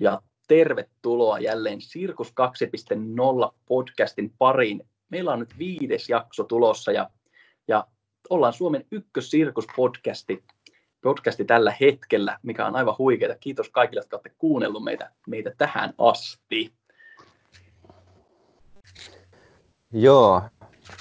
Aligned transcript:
ja 0.00 0.22
tervetuloa 0.48 1.38
jälleen 1.38 1.80
Sirkus 1.80 2.28
2.0 2.28 3.54
podcastin 3.66 4.34
pariin. 4.38 4.88
Meillä 5.08 5.32
on 5.32 5.38
nyt 5.38 5.58
viides 5.58 6.08
jakso 6.08 6.44
tulossa 6.44 6.92
ja, 6.92 7.10
ja 7.68 7.86
ollaan 8.30 8.52
Suomen 8.52 8.84
ykkössirkuspodcasti 8.90 10.44
podcasti 11.00 11.44
tällä 11.44 11.74
hetkellä, 11.80 12.38
mikä 12.42 12.66
on 12.66 12.76
aivan 12.76 12.94
huikeaa. 12.98 13.34
Kiitos 13.40 13.70
kaikille, 13.70 14.00
jotka 14.00 14.16
olette 14.16 14.32
kuunnellut 14.38 14.84
meitä, 14.84 15.10
meitä 15.26 15.52
tähän 15.58 15.94
asti. 15.98 16.72
Joo, 19.92 20.42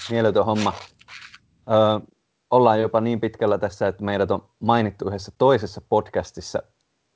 mieletön 0.10 0.46
homma. 0.46 0.74
Ö, 1.70 2.12
ollaan 2.50 2.82
jopa 2.82 3.02
niin 3.02 3.20
pitkällä 3.20 3.58
tässä, 3.58 3.88
että 3.88 4.04
meidät 4.04 4.32
on 4.32 4.50
mainittu 4.60 5.08
yhdessä 5.08 5.32
toisessa 5.38 5.82
podcastissa. 5.90 6.64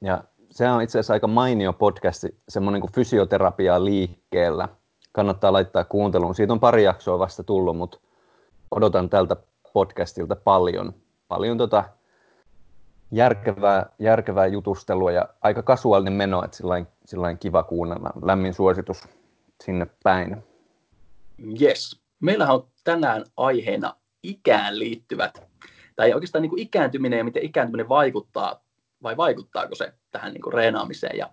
Ja 0.02 0.24
se 0.54 0.70
on 0.70 0.82
itse 0.82 1.00
asiassa 1.00 1.14
aika 1.14 1.28
mainio 1.28 1.74
podcasti, 1.74 2.38
semmoinen 2.50 2.82
kuin 2.82 2.92
fysioterapia 2.92 3.86
liikkeellä. 3.86 4.68
Kannattaa 5.12 5.54
laittaa 5.54 5.84
kuunteluun. 5.84 6.36
Siitä 6.36 6.54
on 6.54 6.60
pari 6.60 6.84
jaksoa 6.84 7.20
vasta 7.20 7.44
tullut, 7.44 7.78
mutta 7.78 8.00
odotan 8.72 9.10
tältä 9.10 9.36
podcastilta 9.74 10.36
paljon, 10.36 10.94
paljon 11.28 11.58
tota 11.58 11.84
järkevää, 13.12 13.86
järkevää 14.00 14.48
jutustelua 14.48 15.12
ja 15.12 15.30
aika 15.42 15.64
kasuaalinen 15.64 16.14
meno, 16.14 16.44
että 16.44 16.58
sillain, 16.58 16.88
sillain 17.06 17.38
kiva 17.38 17.64
kuunnella. 17.64 18.10
Lämmin 18.22 18.54
suositus 18.54 19.08
sinne 19.64 19.88
päin. 20.04 20.44
Yes. 21.62 22.02
Meillähän 22.20 22.56
on 22.56 22.68
tänään 22.84 23.26
aiheena 23.38 23.96
ikään 24.24 24.80
liittyvät, 24.80 25.48
tai 25.96 26.14
oikeastaan 26.14 26.42
niin 26.42 26.50
kuin 26.50 26.62
ikääntyminen 26.62 27.18
ja 27.18 27.24
miten 27.24 27.44
ikääntyminen 27.44 27.90
vaikuttaa, 27.90 28.63
vai 29.04 29.18
vaikuttaako 29.18 29.76
se 29.76 29.94
tähän 30.12 30.34
niin 30.34 30.42
kuin 30.42 30.54
reenaamiseen 30.54 31.18
ja 31.18 31.30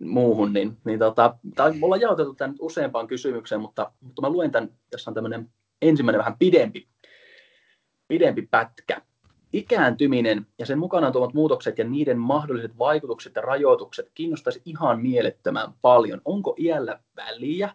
muuhun, 0.00 0.52
niin, 0.52 0.76
niin 0.84 0.98
tota, 0.98 1.38
tai 1.54 1.72
me 1.72 1.84
ollaan 1.84 2.00
jaoteltu 2.00 2.34
tämän 2.34 2.56
useampaan 2.60 3.06
kysymykseen, 3.06 3.60
mutta, 3.60 3.92
mutta 4.00 4.22
mä 4.22 4.30
luen 4.30 4.50
tämän, 4.50 4.70
tässä 4.90 5.10
on 5.10 5.14
tämmöinen 5.14 5.50
ensimmäinen 5.82 6.18
vähän 6.18 6.36
pidempi, 6.38 6.88
pidempi 8.08 8.48
pätkä. 8.50 9.02
Ikääntyminen 9.52 10.46
ja 10.58 10.66
sen 10.66 10.78
mukanaan 10.78 11.12
tuomat 11.12 11.34
muutokset 11.34 11.78
ja 11.78 11.84
niiden 11.84 12.18
mahdolliset 12.18 12.78
vaikutukset 12.78 13.34
ja 13.34 13.42
rajoitukset 13.42 14.10
kiinnostaisi 14.14 14.62
ihan 14.64 15.00
mielettömän 15.00 15.72
paljon. 15.82 16.20
Onko 16.24 16.54
iällä 16.58 17.00
väliä? 17.16 17.70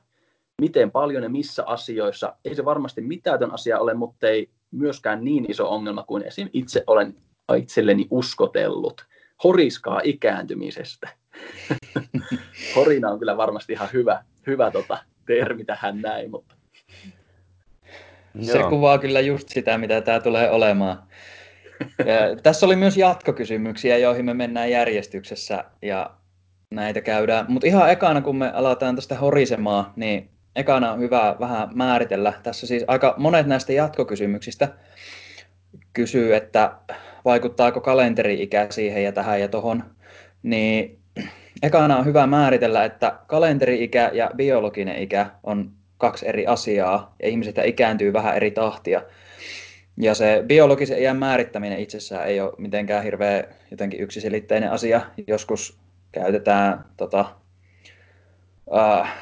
Miten 0.62 0.92
paljon 0.92 1.24
ja 1.24 1.30
missä 1.30 1.64
asioissa? 1.66 2.36
Ei 2.46 2.56
se 2.56 2.66
varmasti 2.66 3.02
mitätön 3.02 3.52
asia 3.52 3.80
ole, 3.80 3.94
mutta 3.94 4.28
ei 4.28 4.50
myöskään 4.72 5.24
niin 5.24 5.52
iso 5.52 5.70
ongelma 5.70 6.04
kuin 6.04 6.24
esim. 6.24 6.50
itse 6.54 6.84
olen 6.88 7.16
itselleni 7.56 8.08
uskotellut. 8.10 9.06
Horiskaa 9.44 10.02
ikääntymisestä. 10.04 11.10
Horina 12.76 13.10
on 13.10 13.20
kyllä 13.20 13.38
varmasti 13.38 13.74
ihan 13.74 13.90
hyvä, 13.94 14.24
hyvä 14.48 14.72
tota, 14.72 14.98
termi 15.26 15.66
tähän 15.66 16.02
näin, 16.02 16.32
mutta 16.32 16.56
se 18.42 18.58
Joo. 18.58 18.70
kuvaa 18.70 18.98
kyllä 18.98 19.20
just 19.20 19.50
sitä, 19.50 19.78
mitä 19.78 20.02
tämä 20.02 20.20
tulee 20.20 20.50
olemaan. 20.50 21.04
Ja 22.06 22.36
tässä 22.44 22.66
oli 22.66 22.76
myös 22.76 22.98
jatkokysymyksiä, 22.98 23.98
joihin 23.98 24.26
me 24.26 24.34
mennään 24.34 24.72
järjestyksessä 24.72 25.64
ja 25.82 26.10
näitä 26.72 27.02
käydään. 27.02 27.46
Mutta 27.50 27.68
ihan 27.68 27.92
ekana, 27.92 28.22
kun 28.22 28.36
me 28.36 28.52
aletaan 28.52 28.96
tästä 28.96 29.16
horisemaan, 29.16 29.94
niin 29.96 30.30
ekana 30.56 30.92
on 30.92 31.00
hyvä 31.00 31.36
vähän 31.40 31.70
määritellä. 31.74 32.34
Tässä 32.44 32.68
siis 32.68 32.84
aika 32.88 33.16
monet 33.18 33.48
näistä 33.48 33.74
jatkokysymyksistä 33.74 34.68
kysyy, 35.94 36.36
että 36.36 36.72
vaikuttaako 37.26 37.82
kalenteri-ikä 37.82 38.68
siihen 38.70 39.04
ja 39.04 39.12
tähän 39.12 39.42
ja 39.42 39.48
tohon. 39.48 39.84
Niin 40.44 41.00
ekana 41.64 41.98
on 41.98 42.06
hyvä 42.06 42.28
määritellä, 42.28 42.86
että 42.86 43.20
kalenteri-ikä 43.28 44.12
ja 44.14 44.32
biologinen 44.36 44.96
ikä 44.96 45.28
on 45.44 45.72
kaksi 45.98 46.28
eri 46.28 46.48
asiaa 46.48 47.16
ja 47.22 47.30
ihmiset 47.30 47.56
ikääntyy 47.66 48.14
vähän 48.14 48.36
eri 48.36 48.52
tahtia. 48.52 49.02
Ja 49.98 50.16
se 50.16 50.44
biologisen 50.48 51.02
iän 51.02 51.18
määrittäminen 51.18 51.80
itsessään 51.80 52.28
ei 52.28 52.42
ole 52.42 52.54
mitenkään 52.58 53.04
hirveän 53.04 53.44
jotenkin 53.72 54.02
yksiselitteinen 54.02 54.72
asia. 54.72 55.02
Joskus 55.28 55.80
käytetään 56.12 56.86
tota, 56.98 57.26
äh, 58.78 59.14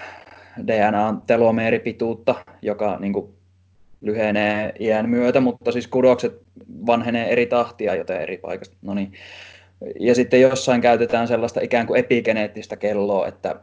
DNA-telomeeripituutta, 0.67 2.35
joka 2.61 2.97
niin 2.99 3.13
kuin, 3.13 3.38
lyhenee 4.01 4.73
iän 4.79 5.09
myötä, 5.09 5.39
mutta 5.39 5.71
siis 5.71 5.87
kudokset 5.87 6.41
vanhenee 6.85 7.31
eri 7.31 7.45
tahtia, 7.45 7.95
joten 7.95 8.21
eri 8.21 8.37
paikasta. 8.37 8.77
No 8.81 8.93
niin. 8.93 9.11
Ja 9.99 10.15
sitten 10.15 10.41
jossain 10.41 10.81
käytetään 10.81 11.27
sellaista 11.27 11.61
ikään 11.61 11.87
kuin 11.87 11.99
epigeneettistä 11.99 12.75
kelloa, 12.75 13.27
että 13.27 13.55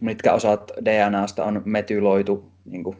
mitkä 0.00 0.32
osat 0.32 0.72
DNAsta 0.84 1.44
on 1.44 1.62
metyloitu 1.64 2.50
niin 2.64 2.84
kuin, 2.84 2.96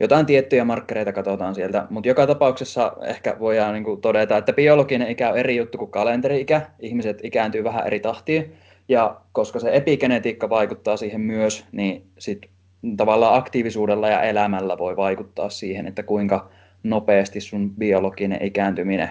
jotain 0.00 0.26
tiettyjä 0.26 0.64
markkereita 0.64 1.12
katsotaan 1.12 1.54
sieltä, 1.54 1.86
mutta 1.90 2.08
joka 2.08 2.26
tapauksessa 2.26 2.96
ehkä 3.04 3.36
voidaan 3.40 3.74
niin 3.74 3.84
kuin, 3.84 4.00
todeta, 4.00 4.36
että 4.36 4.52
biologinen 4.52 5.10
ikä 5.10 5.30
on 5.30 5.38
eri 5.38 5.56
juttu 5.56 5.78
kuin 5.78 5.90
kalenteri-ikä. 5.90 6.62
Ihmiset 6.80 7.20
ikääntyy 7.22 7.64
vähän 7.64 7.86
eri 7.86 8.00
tahtiin, 8.00 8.52
ja 8.88 9.20
koska 9.32 9.58
se 9.60 9.70
epigenetiikka 9.76 10.48
vaikuttaa 10.48 10.96
siihen 10.96 11.20
myös, 11.20 11.64
niin 11.72 12.06
sit 12.18 12.51
tavallaan 12.96 13.38
aktiivisuudella 13.38 14.08
ja 14.08 14.22
elämällä 14.22 14.78
voi 14.78 14.96
vaikuttaa 14.96 15.50
siihen, 15.50 15.86
että 15.86 16.02
kuinka 16.02 16.50
nopeasti 16.82 17.40
sun 17.40 17.74
biologinen 17.74 18.42
ikääntyminen 18.42 19.10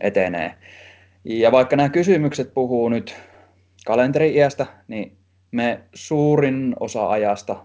etenee. 0.00 0.54
Ja 1.24 1.52
vaikka 1.52 1.76
nämä 1.76 1.88
kysymykset 1.88 2.54
puhuu 2.54 2.88
nyt 2.88 3.16
kalenteri-iästä, 3.86 4.66
niin 4.88 5.16
me 5.50 5.80
suurin 5.94 6.76
osa 6.80 7.10
ajasta 7.10 7.64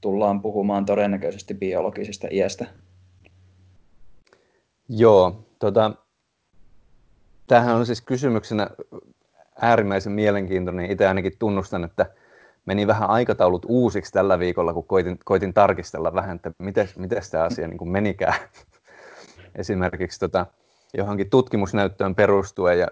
tullaan 0.00 0.42
puhumaan 0.42 0.84
todennäköisesti 0.84 1.54
biologisesta 1.54 2.28
iästä. 2.30 2.66
Joo, 4.88 5.46
tota, 5.58 5.92
tämähän 7.46 7.76
on 7.76 7.86
siis 7.86 8.00
kysymyksenä 8.00 8.70
äärimmäisen 9.60 10.12
mielenkiintoinen. 10.12 10.90
Itse 10.90 11.06
ainakin 11.06 11.38
tunnustan, 11.38 11.84
että 11.84 12.06
meni 12.66 12.86
vähän 12.86 13.10
aikataulut 13.10 13.66
uusiksi 13.68 14.12
tällä 14.12 14.38
viikolla, 14.38 14.74
kun 14.74 14.86
koitin, 14.86 15.18
koitin 15.24 15.54
tarkistella 15.54 16.14
vähän, 16.14 16.36
että 16.36 16.50
miten, 16.58 16.88
tämä 17.30 17.44
asia 17.44 17.68
niin 17.68 17.78
kuin 17.78 17.90
menikään. 17.90 18.34
Esimerkiksi 19.54 20.20
tota, 20.20 20.46
johonkin 20.94 21.30
tutkimusnäyttöön 21.30 22.14
perustuen. 22.14 22.78
Ja 22.78 22.88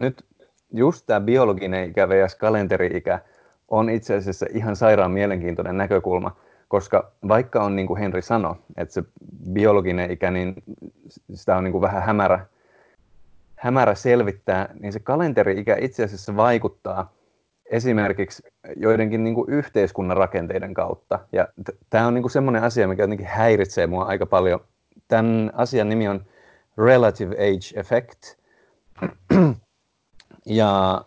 nyt 0.00 0.24
just 0.72 1.06
tämä 1.06 1.20
biologinen 1.20 1.90
ikä 1.90 2.08
vs. 2.08 2.34
kalenteri-ikä 2.34 3.20
on 3.68 3.90
itse 3.90 4.14
asiassa 4.16 4.46
ihan 4.50 4.76
sairaan 4.76 5.10
mielenkiintoinen 5.10 5.76
näkökulma, 5.76 6.36
koska 6.68 7.12
vaikka 7.28 7.62
on 7.62 7.76
niin 7.76 7.86
kuin 7.86 8.00
Henri 8.00 8.22
sanoi, 8.22 8.54
että 8.76 8.94
se 8.94 9.02
biologinen 9.52 10.10
ikä, 10.10 10.30
niin 10.30 10.54
sitä 11.34 11.56
on 11.56 11.64
niin 11.64 11.72
kuin 11.72 11.82
vähän 11.82 12.02
hämärä, 12.02 12.46
hämärä 13.56 13.94
selvittää, 13.94 14.74
niin 14.80 14.92
se 14.92 15.00
kalenteri-ikä 15.00 15.76
itse 15.80 16.04
asiassa 16.04 16.36
vaikuttaa 16.36 17.12
esimerkiksi 17.72 18.42
joidenkin 18.76 19.24
niin 19.24 19.34
kuin 19.34 19.50
yhteiskunnan 19.50 20.16
rakenteiden 20.16 20.74
kautta. 20.74 21.18
Ja 21.32 21.48
t- 21.64 21.76
tämä 21.90 22.06
on 22.06 22.14
niin 22.14 22.22
kuin 22.22 22.32
semmoinen 22.32 22.62
asia, 22.62 22.88
mikä 22.88 23.02
jotenkin 23.02 23.26
häiritsee 23.26 23.86
mua 23.86 24.04
aika 24.04 24.26
paljon. 24.26 24.60
Tämän 25.08 25.50
asian 25.54 25.88
nimi 25.88 26.08
on 26.08 26.24
Relative 26.78 27.34
Age 27.34 27.80
Effect. 27.80 28.22
ja 30.46 31.04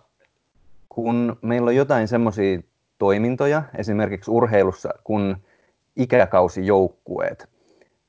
kun 0.90 1.38
meillä 1.42 1.70
on 1.70 1.76
jotain 1.76 2.08
semmoisia 2.08 2.59
toimintoja, 2.97 3.64
esimerkiksi 3.78 4.32
urheilussa, 4.32 4.90
kun 5.03 5.38
ikäkausijoukkueet, 5.96 7.50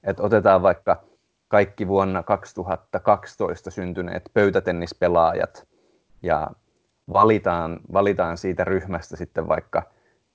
että 0.04 0.22
otetaan 0.22 0.62
vaikka 0.62 1.04
kaikki 1.48 1.88
vuonna 1.88 2.22
2012 2.22 3.70
syntyneet 3.70 4.30
pöytätennispelaajat 4.34 5.66
ja 6.22 6.50
valitaan, 7.12 7.80
valitaan 7.92 8.38
siitä 8.38 8.64
ryhmästä 8.64 9.16
sitten 9.16 9.48
vaikka 9.48 9.82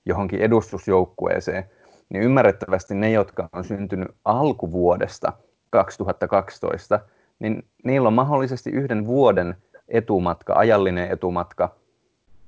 johonkin 0.06 0.40
edustusjoukkueeseen, 0.40 1.64
niin 2.08 2.22
ymmärrettävästi 2.22 2.94
ne, 2.94 3.10
jotka 3.10 3.48
on 3.52 3.64
syntynyt 3.64 4.08
alkuvuodesta 4.24 5.32
2012, 5.70 7.00
niin 7.38 7.64
niillä 7.84 8.06
on 8.06 8.12
mahdollisesti 8.12 8.70
yhden 8.70 9.06
vuoden 9.06 9.56
etumatka, 9.88 10.54
ajallinen 10.54 11.10
etumatka 11.10 11.76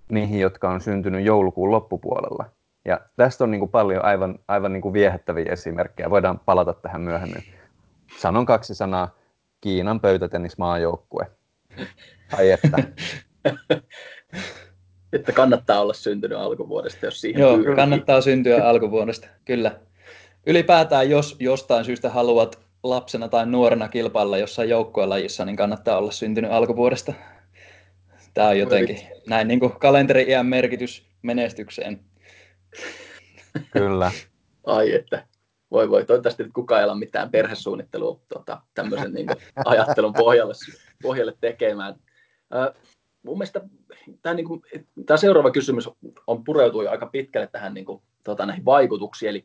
niihin, 0.09 0.41
jotka 0.41 0.71
on 0.71 0.81
syntynyt 0.81 1.25
joulukuun 1.25 1.71
loppupuolella. 1.71 2.45
Ja 2.85 3.01
tästä 3.17 3.45
on 3.45 3.51
niin 3.51 3.59
kuin 3.59 3.71
paljon 3.71 4.05
aivan, 4.05 4.39
aivan 4.49 4.73
niin 4.73 4.83
kuin 4.83 4.93
viehättäviä 4.93 5.53
esimerkkejä. 5.53 6.11
Voidaan 6.11 6.41
palata 6.45 6.73
tähän 6.73 7.01
myöhemmin. 7.01 7.45
Sanon 8.19 8.47
kaksi 8.47 8.75
sanaa. 8.75 9.09
Kiinan 9.61 10.01
pöytätennismaajoukkue. 10.01 11.31
Ai 12.39 12.51
että. 12.51 12.79
että 15.13 15.33
kannattaa 15.33 15.81
olla 15.81 15.93
syntynyt 15.93 16.39
alkuvuodesta, 16.39 17.07
jos 17.07 17.21
siihen 17.21 17.41
Joo, 17.41 17.57
pyrkii. 17.57 17.77
kannattaa 17.77 18.21
syntyä 18.21 18.65
alkuvuodesta, 18.71 19.27
kyllä. 19.45 19.81
Ylipäätään, 20.47 21.11
jos 21.11 21.37
jostain 21.41 21.85
syystä 21.85 22.11
haluat 22.11 22.65
lapsena 22.83 23.29
tai 23.29 23.47
nuorena 23.47 23.89
kilpailla 23.89 24.39
jossain 24.39 24.69
joukkuelajissa, 24.69 25.45
niin 25.45 25.57
kannattaa 25.57 25.99
olla 25.99 26.11
syntynyt 26.11 26.53
alkuvuodesta. 26.53 27.13
Tämä 28.35 28.49
on 28.49 28.59
jotenkin 28.59 29.01
näin 29.29 29.49
niin 29.49 29.61
kuin 29.61 29.73
kalenteri-iän 29.73 30.47
merkitys 30.47 31.07
menestykseen. 31.23 32.01
Kyllä. 33.71 34.11
Ai 34.67 34.95
että, 34.95 35.27
voi 35.71 35.91
voi, 35.91 36.05
toivottavasti 36.05 36.43
nyt 36.43 36.53
kukaan 36.53 36.81
ei 36.81 36.87
ole 36.87 36.99
mitään 36.99 37.31
perhesuunnittelua 37.31 38.21
tuota, 38.29 38.61
tämmöisen 38.75 39.13
niin 39.13 39.27
kuin, 39.27 39.37
ajattelun 39.65 40.13
pohjalle, 40.13 40.55
pohjalle 41.03 41.35
tekemään. 41.41 41.95
Äh, 42.55 42.83
mun 43.25 43.39
mielestä 43.39 43.61
tämä, 44.23 44.35
niin 44.35 44.47
kuin, 44.47 44.63
tämä 45.07 45.17
seuraava 45.17 45.51
kysymys 45.51 45.89
on 46.27 46.45
pureutui 46.45 46.89
aika 46.89 47.07
pitkälle 47.07 47.47
tähän 47.47 47.75
niin 47.75 47.87
kuin, 47.87 48.03
tuota, 48.25 48.47
näihin 48.47 48.65
vaikutuksiin, 48.65 49.31
eli 49.31 49.45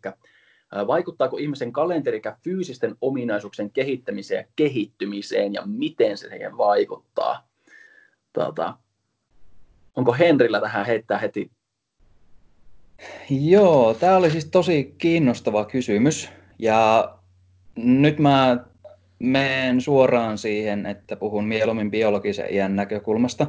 vaikuttaako 0.88 1.38
ihmisen 1.38 1.72
kalenterikä 1.72 2.38
fyysisten 2.44 2.96
ominaisuuksien 3.02 3.72
kehittämiseen 3.72 4.40
ja 4.40 4.48
kehittymiseen 4.56 5.54
ja 5.54 5.62
miten 5.66 6.18
se 6.18 6.30
siihen 6.30 6.58
vaikuttaa? 6.58 7.48
Tuota, 8.34 8.74
onko 9.96 10.14
Henrillä 10.14 10.62
tähän 10.62 10.86
heittää 10.86 11.18
heti? 11.18 11.52
Joo, 13.30 13.94
tämä 13.94 14.18
oli 14.18 14.32
siis 14.32 14.46
tosi 14.46 14.96
kiinnostava 14.98 15.66
kysymys 15.66 16.30
ja 16.60 17.10
nyt 17.75 18.20
mä 18.20 18.66
menen 19.20 19.82
suoraan 19.82 20.38
siihen, 20.38 20.86
että 20.86 21.16
puhun 21.16 21.48
mieluummin 21.48 21.92
biologisen 21.92 22.54
iän 22.54 22.75
näkökulmasta. 22.75 23.48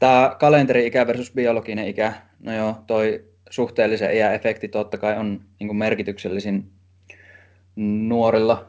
Tämä 0.00 0.36
kalenteri-ikä 0.38 1.06
versus 1.06 1.32
biologinen 1.32 1.88
ikä, 1.88 2.12
no 2.40 2.54
joo, 2.54 2.74
toi 2.86 3.24
suhteellisen 3.50 4.14
iän-efekti 4.14 4.68
totta 4.68 4.98
kai 4.98 5.18
on 5.18 5.40
niin 5.60 5.76
merkityksellisin 5.76 6.70
nuorilla. 7.76 8.66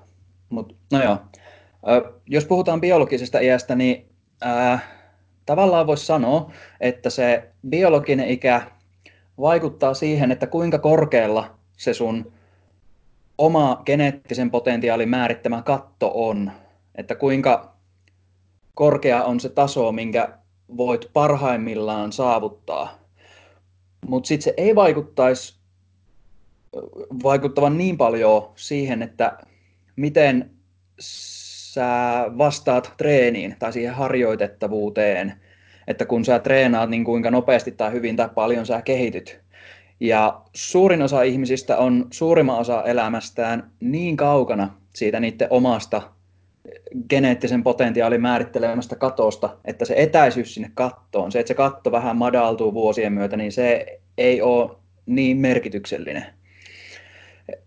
Mut, 0.50 0.76
no 0.92 1.04
joo. 1.04 1.18
Jos 2.28 2.46
puhutaan 2.46 2.82
biologisesta 2.82 3.40
iästä, 3.40 3.76
niin 3.76 4.06
ää, 4.42 4.80
tavallaan 5.46 5.88
voisi 5.88 6.06
sanoa, 6.06 6.52
että 6.80 7.10
se 7.10 7.50
biologinen 7.70 8.30
ikä 8.30 8.62
vaikuttaa 9.40 9.94
siihen, 9.94 10.32
että 10.32 10.48
kuinka 10.48 10.80
korkealla 10.80 11.56
se 11.78 11.94
sun 11.94 12.32
oma 13.38 13.82
geneettisen 13.86 14.52
potentiaalin 14.52 15.10
määrittämä 15.10 15.62
katto 15.62 16.12
on. 16.14 16.52
Että 16.96 17.16
kuinka 17.16 17.76
korkea 18.74 19.24
on 19.24 19.40
se 19.40 19.50
taso, 19.50 19.92
minkä 19.92 20.41
voit 20.78 21.10
parhaimmillaan 21.14 22.12
saavuttaa. 22.12 23.00
Mutta 24.08 24.28
sitten 24.28 24.44
se 24.44 24.54
ei 24.58 24.76
vaikuttaisi 24.76 25.62
vaikuttavan 27.24 27.78
niin 27.78 27.98
paljon 27.98 28.52
siihen, 28.56 29.02
että 29.02 29.38
miten 29.96 30.52
sä 31.00 32.26
vastaat 32.38 32.94
treeniin 32.98 33.56
tai 33.60 33.74
siihen 33.74 33.94
harjoitettavuuteen, 33.94 35.34
että 35.88 36.06
kun 36.06 36.26
sä 36.26 36.40
treenaat, 36.40 36.90
niin 36.90 37.04
kuinka 37.04 37.32
nopeasti 37.32 37.72
tai 37.72 37.92
hyvin 37.92 38.16
tai 38.16 38.30
paljon 38.36 38.66
sä 38.66 38.82
kehityt. 38.82 39.42
Ja 40.00 40.42
suurin 40.56 41.02
osa 41.02 41.22
ihmisistä 41.22 41.78
on 41.78 42.08
suurimman 42.12 42.60
osa 42.60 42.84
elämästään 42.84 43.72
niin 43.80 44.18
kaukana 44.18 44.76
siitä 44.96 45.20
niiden 45.20 45.48
omasta 45.50 46.02
geneettisen 47.10 47.64
potentiaalin 47.64 48.22
määrittelemästä 48.22 48.96
katosta, 48.96 49.58
että 49.66 49.86
se 49.86 49.94
etäisyys 49.98 50.54
sinne 50.54 50.72
kattoon, 50.74 51.32
se, 51.32 51.40
että 51.40 51.48
se 51.48 51.54
katto 51.54 51.92
vähän 51.92 52.18
madaltuu 52.18 52.74
vuosien 52.74 53.14
myötä, 53.14 53.38
niin 53.38 53.52
se 53.52 54.00
ei 54.18 54.42
ole 54.42 54.72
niin 55.06 55.38
merkityksellinen. 55.38 56.26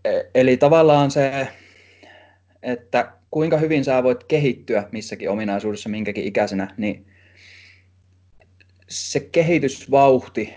E, 0.05 0.09
eli 0.35 0.57
tavallaan 0.57 1.11
se, 1.11 1.47
että 2.63 3.11
kuinka 3.31 3.57
hyvin 3.57 3.83
sä 3.83 4.03
voit 4.03 4.23
kehittyä 4.23 4.89
missäkin 4.91 5.29
ominaisuudessa 5.29 5.89
minkäkin 5.89 6.23
ikäisenä, 6.23 6.73
niin 6.77 7.05
se 8.89 9.19
kehitysvauhti 9.19 10.53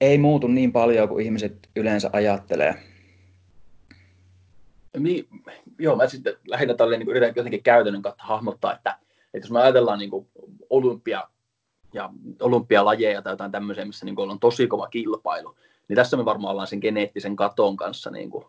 ei 0.00 0.18
muutu 0.18 0.46
niin 0.46 0.72
paljon 0.72 1.08
kuin 1.08 1.24
ihmiset 1.24 1.68
yleensä 1.76 2.10
ajattelee. 2.12 2.74
Niin, 4.98 5.28
joo, 5.82 5.96
mä 5.96 6.08
sitten 6.08 6.34
lähinnä 6.46 6.74
tälle 6.74 6.98
niin 6.98 7.08
yritän 7.08 7.32
jotenkin 7.36 7.62
käytännön 7.62 8.02
kautta 8.02 8.24
hahmottaa, 8.24 8.74
että, 8.74 8.98
että 9.34 9.46
jos 9.46 9.50
me 9.50 9.60
ajatellaan 9.60 9.98
niin 9.98 10.10
kuin 10.10 10.28
olympia 10.70 11.22
ja 11.92 12.10
olympialajeja 12.40 13.22
tai 13.22 13.32
jotain 13.32 13.52
tämmöisiä, 13.52 13.84
missä 13.84 14.04
niin 14.04 14.16
kuin 14.16 14.30
on 14.30 14.40
tosi 14.40 14.66
kova 14.66 14.86
kilpailu, 14.86 15.56
niin 15.88 15.96
tässä 15.96 16.16
me 16.16 16.24
varmaan 16.24 16.52
ollaan 16.52 16.66
sen 16.66 16.78
geneettisen 16.82 17.36
katon 17.36 17.76
kanssa 17.76 18.10
niin 18.10 18.30
kuin, 18.30 18.44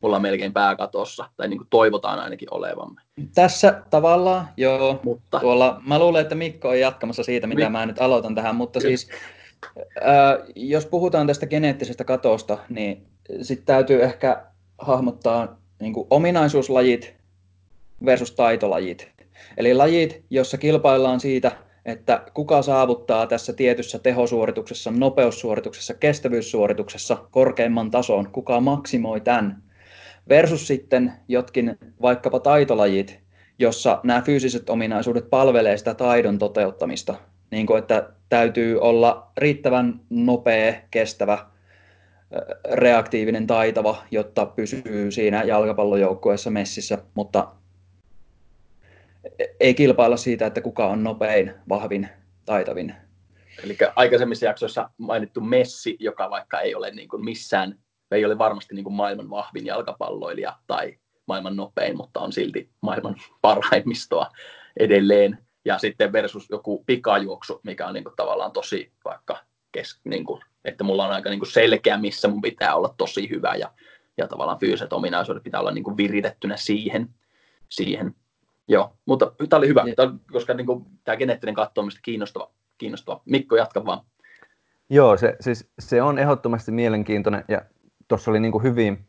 mulla 0.00 0.18
melkein 0.18 0.52
pääkatossa, 0.52 1.28
tai 1.36 1.48
niin 1.48 1.58
kuin 1.58 1.68
toivotaan 1.70 2.18
ainakin 2.18 2.48
olevamme. 2.50 3.00
Tässä 3.34 3.82
tavallaan, 3.90 4.48
joo. 4.56 5.00
Mutta... 5.02 5.40
Tuolla, 5.40 5.82
mä 5.86 5.98
luulen, 5.98 6.22
että 6.22 6.34
Mikko 6.34 6.68
on 6.68 6.80
jatkamassa 6.80 7.22
siitä, 7.22 7.46
mitä 7.46 7.62
Mik... 7.62 7.72
mä 7.72 7.86
nyt 7.86 8.00
aloitan 8.00 8.34
tähän, 8.34 8.56
mutta 8.56 8.80
Kyllä. 8.80 8.96
siis 8.96 9.10
äh, 9.78 10.46
jos 10.56 10.86
puhutaan 10.86 11.26
tästä 11.26 11.46
geneettisestä 11.46 12.04
katosta, 12.04 12.58
niin 12.68 13.06
sitten 13.42 13.66
täytyy 13.66 14.02
ehkä 14.02 14.44
hahmottaa 14.78 15.58
niin 15.80 15.92
kuin 15.92 16.06
ominaisuuslajit 16.10 17.14
versus 18.04 18.32
taitolajit. 18.32 19.08
Eli 19.56 19.74
lajit, 19.74 20.24
jossa 20.30 20.58
kilpaillaan 20.58 21.20
siitä, 21.20 21.52
että 21.84 22.22
kuka 22.34 22.62
saavuttaa 22.62 23.26
tässä 23.26 23.52
tietyssä 23.52 23.98
tehosuorituksessa, 23.98 24.90
nopeussuorituksessa, 24.90 25.94
kestävyyssuorituksessa 25.94 27.16
korkeimman 27.30 27.90
tason, 27.90 28.30
kuka 28.32 28.60
maksimoi 28.60 29.20
tämän, 29.20 29.62
versus 30.28 30.66
sitten 30.66 31.12
jotkin 31.28 31.78
vaikkapa 32.02 32.40
taitolajit, 32.40 33.20
jossa 33.58 34.00
nämä 34.02 34.22
fyysiset 34.22 34.70
ominaisuudet 34.70 35.30
palvelee 35.30 35.76
sitä 35.76 35.94
taidon 35.94 36.38
toteuttamista, 36.38 37.14
niin 37.50 37.66
kuin 37.66 37.78
että 37.78 38.10
täytyy 38.28 38.80
olla 38.80 39.32
riittävän 39.36 40.00
nopea, 40.10 40.74
kestävä, 40.90 41.38
reaktiivinen, 42.72 43.46
taitava, 43.46 43.96
jotta 44.10 44.46
pysyy 44.46 45.10
siinä 45.10 45.42
jalkapallojoukkueessa 45.42 46.50
messissä, 46.50 46.98
mutta 47.14 47.52
ei 49.60 49.74
kilpailla 49.74 50.16
siitä, 50.16 50.46
että 50.46 50.60
kuka 50.60 50.86
on 50.86 51.04
nopein, 51.04 51.54
vahvin, 51.68 52.08
taitavin. 52.44 52.94
Eli 53.64 53.76
aikaisemmissa 53.96 54.46
jaksoissa 54.46 54.90
mainittu 54.98 55.40
Messi, 55.40 55.96
joka 56.00 56.30
vaikka 56.30 56.60
ei 56.60 56.74
ole 56.74 56.90
niin 56.90 57.08
kuin 57.08 57.24
missään, 57.24 57.78
ei 58.10 58.24
ole 58.24 58.38
varmasti 58.38 58.74
niin 58.74 58.84
kuin 58.84 58.94
maailman 58.94 59.30
vahvin 59.30 59.66
jalkapalloilija 59.66 60.56
tai 60.66 60.98
maailman 61.26 61.56
nopein, 61.56 61.96
mutta 61.96 62.20
on 62.20 62.32
silti 62.32 62.70
maailman 62.80 63.16
parhaimmistoa 63.42 64.30
edelleen. 64.76 65.38
Ja 65.64 65.78
sitten 65.78 66.12
versus 66.12 66.50
joku 66.50 66.84
pikajuoksu, 66.86 67.60
mikä 67.64 67.86
on 67.86 67.94
niin 67.94 68.04
kuin 68.04 68.16
tavallaan 68.16 68.52
tosi 68.52 68.92
vaikka 69.04 69.38
kes, 69.76 70.00
niin 70.04 70.24
kuin, 70.24 70.40
että 70.64 70.84
mulla 70.84 71.06
on 71.06 71.12
aika 71.12 71.30
niin 71.30 71.40
kuin 71.40 71.52
selkeä, 71.52 71.98
missä 71.98 72.28
mun 72.28 72.40
pitää 72.40 72.74
olla 72.74 72.94
tosi 72.96 73.30
hyvä 73.30 73.54
ja, 73.54 73.70
ja 74.16 74.28
tavallaan 74.28 74.58
fyysiset 74.58 74.92
ominaisuudet 74.92 75.42
pitää 75.42 75.60
olla 75.60 75.70
niin 75.70 75.84
kuin 75.84 75.96
viritettynä 75.96 76.56
siihen. 76.56 77.08
siihen. 77.68 78.14
Joo, 78.68 78.96
mutta 79.06 79.32
tämä 79.48 79.58
oli 79.58 79.68
hyvä, 79.68 79.84
tämä, 79.96 80.14
koska 80.32 80.54
niin 80.54 80.66
kuin, 80.66 80.84
tämä 81.04 81.16
geneettinen 81.16 81.54
katto 81.54 81.80
on 81.80 81.90
kiinnostava, 82.02 82.50
kiinnostava. 82.78 83.20
Mikko, 83.24 83.56
jatka 83.56 83.84
vaan. 83.84 84.00
Joo, 84.90 85.16
se, 85.16 85.36
siis, 85.40 85.70
se 85.78 86.02
on 86.02 86.18
ehdottomasti 86.18 86.72
mielenkiintoinen 86.72 87.44
ja 87.48 87.62
tuossa 88.08 88.30
oli 88.30 88.40
niin 88.40 88.52
kuin 88.52 88.64
hyvin, 88.64 89.06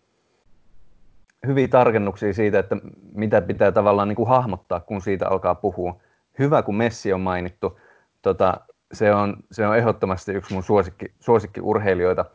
hyviä 1.48 1.68
tarkennuksia 1.68 2.34
siitä, 2.34 2.60
että 2.60 2.78
mitä 3.14 3.42
pitää 3.42 3.72
tavallaan 3.72 4.08
niin 4.08 4.16
kuin 4.16 4.30
hahmottaa, 4.30 4.80
kun 4.80 5.02
siitä 5.02 5.28
alkaa 5.28 5.56
puhua. 5.56 6.02
Hyvä, 6.40 6.62
kun 6.62 6.76
Messi 6.76 7.14
on 7.14 7.22
mainittu. 7.22 7.80
Tota, 8.22 8.58
se 8.94 9.14
on, 9.14 9.38
se 9.52 9.68
on 9.68 9.78
ehdottomasti 9.78 10.32
yksi 10.32 10.54
mun 10.54 10.64
suosikki, 10.64 11.06
suosikkiurheilijoita, 11.20 12.26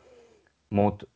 mutta 0.70 1.06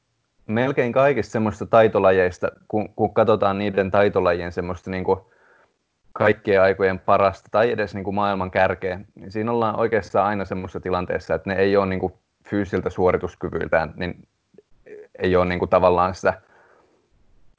melkein 0.46 0.92
kaikista 0.92 1.32
semmoista 1.32 1.66
taitolajeista, 1.66 2.48
kun, 2.68 2.88
kun 2.88 3.14
katsotaan 3.14 3.58
niiden 3.58 3.90
taitolajien 3.90 4.52
semmoista 4.52 4.90
niin 4.90 5.04
kuin 5.04 5.20
kaikkien 6.12 6.62
aikojen 6.62 6.98
parasta 6.98 7.48
tai 7.50 7.70
edes 7.70 7.94
niin 7.94 8.04
kuin 8.04 8.14
maailman 8.14 8.50
kärkeä, 8.50 9.00
niin 9.14 9.32
siinä 9.32 9.52
ollaan 9.52 9.78
oikeastaan 9.78 10.26
aina 10.26 10.44
semmoisessa 10.44 10.80
tilanteessa, 10.80 11.34
että 11.34 11.50
ne 11.50 11.56
ei 11.56 11.76
ole 11.76 11.86
niin 11.86 12.00
kuin 12.00 12.12
fyysiltä 12.44 12.90
suorituskyvyltään, 12.90 13.92
niin 13.96 14.28
ei 15.18 15.36
ole 15.36 15.44
niin 15.44 15.58
kuin 15.58 15.68
tavallaan 15.68 16.14
sitä 16.14 16.40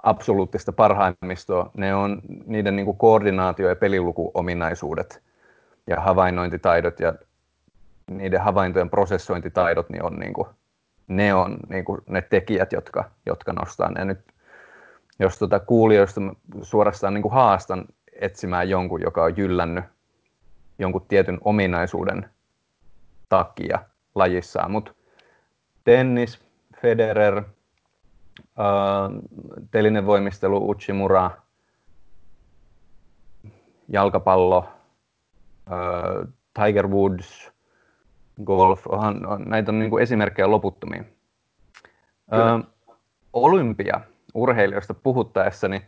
absoluuttista 0.03 0.72
parhaimmistoa. 0.72 1.72
Ne 1.74 1.96
on 1.96 2.22
niiden 2.46 2.75
niin 2.75 2.86
kuin 2.86 2.98
koordinaatio- 2.98 3.69
ja 3.69 3.75
pelilukuominaisuudet 3.75 5.22
ja 5.88 6.01
havainnointitaidot 6.01 7.00
ja 7.00 7.13
niiden 8.12 8.42
havaintojen 8.42 8.90
prosessointitaidot 8.90 9.90
niin 9.90 10.04
on, 10.04 10.20
niin 10.20 10.34
kuin, 10.34 10.48
ne, 11.08 11.34
on 11.34 11.58
niin 11.70 11.86
kuin 11.86 12.02
ne 12.08 12.22
tekijät, 12.22 12.72
jotka, 12.72 13.12
jotka 13.26 13.54
nostaa 13.54 13.92
ne. 13.92 14.06
Nyt, 14.06 14.20
jos 15.20 15.40
tuota 15.40 15.60
kuulijoista 15.60 16.22
suorastaan 16.62 17.14
niin 17.14 17.22
kuin 17.22 17.34
haastan 17.34 17.86
etsimään 18.22 18.70
jonkun, 18.70 19.02
joka 19.02 19.24
on 19.24 19.38
jyllännyt 19.38 19.86
jonkun 20.80 21.06
tietyn 21.08 21.38
ominaisuuden 21.42 22.30
takia 23.30 23.80
lajissaan, 24.16 24.72
mutta 24.72 24.94
tennis, 25.84 26.40
Federer, 26.82 27.44
telinen 29.72 30.06
voimistelu, 30.06 30.70
Uchimura, 30.70 31.32
jalkapallo, 33.88 34.58
uh, 34.58 36.34
Tiger 36.54 36.88
Woods, 36.88 37.52
golf, 38.46 38.88
onhan, 38.88 39.25
on, 39.25 39.44
näitä 39.46 39.72
on 39.72 39.79
niin 39.79 39.89
kuin 39.89 40.03
esimerkkejä 40.03 40.51
loputtomiin. 40.51 41.06
Uh, 42.32 42.65
olympia 43.34 44.01
urheilijoista 44.34 44.94
puhuttaessa, 44.94 45.67
niin 45.67 45.82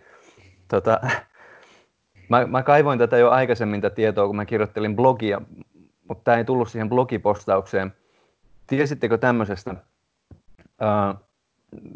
tota, 0.68 1.00
mä, 2.30 2.46
mä 2.46 2.64
kaivoin 2.64 3.00
tätä 3.00 3.18
jo 3.18 3.30
aikaisemmin 3.30 3.82
tätä 3.82 3.96
tietoa, 3.96 4.28
kun 4.28 4.36
mä 4.36 4.46
kirjoittelin 4.46 4.96
blogia, 4.96 5.42
mutta 6.08 6.24
tämä 6.24 6.38
ei 6.38 6.46
tullut 6.46 6.70
siihen 6.70 6.90
blogipostaukseen. 6.90 7.94
Tiesittekö 8.68 9.18
tämmöisestä? 9.18 9.76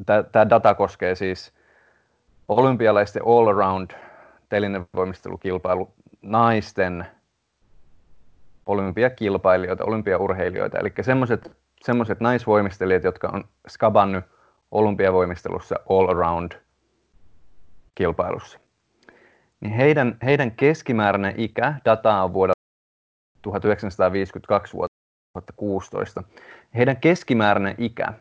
Tämä 0.05 0.49
data 0.49 0.73
koskee 0.75 1.15
siis 1.15 1.53
olympialaisten 2.47 3.21
all-around 3.21 3.95
telinevoimistelukilpailu 4.49 5.93
naisten 6.21 7.05
olympiakilpailijoita, 8.65 9.85
olympiaurheilijoita, 9.85 10.77
eli 10.79 10.93
semmoiset 11.81 12.19
naisvoimistelijat, 12.19 13.03
jotka 13.03 13.29
on 13.33 13.43
skabannut 13.67 14.23
olympiavoimistelussa 14.71 15.75
all-around 15.89 16.51
kilpailussa. 17.95 18.59
Niin 19.61 19.73
heidän, 19.73 20.17
heidän 20.23 20.51
keskimääräinen 20.51 21.33
ikä, 21.37 21.73
dataa 21.85 22.23
on 22.23 22.33
vuodelta 22.33 22.59
1952 23.41 24.73
vuotta 24.73 24.97
2016. 25.33 26.23
Heidän 26.75 26.97
keskimääräinen 26.97 27.75
ikä 27.77 28.13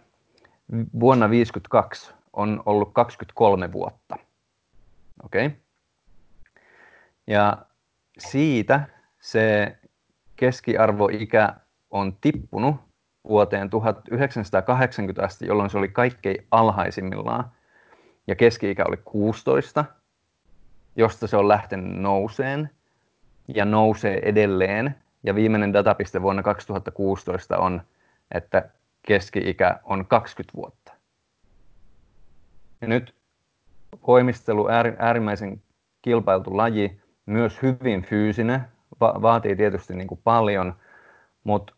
vuonna 1.00 1.26
1952 1.26 2.14
on 2.32 2.62
ollut 2.66 2.90
23 2.92 3.72
vuotta. 3.72 4.16
Okei. 5.24 5.46
Okay. 5.46 5.58
Ja 7.26 7.56
siitä 8.18 8.88
se 9.20 9.76
keskiarvoikä 10.36 11.54
on 11.90 12.16
tippunut 12.20 12.76
vuoteen 13.28 13.70
1980 13.70 15.24
asti, 15.24 15.46
jolloin 15.46 15.70
se 15.70 15.78
oli 15.78 15.88
kaikkein 15.88 16.46
alhaisimmillaan. 16.50 17.44
Ja 18.26 18.34
keski-ikä 18.34 18.84
oli 18.88 18.96
16, 18.96 19.84
josta 20.96 21.26
se 21.26 21.36
on 21.36 21.48
lähtenyt 21.48 22.00
nouseen 22.00 22.70
ja 23.48 23.64
nousee 23.64 24.20
edelleen. 24.28 24.94
Ja 25.22 25.34
viimeinen 25.34 25.72
datapiste 25.72 26.22
vuonna 26.22 26.42
2016 26.42 27.58
on, 27.58 27.82
että 28.30 28.68
keski-ikä 29.02 29.80
on 29.84 30.06
20 30.06 30.56
vuotta. 30.56 30.92
Ja 32.80 32.88
nyt 32.88 33.14
voimistelu 34.06 34.68
äärimmäisen 34.98 35.62
kilpailtu 36.02 36.56
laji, 36.56 37.00
myös 37.26 37.62
hyvin 37.62 38.02
fyysinen, 38.02 38.64
va- 39.02 39.22
vaatii 39.22 39.56
tietysti 39.56 39.94
niin 39.94 40.08
kuin 40.08 40.20
paljon, 40.24 40.74
mutta 41.44 41.74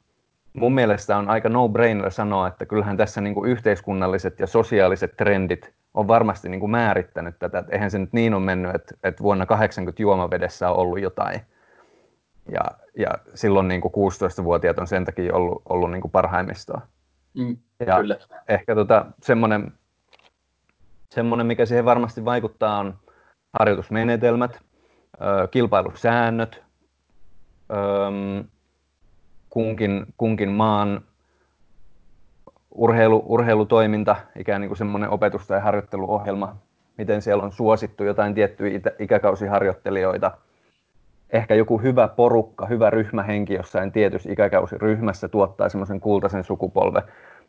mun 0.52 0.74
mielestä 0.74 1.16
on 1.16 1.30
aika 1.30 1.48
no-brainer 1.48 2.10
sanoa, 2.10 2.48
että 2.48 2.66
kyllähän 2.66 2.96
tässä 2.96 3.20
niin 3.20 3.34
kuin 3.34 3.50
yhteiskunnalliset 3.50 4.40
ja 4.40 4.46
sosiaaliset 4.46 5.16
trendit 5.16 5.74
on 5.94 6.08
varmasti 6.08 6.48
niin 6.48 6.60
kuin 6.60 6.70
määrittänyt 6.70 7.38
tätä. 7.38 7.58
Et 7.58 7.66
eihän 7.70 7.90
se 7.90 7.98
nyt 7.98 8.12
niin 8.12 8.34
on 8.34 8.42
mennyt, 8.42 8.74
että, 8.74 8.94
että 9.02 9.22
vuonna 9.22 9.46
80 9.46 10.02
juomavedessä 10.02 10.70
on 10.70 10.76
ollut 10.76 11.00
jotain. 11.00 11.40
Ja, 12.52 12.64
ja 12.98 13.08
silloin 13.34 13.68
niin 13.68 13.80
kuin 13.80 13.92
16-vuotiaat 13.92 14.78
on 14.78 14.86
sen 14.86 15.04
takia 15.04 15.34
ollut, 15.34 15.62
ollut 15.68 15.90
niin 15.90 16.00
kuin 16.00 16.12
parhaimmistoa. 16.12 16.80
Mm, 17.34 17.56
ja 17.86 17.96
kyllä. 17.96 18.16
ehkä 18.48 18.74
tota, 18.74 19.06
semmoinen, 19.22 19.72
semmoinen, 21.10 21.46
mikä 21.46 21.66
siihen 21.66 21.84
varmasti 21.84 22.24
vaikuttaa, 22.24 22.78
on 22.78 22.94
harjoitusmenetelmät, 23.58 24.60
kilpailusäännöt, 25.50 26.62
kunkin, 29.50 30.06
kunkin 30.16 30.50
maan 30.50 31.00
urheilu, 32.70 33.24
urheilutoiminta, 33.26 34.16
ikään 34.38 34.60
niin 34.60 34.68
kuin 34.68 34.78
semmoinen 34.78 35.10
opetus- 35.10 35.46
tai 35.46 35.60
harjoitteluohjelma, 35.60 36.56
miten 36.98 37.22
siellä 37.22 37.44
on 37.44 37.52
suosittu 37.52 38.04
jotain 38.04 38.34
tiettyjä 38.34 38.80
ikäkausiharjoittelijoita. 38.98 40.30
Ehkä 41.30 41.54
joku 41.54 41.78
hyvä 41.78 42.08
porukka, 42.08 42.66
hyvä 42.66 42.90
ryhmähenki 42.90 43.54
jossain 43.54 43.92
tietyssä 43.92 44.32
ikäkausiryhmässä 44.32 45.28
tuottaa 45.28 45.68
semmoisen 45.68 46.00
kultaisen 46.00 46.44
sukupolven. 46.44 47.02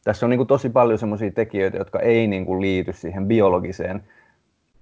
Tässä 0.04 0.26
on 0.26 0.30
niin 0.30 0.38
kuin 0.38 0.48
tosi 0.48 0.70
paljon 0.70 1.00
semmoisia 1.00 1.32
tekijöitä, 1.32 1.78
jotka 1.78 2.00
ei 2.00 2.28
niin 2.28 2.46
kuin 2.46 2.62
liity 2.62 2.94
siihen 2.94 3.28
biologiseen 3.28 4.04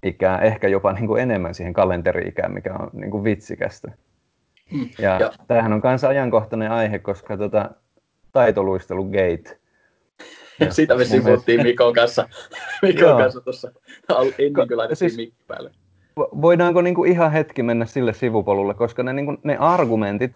ikään, 0.03 0.43
ehkä 0.43 0.67
jopa 0.67 0.93
niin 0.93 1.07
kuin 1.07 1.21
enemmän 1.21 1.53
siihen 1.55 1.73
kalenteri-ikään, 1.73 2.53
mikä 2.53 2.73
on 2.73 2.89
niin 2.93 3.11
kuin 3.11 3.23
vitsikästä. 3.23 3.91
Ja, 4.99 5.19
ja 5.19 5.31
tämähän 5.47 5.73
on 5.73 5.81
myös 5.83 6.03
ajankohtainen 6.03 6.71
aihe, 6.71 6.99
koska 6.99 7.37
tota, 7.37 7.69
taitoluistelu 8.31 9.05
gate. 9.05 9.59
Ja 10.59 10.73
Sitä 10.73 10.95
me 10.95 11.05
sivuttiin 11.05 11.59
mielestä... 11.59 11.63
Mikon 11.63 11.93
kanssa, 11.93 12.29
Mikon 12.81 13.17
kanssa 13.17 13.41
tuossa 13.41 13.71
ennen 14.09 14.53
kuin 14.53 14.77
laitettiin 14.77 15.09
siis, 15.09 15.17
mikki 15.17 15.43
päälle. 15.47 15.71
Voidaanko 16.17 16.81
niin 16.81 16.95
kuin 16.95 17.11
ihan 17.11 17.31
hetki 17.31 17.63
mennä 17.63 17.85
sille 17.85 18.13
sivupolulle, 18.13 18.73
koska 18.73 19.03
ne, 19.03 19.13
niin 19.13 19.25
kuin, 19.25 19.37
ne 19.43 19.57
argumentit, 19.57 20.31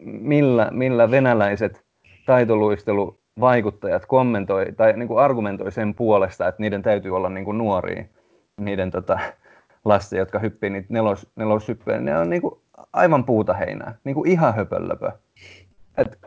millä, 0.00 0.68
millä 0.70 1.10
venäläiset 1.10 1.84
taitoluisteluvaikuttajat 2.26 4.06
kommentoi 4.06 4.66
tai 4.76 4.92
niin 4.92 5.08
kuin 5.08 5.20
argumentoi 5.20 5.72
sen 5.72 5.94
puolesta, 5.94 6.48
että 6.48 6.62
niiden 6.62 6.82
täytyy 6.82 7.16
olla 7.16 7.28
niin 7.28 7.44
kuin 7.44 7.58
nuoria, 7.58 8.04
niiden 8.60 8.90
tota, 8.90 9.18
lasten, 9.84 10.18
jotka 10.18 10.38
hyppii 10.38 10.70
niitä 10.70 10.86
nelos, 10.90 11.26
neloshyppyjä, 11.36 12.00
ne 12.00 12.18
on 12.18 12.30
niin 12.30 12.42
kuin 12.42 12.60
aivan 12.92 13.24
puuta 13.24 13.54
heinää, 13.54 13.94
niin 14.04 14.14
kuin 14.14 14.30
ihan 14.30 14.54
höpöllöpö. 14.54 15.12
Et, 15.96 16.18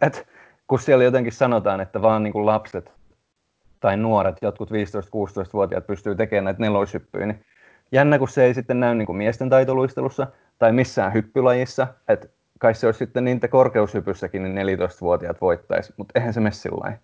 et, 0.00 0.26
kun 0.66 0.78
siellä 0.78 1.04
jotenkin 1.04 1.32
sanotaan, 1.32 1.80
että 1.80 2.02
vaan 2.02 2.22
niin 2.22 2.32
kuin 2.32 2.46
lapset 2.46 2.92
tai 3.80 3.96
nuoret, 3.96 4.36
jotkut 4.42 4.70
15-16-vuotiaat 4.70 5.86
pystyy 5.86 6.14
tekemään 6.14 6.44
näitä 6.44 6.60
neloshyppyjä, 6.60 7.26
niin 7.26 7.44
jännä, 7.92 8.18
kun 8.18 8.28
se 8.28 8.44
ei 8.44 8.54
sitten 8.54 8.80
näy 8.80 8.94
niin 8.94 9.06
kuin 9.06 9.16
miesten 9.16 9.50
taitoluistelussa 9.50 10.26
tai 10.58 10.72
missään 10.72 11.14
hyppylajissa, 11.14 11.86
että 12.08 12.28
kai 12.58 12.74
se 12.74 12.86
olisi 12.86 12.98
sitten 12.98 13.28
että 13.28 13.48
korkeushypyssäkin 13.48 14.42
niin 14.42 14.78
14-vuotiaat 14.78 15.40
voittaisi, 15.40 15.94
mutta 15.96 16.12
eihän 16.18 16.34
se 16.34 16.40
mene 16.40 16.50
sillä 16.50 16.98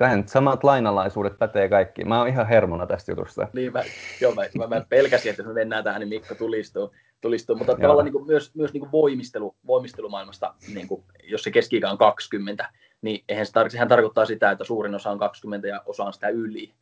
kai 0.00 0.22
samat 0.26 0.64
lainalaisuudet 0.64 1.38
pätee 1.38 1.68
kaikkiin. 1.68 2.08
Mä 2.08 2.18
oon 2.18 2.28
ihan 2.28 2.48
hermona 2.48 2.86
tästä 2.86 3.12
jutusta. 3.12 3.48
Niin, 3.52 3.72
mä, 3.72 3.82
joo, 4.20 4.34
mä, 4.34 4.42
mä, 4.58 4.66
mä 4.66 4.86
pelkäsin, 4.88 5.30
että 5.30 5.42
jos 5.42 5.46
me 5.46 5.54
mennään 5.54 5.84
tähän, 5.84 6.00
niin 6.00 6.08
Mikko 6.08 6.34
tulistuu. 6.34 6.94
tulistuu. 7.20 7.56
Mutta 7.56 7.72
joo. 7.72 7.80
tavallaan 7.80 8.04
niin 8.04 8.12
kuin, 8.12 8.26
myös, 8.26 8.54
myös 8.54 8.72
niin 8.72 8.80
kuin 8.80 8.92
voimistelu, 8.92 9.56
voimistelumaailmasta, 9.66 10.54
niin 10.74 10.88
kuin, 10.88 11.04
jos 11.24 11.42
se 11.42 11.50
keski 11.50 11.80
on 11.84 11.98
20, 11.98 12.70
niin 13.02 13.24
eihän 13.28 13.46
se 13.46 13.52
tar- 13.52 13.70
sehän 13.70 13.88
tarkoittaa 13.88 14.24
sitä, 14.24 14.50
että 14.50 14.64
suurin 14.64 14.94
osa 14.94 15.10
on 15.10 15.18
20 15.18 15.68
ja 15.68 15.82
osa 15.86 16.04
on 16.04 16.12
sitä 16.12 16.28
yli. 16.28 16.72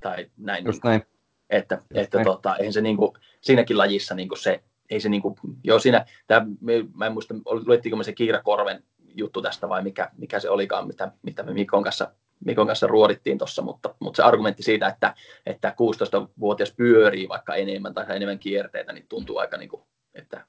Tai 0.00 0.30
näin. 0.36 0.64
Just 0.64 0.84
niin, 0.84 0.90
näin. 0.90 1.02
Että, 1.50 1.74
Just 1.74 1.90
että 1.96 2.18
näin. 2.18 2.24
Tota, 2.24 2.56
eihän 2.56 2.72
se 2.72 2.80
niin 2.80 2.96
kuin, 2.96 3.12
siinäkin 3.40 3.78
lajissa 3.78 4.14
niin 4.14 4.28
kuin 4.28 4.38
se, 4.38 4.62
ei 4.90 5.00
se 5.00 5.08
niin 5.08 5.22
kuin, 5.22 5.34
joo 5.64 5.78
siinä, 5.78 6.06
tämä, 6.26 6.46
mä 6.94 7.06
en 7.06 7.12
muista, 7.12 7.34
luettiinko 7.44 7.96
me 7.96 8.04
se 8.04 8.12
Kiira 8.12 8.42
Korven 8.42 8.82
juttu 9.14 9.42
tästä 9.42 9.68
vai 9.68 9.82
mikä, 9.82 10.10
mikä 10.18 10.40
se 10.40 10.50
olikaan, 10.50 10.86
mitä, 10.86 11.12
mitä 11.22 11.42
me 11.42 11.52
Mikon 11.52 11.82
kanssa 11.82 12.10
Mikon 12.44 12.66
kanssa 12.66 12.86
ruodittiin 12.86 13.38
tuossa, 13.38 13.62
mutta, 13.62 13.94
mutta 13.98 14.16
se 14.16 14.22
argumentti 14.22 14.62
siitä, 14.62 14.88
että, 14.88 15.14
että 15.46 15.74
16-vuotias 15.80 16.72
pyörii 16.76 17.28
vaikka 17.28 17.54
enemmän 17.54 17.94
tai 17.94 18.04
enemmän 18.08 18.38
kierteitä, 18.38 18.92
niin 18.92 19.06
tuntuu 19.08 19.38
aika 19.38 19.56
niin 19.56 19.68
kuin, 19.68 19.82
että 20.14 20.44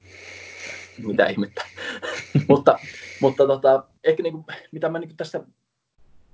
mitä 1.06 1.26
ihmettä. 1.26 1.64
mutta 2.48 2.78
mutta 3.20 3.46
tota, 3.46 3.84
ehkä 4.04 4.22
niin 4.22 4.32
kuin, 4.32 4.44
mitä 4.72 4.88
mä 4.88 4.98
niin 4.98 5.08
kuin 5.08 5.16
tässä 5.16 5.40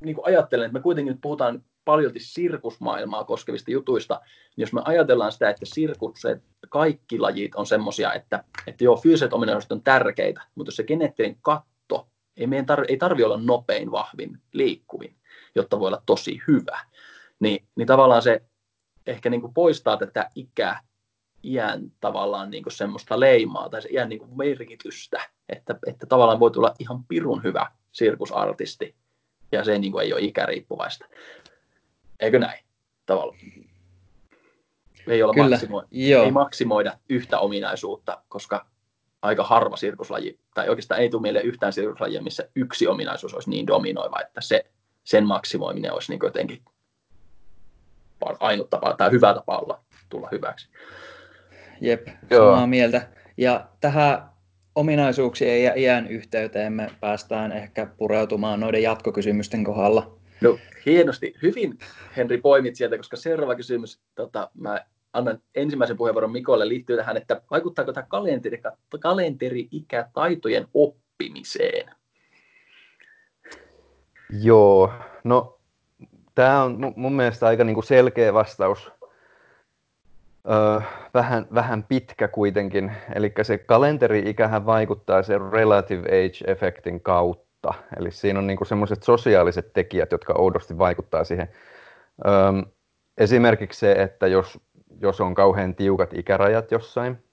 niin 0.00 0.14
kuin 0.14 0.26
ajattelen, 0.26 0.66
että 0.66 0.78
me 0.78 0.82
kuitenkin 0.82 1.12
nyt 1.12 1.20
puhutaan 1.20 1.64
paljolti 1.84 2.20
sirkusmaailmaa 2.20 3.24
koskevista 3.24 3.70
jutuista, 3.70 4.20
niin 4.56 4.62
jos 4.62 4.72
me 4.72 4.82
ajatellaan 4.84 5.32
sitä, 5.32 5.50
että 5.50 5.66
sirkukset, 5.66 6.42
kaikki 6.68 7.18
lajit 7.18 7.54
on 7.54 7.66
semmoisia, 7.66 8.12
että, 8.12 8.44
että 8.66 8.84
joo, 8.84 8.96
fyysiset 8.96 9.32
ominaisuudet 9.32 9.72
on 9.72 9.82
tärkeitä, 9.82 10.42
mutta 10.54 10.68
jos 10.68 10.76
se 10.76 10.84
geneettinen 10.84 11.36
katto, 11.42 12.08
ei 12.36 12.46
tar- 12.46 12.84
ei 12.88 12.96
tarvi 12.96 13.24
olla 13.24 13.36
nopein, 13.36 13.90
vahvin, 13.90 14.38
liikkuvin, 14.52 15.16
jotta 15.54 15.80
voi 15.80 15.86
olla 15.86 16.02
tosi 16.06 16.40
hyvä. 16.48 16.80
Niin, 17.40 17.64
niin 17.76 17.86
tavallaan 17.86 18.22
se 18.22 18.42
ehkä 19.06 19.30
niin 19.30 19.40
kuin 19.40 19.54
poistaa 19.54 19.96
tätä 19.96 20.30
ikää, 20.34 20.80
iän 21.44 21.92
tavallaan 22.00 22.50
niin 22.50 22.62
kuin 22.62 22.72
semmoista 22.72 23.20
leimaa 23.20 23.68
tai 23.68 23.82
se 23.82 23.88
iän 23.92 24.08
niin 24.08 24.18
kuin 24.18 24.36
merkitystä, 24.36 25.30
että, 25.48 25.78
että 25.86 26.06
tavallaan 26.06 26.40
voi 26.40 26.50
tulla 26.50 26.74
ihan 26.78 27.04
pirun 27.04 27.42
hyvä 27.42 27.66
sirkusartisti 27.92 28.94
ja 29.52 29.64
se 29.64 29.78
niin 29.78 29.92
kuin 29.92 30.04
ei 30.04 30.12
ole 30.12 30.20
ikäriippuvaista. 30.20 31.06
Eikö 32.20 32.38
näin? 32.38 32.64
Tavallaan. 33.06 33.38
Ei, 35.06 35.22
olla 35.22 35.34
Kyllä, 35.34 35.56
maksimo- 35.56 35.86
ei 36.24 36.30
maksimoida 36.30 36.98
yhtä 37.08 37.38
ominaisuutta, 37.38 38.22
koska 38.28 38.66
aika 39.22 39.44
harva 39.44 39.76
sirkuslaji, 39.76 40.40
tai 40.54 40.68
oikeastaan 40.68 41.00
ei 41.00 41.10
tule 41.10 41.22
mieleen 41.22 41.46
yhtään 41.46 41.72
sirkuslajia, 41.72 42.22
missä 42.22 42.48
yksi 42.54 42.86
ominaisuus 42.86 43.34
olisi 43.34 43.50
niin 43.50 43.66
dominoiva, 43.66 44.20
että 44.20 44.40
se 44.40 44.64
sen 45.04 45.26
maksimoiminen 45.26 45.92
olisi 45.92 46.12
niin 46.12 46.20
jotenkin 46.22 46.62
ainut 48.40 48.70
tapa 48.70 48.94
tai 48.94 49.10
hyvä 49.10 49.34
tapa 49.34 49.58
olla, 49.58 49.80
tulla 50.08 50.28
hyväksi. 50.32 50.68
Jep, 51.80 52.06
samaa 52.06 52.58
Joo. 52.58 52.66
mieltä. 52.66 53.08
Ja 53.36 53.66
tähän 53.80 54.30
ominaisuuksien 54.74 55.64
ja 55.64 55.74
iän 55.74 56.08
yhteyteen 56.08 56.72
me 56.72 56.90
päästään 57.00 57.52
ehkä 57.52 57.86
pureutumaan 57.86 58.60
noiden 58.60 58.82
jatkokysymysten 58.82 59.64
kohdalla. 59.64 60.18
No 60.40 60.58
hienosti. 60.86 61.34
Hyvin 61.42 61.78
Henri 62.16 62.38
poimit 62.38 62.76
sieltä, 62.76 62.96
koska 62.96 63.16
seuraava 63.16 63.54
kysymys, 63.54 64.00
tota, 64.14 64.50
mä 64.54 64.80
annan 65.12 65.42
ensimmäisen 65.54 65.96
puheenvuoron 65.96 66.32
Mikolle 66.32 66.68
liittyy 66.68 66.96
tähän, 66.96 67.16
että 67.16 67.42
vaikuttaako 67.50 67.92
tämä 67.92 68.06
kalenteri, 68.08 68.62
kalenteri-ikä 69.00 70.08
taitojen 70.14 70.66
oppimiseen? 70.74 71.94
Joo, 74.30 74.92
no 75.24 75.58
tämä 76.34 76.62
on 76.62 76.92
mun 76.96 77.12
mielestä 77.12 77.46
aika 77.46 77.64
niinku 77.64 77.82
selkeä 77.82 78.34
vastaus. 78.34 78.92
Öö, 80.50 80.80
vähän, 81.14 81.46
vähän 81.54 81.82
pitkä 81.82 82.28
kuitenkin. 82.28 82.92
Eli 83.14 83.32
se 83.42 83.58
kalenteri-ikähän 83.58 84.66
vaikuttaa 84.66 85.22
sen 85.22 85.52
relative 85.52 86.08
age-efektin 86.08 87.00
kautta. 87.02 87.74
Eli 87.96 88.10
siinä 88.10 88.38
on 88.38 88.46
niinku 88.46 88.64
semmoiset 88.64 89.02
sosiaaliset 89.02 89.72
tekijät, 89.72 90.12
jotka 90.12 90.32
oudosti 90.32 90.78
vaikuttaa 90.78 91.24
siihen. 91.24 91.48
Öö, 92.26 92.32
esimerkiksi 93.18 93.80
se, 93.80 93.92
että 93.92 94.26
jos, 94.26 94.60
jos 95.00 95.20
on 95.20 95.34
kauhean 95.34 95.74
tiukat 95.74 96.14
ikärajat 96.14 96.70
jossain, 96.70 97.24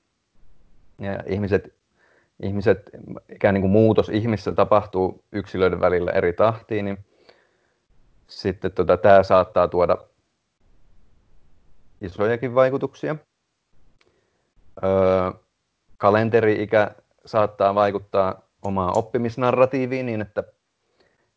ja 0.99 1.19
ihmiset, 1.27 1.73
ihmiset 2.43 2.89
ikään 3.29 3.53
niin 3.53 3.61
kuin 3.61 3.71
muutos 3.71 4.09
ihmissä 4.09 4.51
tapahtuu 4.51 5.23
yksilöiden 5.31 5.79
välillä 5.79 6.11
eri 6.11 6.33
tahtiin, 6.33 6.85
niin 6.85 7.05
sitten 8.27 8.71
tota, 8.71 8.97
tämä 8.97 9.23
saattaa 9.23 9.67
tuoda 9.67 9.97
isojakin 12.01 12.55
vaikutuksia. 12.55 13.15
Öö, 14.83 15.31
kalenteri-ikä 15.97 16.91
saattaa 17.25 17.75
vaikuttaa 17.75 18.41
omaa 18.61 18.91
oppimisnarratiiviin 18.91 20.05
niin, 20.05 20.21
että 20.21 20.43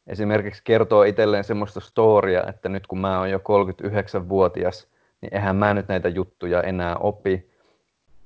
esimerkiksi 0.07 0.63
kertoo 0.65 1.03
itselleen 1.03 1.45
semmoista 1.45 1.81
storia, 1.81 2.47
että 2.47 2.69
nyt 2.69 2.87
kun 2.87 2.99
mä 2.99 3.19
oon 3.19 3.31
jo 3.31 3.39
39-vuotias, 3.39 4.89
niin 5.21 5.35
eihän 5.35 5.57
mä 5.57 5.75
nyt 5.75 5.89
näitä 5.89 6.09
juttuja 6.09 6.63
enää 6.63 6.97
opi. 6.97 7.51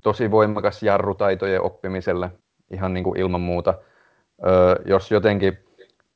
Tosi 0.02 0.30
voimakas 0.30 0.82
jarrutaitojen 0.82 1.62
oppimiselle, 1.62 2.30
ihan 2.70 2.94
niin 2.94 3.04
kuin 3.04 3.20
ilman 3.20 3.40
muuta. 3.40 3.74
Öö, 4.46 4.74
jos 4.84 5.10
jotenkin 5.10 5.58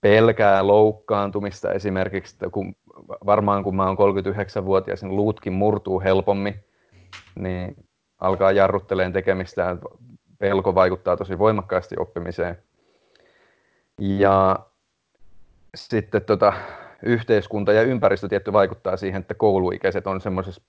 pelkää 0.00 0.66
loukkaantumista 0.66 1.72
esimerkiksi, 1.72 2.36
kun, 2.52 2.74
varmaan 3.26 3.64
kun 3.64 3.76
mä 3.76 3.86
oon 3.86 3.96
39-vuotias, 3.96 5.02
niin 5.02 5.16
luutkin 5.16 5.52
murtuu 5.52 6.00
helpommin, 6.00 6.64
niin 7.34 7.76
alkaa 8.18 8.52
jarrutteleen 8.52 9.12
tekemistä, 9.12 9.76
pelko 10.38 10.74
vaikuttaa 10.74 11.16
tosi 11.16 11.38
voimakkaasti 11.38 11.94
oppimiseen. 11.98 12.58
Ja 13.98 14.58
sitten 15.74 16.22
tota, 16.22 16.52
yhteiskunta 17.02 17.72
ja 17.72 17.82
ympäristö 17.82 18.28
tietty 18.28 18.52
vaikuttaa 18.52 18.96
siihen, 18.96 19.20
että 19.20 19.34
kouluikäiset 19.34 20.06
on 20.06 20.20
semmoisessa 20.20 20.62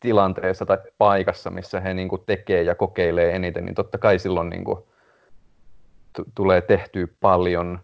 tilanteessa 0.00 0.66
tai 0.66 0.78
paikassa, 0.98 1.50
missä 1.50 1.80
he 1.80 1.94
niin 1.94 2.08
kuin 2.08 2.22
tekee 2.26 2.62
ja 2.62 2.74
kokeilee 2.74 3.36
eniten, 3.36 3.64
niin 3.64 3.74
totta 3.74 3.98
kai 3.98 4.18
silloin 4.18 4.50
niin 4.50 4.64
kuin 4.64 4.78
t- 6.12 6.34
tulee 6.34 6.60
tehtyä 6.60 7.08
paljon 7.20 7.78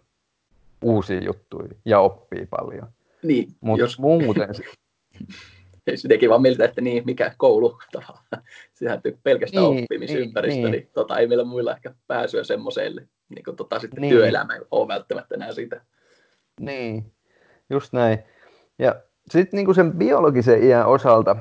uusia 0.81 1.21
juttuja 1.23 1.69
ja 1.85 1.99
oppii 1.99 2.45
paljon. 2.45 2.87
Niin, 3.23 3.47
Mutta 3.61 3.83
jos... 3.83 3.99
muuten... 3.99 4.49
se 5.95 6.07
teki 6.07 6.29
vaan 6.29 6.41
miltä, 6.41 6.65
että 6.65 6.81
niin, 6.81 7.03
mikä 7.05 7.33
koulu 7.37 7.77
tavallaan. 7.91 8.43
Sehän 8.73 9.01
pelkästään 9.23 9.65
niin, 9.65 9.83
oppimisympäristö, 9.83 10.61
niin, 10.61 10.71
niin, 10.71 10.71
niin 10.71 10.89
tota, 10.93 11.17
ei 11.17 11.27
meillä 11.27 11.43
muilla 11.43 11.75
ehkä 11.75 11.93
pääsyä 12.07 12.43
semmoiselle. 12.43 13.07
Niin 13.29 13.43
kuin 13.43 13.57
tota, 13.57 13.79
sitten 13.79 14.01
niin. 14.01 14.13
työelämä 14.13 14.55
ei 14.55 14.61
ole 14.71 14.87
välttämättä 14.87 15.35
enää 15.35 15.53
sitä. 15.53 15.81
Niin, 16.59 17.11
just 17.69 17.93
näin. 17.93 18.19
Ja 18.79 18.95
sitten 19.29 19.57
niin 19.57 19.75
sen 19.75 19.93
biologisen 19.93 20.63
iän 20.63 20.87
osalta, 20.87 21.35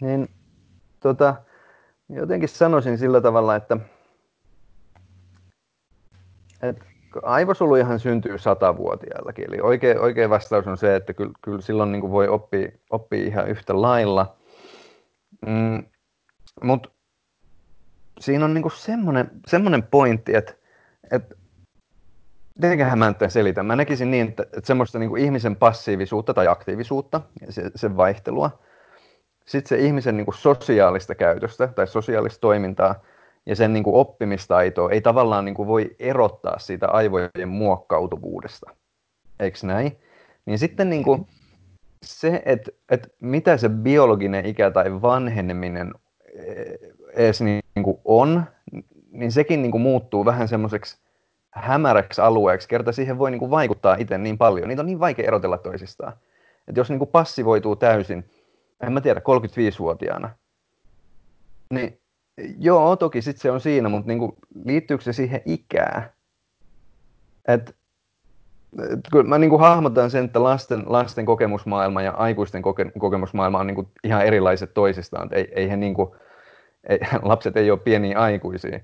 niin 0.00 0.28
tota, 1.00 1.34
jotenkin 2.08 2.48
sanoisin 2.48 2.98
sillä 2.98 3.20
tavalla, 3.20 3.56
että, 3.56 3.76
että 6.62 6.84
syntyy 8.00 8.38
satavuotiaillakin. 8.38 9.44
Eli 9.48 9.60
oikea, 9.60 10.00
oikea 10.00 10.30
vastaus 10.30 10.66
on 10.66 10.78
se, 10.78 10.96
että 10.96 11.14
kyllä, 11.14 11.32
kyllä 11.40 11.60
silloin 11.60 11.92
niin 11.92 12.10
voi 12.10 12.28
oppia, 12.28 12.68
oppia 12.90 13.24
ihan 13.24 13.48
yhtä 13.48 13.82
lailla. 13.82 14.36
Mm, 15.46 15.84
Mutta 16.62 16.88
siinä 18.20 18.44
on 18.44 18.54
niin 18.54 18.64
semmoinen, 18.74 19.30
semmoinen 19.46 19.82
pointti, 19.82 20.36
että, 20.36 20.54
että 21.10 21.34
mä 22.96 23.08
nyt 23.08 23.30
selitän. 23.30 23.66
Mä 23.66 23.76
näkisin 23.76 24.10
niin, 24.10 24.28
että, 24.28 24.42
että 24.42 24.66
semmoista 24.66 24.98
niin 24.98 25.18
ihmisen 25.18 25.56
passiivisuutta 25.56 26.34
tai 26.34 26.48
aktiivisuutta, 26.48 27.20
se, 27.50 27.70
sen 27.76 27.96
vaihtelua, 27.96 28.58
sitten 29.46 29.68
se 29.68 29.84
ihmisen 29.84 30.16
niin 30.16 30.34
sosiaalista 30.34 31.14
käytöstä 31.14 31.66
tai 31.66 31.86
sosiaalista 31.86 32.40
toimintaa– 32.40 32.94
ja 33.46 33.56
sen 33.56 33.72
niin 33.72 33.84
kuin 33.84 33.96
oppimistaitoa 33.96 34.90
ei 34.90 35.00
tavallaan 35.00 35.44
niin 35.44 35.54
kuin 35.54 35.68
voi 35.68 35.96
erottaa 35.98 36.58
siitä 36.58 36.88
aivojen 36.88 37.48
muokkautuvuudesta. 37.48 38.70
Eikö 39.40 39.58
näin? 39.62 39.96
Niin 40.46 40.58
sitten 40.58 40.90
niin 40.90 41.04
kuin 41.04 41.26
se, 42.02 42.42
että, 42.44 42.70
että 42.90 43.08
mitä 43.20 43.56
se 43.56 43.68
biologinen 43.68 44.46
ikä 44.46 44.70
tai 44.70 45.02
vanheneminen 45.02 45.94
edes 47.14 47.40
niin 47.40 47.62
kuin 47.82 47.98
on, 48.04 48.44
niin 49.10 49.32
sekin 49.32 49.62
niin 49.62 49.72
kuin 49.72 49.82
muuttuu 49.82 50.24
vähän 50.24 50.48
semmoiseksi 50.48 50.98
hämäräksi 51.50 52.20
alueeksi, 52.20 52.68
kerta 52.68 52.92
siihen 52.92 53.18
voi 53.18 53.30
niin 53.30 53.38
kuin 53.38 53.50
vaikuttaa 53.50 53.96
itse 53.98 54.18
niin 54.18 54.38
paljon. 54.38 54.68
Niitä 54.68 54.82
on 54.82 54.86
niin 54.86 55.00
vaikea 55.00 55.26
erotella 55.26 55.58
toisistaan. 55.58 56.12
Että 56.68 56.80
jos 56.80 56.88
niin 56.88 56.98
kuin 56.98 57.10
passivoituu 57.10 57.76
täysin, 57.76 58.30
en 58.86 58.92
mä 58.92 59.00
tiedä, 59.00 59.20
35-vuotiaana, 59.20 60.30
niin 61.70 62.01
Joo, 62.58 62.96
toki 62.96 63.22
sitten 63.22 63.40
se 63.40 63.50
on 63.50 63.60
siinä, 63.60 63.88
mutta 63.88 64.08
niinku, 64.08 64.36
liittyykö 64.64 65.04
se 65.04 65.12
siihen 65.12 65.40
ikään? 65.44 66.10
Et, 67.48 67.76
et, 68.92 69.00
kun 69.12 69.28
mä 69.28 69.38
niinku 69.38 69.58
hahmotan 69.58 70.10
sen, 70.10 70.24
että 70.24 70.42
lasten, 70.42 70.82
lasten 70.86 71.26
kokemusmaailma 71.26 72.02
ja 72.02 72.12
aikuisten 72.12 72.62
koke, 72.62 72.92
kokemusmaailma 72.98 73.58
on 73.58 73.66
niinku 73.66 73.90
ihan 74.04 74.26
erilaiset 74.26 74.74
toisistaan. 74.74 75.28
ei, 75.32 75.52
ei 75.54 75.70
he 75.70 75.76
niinku, 75.76 76.16
ei, 76.88 76.98
lapset 77.22 77.56
ei 77.56 77.70
ole 77.70 77.78
pieniä 77.78 78.18
aikuisia. 78.18 78.80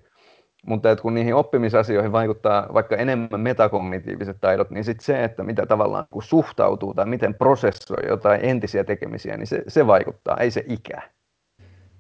Mutta 0.67 0.91
että 0.91 1.03
kun 1.03 1.15
niihin 1.15 1.35
oppimisasioihin 1.35 2.13
vaikuttaa 2.13 2.67
vaikka 2.75 2.97
enemmän 2.97 3.41
metakognitiiviset 3.41 4.37
taidot, 4.41 4.71
niin 4.71 4.85
sitten 4.85 5.05
se, 5.05 5.25
että 5.25 5.43
mitä 5.43 5.67
tavallaan 5.67 6.07
kun 6.11 6.23
suhtautuu 6.23 6.95
tai 6.95 7.07
miten 7.07 7.35
prosessoi 7.35 8.09
jotain 8.09 8.41
entisiä 8.45 8.85
tekemisiä, 8.85 9.37
niin 9.37 9.47
se, 9.47 9.63
se 9.69 9.87
vaikuttaa, 9.87 10.37
ei 10.37 10.51
se 10.51 10.65
ikä. 10.69 11.03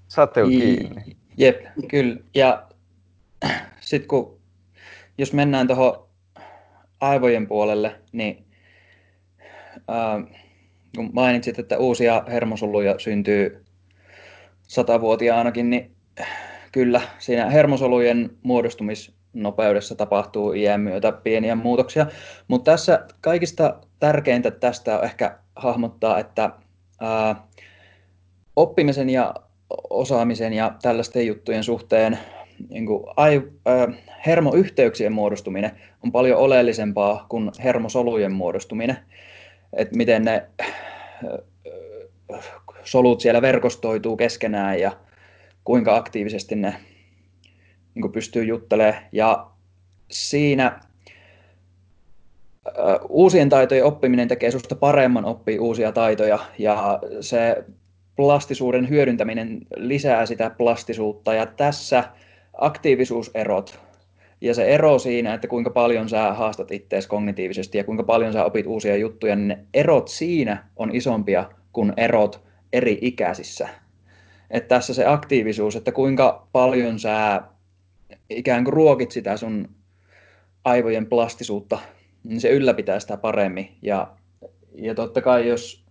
Saatte 0.08 0.40
jo 0.40 0.46
kiinni. 0.46 1.17
Jep, 1.38 1.60
kyllä. 1.88 2.16
Ja 2.34 2.66
sitten 3.80 4.08
kun, 4.08 4.38
jos 5.18 5.32
mennään 5.32 5.66
tuohon 5.66 6.08
aivojen 7.00 7.46
puolelle, 7.46 7.94
niin 8.12 8.44
äh, 9.90 10.38
kun 10.96 11.10
mainitsit, 11.12 11.58
että 11.58 11.78
uusia 11.78 12.24
hermosoluja 12.28 12.98
syntyy 12.98 13.64
satavuotiaanakin, 14.62 15.70
niin 15.70 15.96
kyllä 16.72 17.00
siinä 17.18 17.50
hermosolujen 17.50 18.30
muodostumisnopeudessa 18.42 19.94
tapahtuu 19.94 20.52
iän 20.52 20.80
myötä 20.80 21.12
pieniä 21.12 21.54
muutoksia. 21.54 22.06
Mutta 22.48 22.70
tässä 22.70 23.06
kaikista 23.20 23.80
tärkeintä 24.00 24.50
tästä 24.50 24.98
on 24.98 25.04
ehkä 25.04 25.38
hahmottaa, 25.56 26.18
että 26.18 26.50
ää, 27.00 27.30
äh, 27.30 27.36
oppimisen 28.56 29.10
ja 29.10 29.34
osaamisen 29.90 30.52
ja 30.52 30.74
tällaisten 30.82 31.26
juttujen 31.26 31.64
suhteen 31.64 32.18
niin 32.68 32.86
kuin 32.86 33.04
ai, 33.16 33.42
äh, 33.68 33.98
hermoyhteyksien 34.26 35.12
muodostuminen 35.12 35.70
on 36.04 36.12
paljon 36.12 36.38
oleellisempaa 36.38 37.26
kuin 37.28 37.50
hermosolujen 37.64 38.32
muodostuminen. 38.32 38.96
Että 39.72 39.96
miten 39.96 40.24
ne 40.24 40.46
äh, 40.64 42.44
solut 42.84 43.20
siellä 43.20 43.42
verkostoituu 43.42 44.16
keskenään 44.16 44.80
ja 44.80 44.92
kuinka 45.64 45.96
aktiivisesti 45.96 46.54
ne 46.54 46.74
niin 47.94 48.02
kuin 48.02 48.12
pystyy 48.12 48.44
juttelemaan. 48.44 49.02
Ja 49.12 49.50
siinä 50.10 50.80
uusien 53.08 53.48
taitojen 53.48 53.84
oppiminen 53.84 54.28
tekee 54.28 54.50
sinusta 54.50 54.74
paremman 54.74 55.24
oppia 55.24 55.62
uusia 55.62 55.92
taitoja 55.92 56.38
ja 56.58 56.98
se 57.20 57.64
plastisuuden 58.18 58.88
hyödyntäminen 58.88 59.58
lisää 59.76 60.26
sitä 60.26 60.50
plastisuutta 60.50 61.34
ja 61.34 61.46
tässä 61.46 62.04
aktiivisuuserot 62.52 63.80
ja 64.40 64.54
se 64.54 64.64
ero 64.64 64.98
siinä, 64.98 65.34
että 65.34 65.48
kuinka 65.48 65.70
paljon 65.70 66.08
sä 66.08 66.32
haastat 66.32 66.72
itseäsi 66.72 67.08
kognitiivisesti 67.08 67.78
ja 67.78 67.84
kuinka 67.84 68.02
paljon 68.02 68.32
sä 68.32 68.44
opit 68.44 68.66
uusia 68.66 68.96
juttuja, 68.96 69.36
niin 69.36 69.48
ne 69.48 69.64
erot 69.74 70.08
siinä 70.08 70.64
on 70.76 70.96
isompia 70.96 71.50
kuin 71.72 71.92
erot 71.96 72.42
eri 72.72 72.98
ikäisissä. 73.00 73.68
Että 74.50 74.68
tässä 74.68 74.94
se 74.94 75.06
aktiivisuus, 75.06 75.76
että 75.76 75.92
kuinka 75.92 76.48
paljon 76.52 76.98
sä 76.98 77.42
ikään 78.30 78.64
kuin 78.64 78.74
ruokit 78.74 79.10
sitä 79.10 79.36
sun 79.36 79.68
aivojen 80.64 81.06
plastisuutta, 81.06 81.78
niin 82.24 82.40
se 82.40 82.50
ylläpitää 82.50 83.00
sitä 83.00 83.16
paremmin. 83.16 83.68
Ja, 83.82 84.16
ja 84.74 84.94
totta 84.94 85.20
kai 85.22 85.48
jos, 85.48 85.84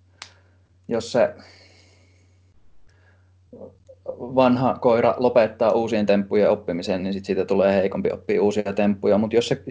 jos 0.87 1.11
se 1.11 1.33
vanha 4.19 4.73
koira 4.73 5.15
lopettaa 5.17 5.71
uusien 5.71 6.05
temppujen 6.05 6.49
oppimisen, 6.49 7.03
niin 7.03 7.13
sit 7.13 7.25
siitä 7.25 7.45
tulee 7.45 7.75
heikompi 7.75 8.11
oppia 8.11 8.41
uusia 8.41 8.73
temppuja, 8.73 9.17
mutta 9.17 9.35
jos 9.35 9.47
se 9.47 9.63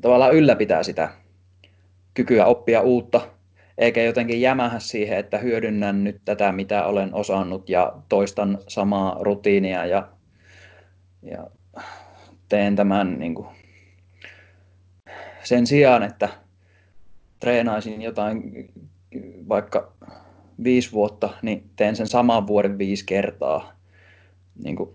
tavallaan 0.00 0.34
ylläpitää 0.34 0.82
sitä 0.82 1.08
kykyä 2.14 2.46
oppia 2.46 2.80
uutta, 2.80 3.20
eikä 3.78 4.02
jotenkin 4.02 4.40
jämähä 4.40 4.78
siihen, 4.78 5.18
että 5.18 5.38
hyödynnän 5.38 6.04
nyt 6.04 6.20
tätä, 6.24 6.52
mitä 6.52 6.84
olen 6.84 7.14
osannut 7.14 7.68
ja 7.68 7.92
toistan 8.08 8.58
samaa 8.68 9.16
rutiinia 9.20 9.86
ja, 9.86 10.08
ja 11.22 11.46
teen 12.48 12.76
tämän 12.76 13.18
niin 13.18 13.34
kuin, 13.34 13.48
sen 15.44 15.66
sijaan, 15.66 16.02
että 16.02 16.28
treenaisin 17.40 18.02
jotain 18.02 18.68
vaikka 19.48 19.92
viisi 20.64 20.92
vuotta, 20.92 21.30
niin 21.42 21.70
teen 21.76 21.96
sen 21.96 22.06
saman 22.06 22.46
vuoden 22.46 22.78
viisi 22.78 23.04
kertaa. 23.06 23.72
Niin 24.64 24.76
kuin, 24.76 24.90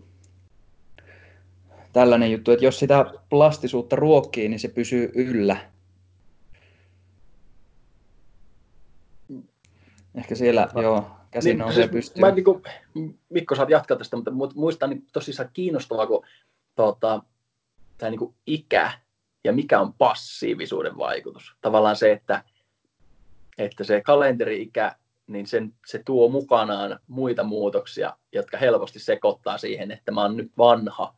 tällainen 1.94 2.32
juttu, 2.32 2.52
että 2.52 2.66
jos 2.66 2.80
sitä 2.80 3.06
plastisuutta 3.30 3.96
ruokkii, 3.96 4.50
niin 4.50 4.60
se 4.60 4.68
pysyy 4.68 5.12
yllä. 5.16 5.58
Ehkä 10.16 10.36
siellä, 10.36 10.70
mä, 10.76 10.82
joo, 10.82 11.12
käsi 11.32 11.50
niin, 11.50 11.58
nousee 11.58 11.84
siis 11.84 11.92
pystyyn. 11.92 12.22
Mä, 12.22 12.32
niin 12.32 12.44
kuin, 12.44 12.64
Mikko, 13.30 13.56
saat 13.56 13.70
jatkaa 13.70 13.98
tästä, 13.98 14.18
mutta 14.32 14.56
muistan 14.56 14.90
niin 14.90 15.06
tosissaan 15.14 15.50
kiinnostavaa, 15.54 16.08
kun 16.08 16.26
tuota, 16.76 17.24
tämä 17.98 18.10
niin 18.10 18.20
kuin 18.20 18.36
ikä 18.46 18.92
ja 19.44 19.54
mikä 19.54 19.80
on 19.80 19.94
passiivisuuden 19.94 20.98
vaikutus. 20.98 21.56
Tavallaan 21.62 21.96
se, 21.96 22.12
että, 22.12 22.44
että 23.58 23.84
se 23.84 24.02
kalenteri-ikä, 24.02 24.96
niin 25.28 25.48
sen, 25.48 25.74
se 25.86 26.02
tuo 26.06 26.30
mukanaan 26.30 27.00
muita 27.08 27.44
muutoksia, 27.44 28.14
jotka 28.32 28.58
helposti 28.58 29.00
sekoittaa 29.00 29.58
siihen, 29.58 29.92
että 29.92 30.12
mä 30.12 30.22
oon 30.22 30.38
nyt 30.38 30.52
vanha. 30.58 31.16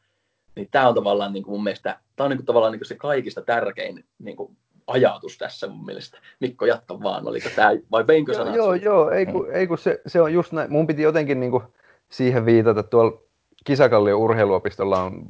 Niin 0.55 0.67
tämä 0.71 0.87
on 0.87 0.95
tavallaan 0.95 1.33
niin 1.33 1.43
kuin 1.43 1.53
mun 1.53 1.63
mielestä, 1.63 1.99
tämä 2.15 2.25
on 2.25 2.29
niin 2.29 2.37
kuin 2.37 2.45
tavallaan 2.45 2.71
niin 2.71 2.79
kuin 2.79 2.87
se 2.87 2.95
kaikista 2.95 3.41
tärkein 3.41 4.05
niin 4.19 4.37
kuin 4.37 4.57
ajatus 4.87 5.37
tässä 5.37 5.67
mun 5.67 5.85
mielestä. 5.85 6.17
Mikko, 6.39 6.65
jatka 6.65 7.03
vaan, 7.03 7.27
oliko 7.27 7.49
tämä, 7.55 7.71
vai 7.91 8.07
veinkö 8.07 8.33
sanat? 8.33 8.55
Joo, 8.55 8.73
joo, 8.73 9.11
ei 9.11 9.25
kun, 9.25 9.51
ei 9.51 9.67
kun 9.67 9.77
se, 9.77 10.01
se, 10.07 10.21
on 10.21 10.33
just 10.33 10.51
näin. 10.51 10.71
Mun 10.71 10.87
piti 10.87 11.01
jotenkin 11.01 11.39
niin 11.39 11.51
kuin 11.51 11.63
siihen 12.09 12.45
viitata 12.45 12.83
tuolla 12.83 13.25
Kisakallion 13.65 14.19
urheiluopistolla 14.19 15.03
on 15.03 15.25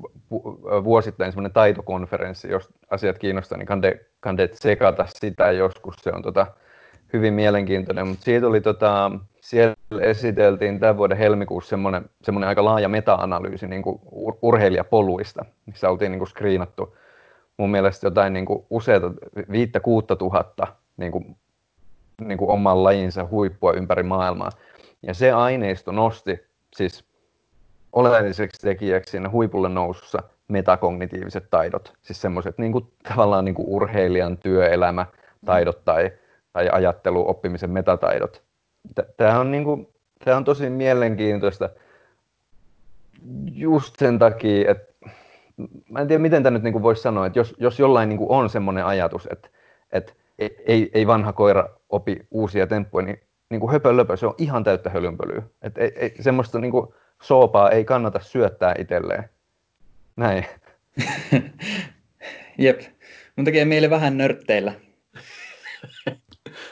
vuosittain 0.83 1.31
semmoinen 1.31 1.53
taitokonferenssi, 1.53 2.49
jos 2.49 2.69
asiat 2.89 3.17
kiinnostaa, 3.17 3.57
niin 3.57 3.67
kande, 3.67 4.05
kande 4.19 4.47
tsekata 4.47 5.05
sitä 5.09 5.51
joskus, 5.51 5.95
se 6.01 6.11
on 6.13 6.21
tota, 6.21 6.47
hyvin 7.15 7.33
mielenkiintoinen, 7.33 8.07
mutta 8.07 8.25
siitä 8.25 8.47
oli 8.47 8.61
tota, 8.61 9.11
siellä 9.41 9.75
esiteltiin 10.01 10.79
tämän 10.79 10.97
vuoden 10.97 11.17
helmikuussa 11.17 11.69
semmoinen, 11.69 12.09
semmoinen 12.21 12.47
aika 12.47 12.65
laaja 12.65 12.89
meta-analyysi 12.89 13.67
niin 13.67 13.81
kuin 13.81 13.99
urheilijapoluista, 14.41 15.45
missä 15.65 15.89
oltiin 15.89 16.11
niin 16.11 16.19
kuin 16.19 16.29
screenattu 16.29 16.95
mun 17.57 17.71
mielestä 17.71 18.07
jotain 18.07 18.33
niin 18.33 18.45
kuin 18.45 18.65
useita, 18.69 19.11
viittä 19.51 19.79
kuutta 19.79 20.15
tuhatta 20.15 20.67
niin 20.97 21.11
kuin, 21.11 21.35
niin 22.21 22.37
kuin 22.37 22.51
oman 22.51 22.83
lajinsa 22.83 23.27
huippua 23.31 23.73
ympäri 23.73 24.03
maailmaa. 24.03 24.49
Ja 25.03 25.13
se 25.13 25.31
aineisto 25.31 25.91
nosti 25.91 26.39
siis 26.75 27.05
oleelliseksi 27.93 28.61
tekijäksi 28.61 29.11
siinä 29.11 29.29
huipulle 29.29 29.69
nousussa 29.69 30.23
metakognitiiviset 30.47 31.49
taidot, 31.49 31.93
siis 32.01 32.21
semmoiset 32.21 32.57
niin 32.57 32.71
kuin, 32.71 32.87
tavallaan 33.09 33.45
niin 33.45 33.55
kuin 33.55 33.67
urheilijan 33.69 34.37
työelämä 34.37 35.05
taidot 35.45 35.85
tai, 35.85 36.11
tai 36.55 36.69
ajattelu, 36.71 37.29
oppimisen 37.29 37.69
metataidot. 37.69 38.43
Tämä 39.17 39.39
on, 39.39 39.51
niin 39.51 39.63
kuin, 39.63 39.87
tämä 40.25 40.37
on 40.37 40.43
tosi 40.43 40.69
mielenkiintoista 40.69 41.69
just 43.51 43.95
sen 43.99 44.19
takia, 44.19 44.71
että 44.71 45.09
mä 45.89 45.99
en 45.99 46.07
tiedä 46.07 46.21
miten 46.21 46.43
tämä 46.43 46.57
nyt 46.57 46.63
niin 46.63 46.83
voisi 46.83 47.01
sanoa, 47.01 47.25
että 47.25 47.39
jos, 47.39 47.55
jos 47.57 47.79
jollain 47.79 48.09
niin 48.09 48.19
on 48.29 48.49
semmoinen 48.49 48.85
ajatus, 48.85 49.27
että, 49.31 49.49
että 49.91 50.13
ei, 50.39 50.91
ei 50.93 51.07
vanha 51.07 51.33
koira 51.33 51.69
opi 51.89 52.27
uusia 52.31 52.67
temppuja, 52.67 53.05
niin, 53.05 53.19
niin 53.49 53.59
kuin 53.59 53.71
höpö 53.71 53.97
löpö, 53.97 54.17
se 54.17 54.27
on 54.27 54.35
ihan 54.37 54.63
täyttä 54.63 54.89
hölynpölyä. 54.89 55.43
Että 55.61 55.81
ei, 55.81 55.91
ei, 55.95 56.15
semmoista 56.19 56.59
niin 56.59 56.71
kuin, 56.71 56.87
soopaa 57.21 57.69
ei 57.69 57.85
kannata 57.85 58.19
syöttää 58.19 58.75
itselleen. 58.79 59.29
Näin. 60.15 60.45
Jep. 62.57 62.81
Mun 63.35 63.45
tekee 63.45 63.65
mieli 63.65 63.89
vähän 63.89 64.17
nörtteillä. 64.17 64.73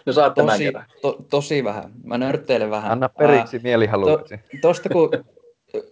no 0.05 0.13
saat 0.13 0.33
tosi, 0.33 0.71
to, 1.01 1.25
tosi 1.29 1.63
vähän. 1.63 1.91
Mä 2.03 2.17
nörtteilen 2.17 2.69
vähän. 2.69 2.91
Anna 2.91 3.09
periksi 3.09 3.59
mielihaluksi. 3.63 4.37
To, 4.37 4.43
tosta 4.61 4.89
kun, 4.89 5.09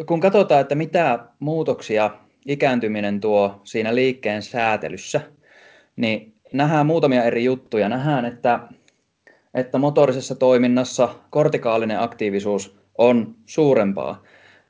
kun 0.06 0.20
katsotaan, 0.20 0.62
että 0.62 0.76
mitä 0.76 1.20
muutoksia 1.40 2.10
ikääntyminen 2.48 3.20
tuo 3.20 3.62
siinä 3.64 3.96
liikkeen 3.96 4.42
säätelyssä, 4.42 5.22
niin 5.96 6.34
nähdään 6.54 6.86
muutamia 6.86 7.24
eri 7.24 7.44
juttuja. 7.44 7.90
Nähdään, 7.90 8.26
että, 8.26 8.60
että 9.54 9.78
motorisessa 9.78 10.36
toiminnassa 10.36 11.10
kortikaalinen 11.30 12.00
aktiivisuus 12.00 12.76
on 12.98 13.36
suurempaa 13.46 14.24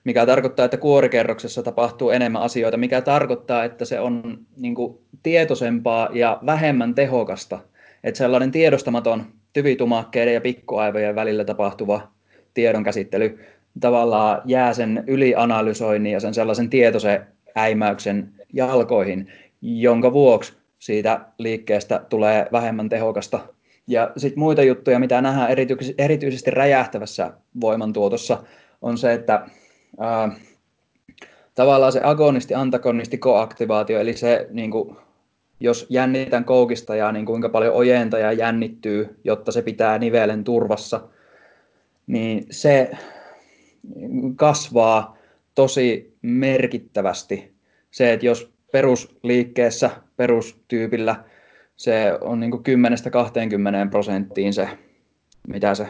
mikä 0.04 0.26
tarkoittaa, 0.26 0.66
että 0.66 0.78
kuorikerroksessa 0.78 1.64
tapahtuu 1.64 2.10
enemmän 2.10 2.42
asioita, 2.42 2.78
mikä 2.78 3.02
tarkoittaa, 3.02 3.64
että 3.64 3.86
se 3.86 4.00
on 4.00 4.40
niin 4.58 4.76
kuin, 4.76 4.98
tietoisempaa 5.24 6.10
ja 6.14 6.40
vähemmän 6.46 6.96
tehokasta. 6.96 7.60
Että 8.04 8.18
sellainen 8.18 8.52
tiedostamaton 8.52 9.26
tyvitumakkeiden 9.54 10.34
ja 10.34 10.42
pikkuaivojen 10.42 11.16
välillä 11.16 11.46
tapahtuva 11.46 12.12
tiedonkäsittely 12.54 13.40
tavallaan 13.80 14.42
jää 14.46 14.74
sen 14.74 15.04
ylianalysoinnin 15.08 16.14
ja 16.14 16.20
sen 16.20 16.34
sellaisen 16.34 16.70
tietoisen 16.70 17.28
äimäyksen 17.56 18.34
jalkoihin, 18.54 19.32
jonka 19.62 20.14
vuoksi 20.14 20.54
siitä 20.80 21.20
liikkeestä 21.38 22.06
tulee 22.10 22.48
vähemmän 22.52 22.90
tehokasta. 22.90 23.40
Ja 23.88 24.12
sitten 24.18 24.40
muita 24.40 24.64
juttuja, 24.64 25.00
mitä 25.00 25.22
nähdään 25.22 25.50
erityisesti 25.98 26.52
räjähtävässä 26.52 27.34
voimantuotossa, 27.62 28.44
on 28.82 28.98
se, 28.98 29.14
että 29.14 29.46
ää, 30.00 30.32
tavallaan 31.56 31.92
se 31.92 32.02
agonisti-antagonisti-koaktivaatio, 32.04 34.00
eli 34.00 34.14
se, 34.14 34.48
niin 34.50 34.72
kuin, 34.72 34.98
jos 35.62 35.86
jännitän 35.89 36.45
koukista 36.45 36.95
ja 36.95 37.12
niin 37.12 37.26
kuinka 37.26 37.50
paljon 37.50 37.74
ojentaja 37.74 38.32
jännittyy, 38.32 39.19
jotta 39.24 39.52
se 39.52 39.62
pitää 39.62 39.97
nivelen 39.97 40.43
turvassa, 40.43 41.02
niin 42.08 42.45
se 42.50 42.91
kasvaa 44.36 45.17
tosi 45.56 46.17
merkittävästi. 46.21 47.54
Se, 47.91 48.13
että 48.13 48.26
jos 48.26 48.54
perusliikkeessä, 48.71 49.89
perustyypillä, 50.17 51.15
se 51.76 52.17
on 52.21 52.39
niin 52.39 52.54
10-20 52.54 53.89
prosenttiin 53.89 54.54
se, 54.54 54.69
mitä 55.47 55.76
se 55.76 55.88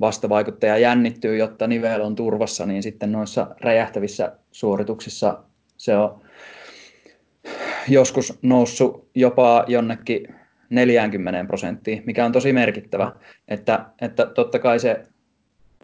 vastavaikuttaja 0.00 0.78
jännittyy, 0.78 1.36
jotta 1.36 1.66
nivel 1.66 2.00
on 2.00 2.14
turvassa, 2.14 2.66
niin 2.66 2.82
sitten 2.82 3.12
noissa 3.12 3.46
räjähtävissä 3.60 4.32
suorituksissa 4.52 5.42
se 5.76 5.96
on 5.96 6.21
joskus 7.88 8.38
noussut 8.42 9.08
jopa 9.14 9.64
jonnekin 9.68 10.34
40 10.70 11.44
prosenttiin, 11.46 12.02
mikä 12.06 12.24
on 12.24 12.32
tosi 12.32 12.52
merkittävä, 12.52 13.12
että, 13.48 13.86
että 14.00 14.26
totta 14.26 14.58
kai 14.58 14.80
se 14.80 15.02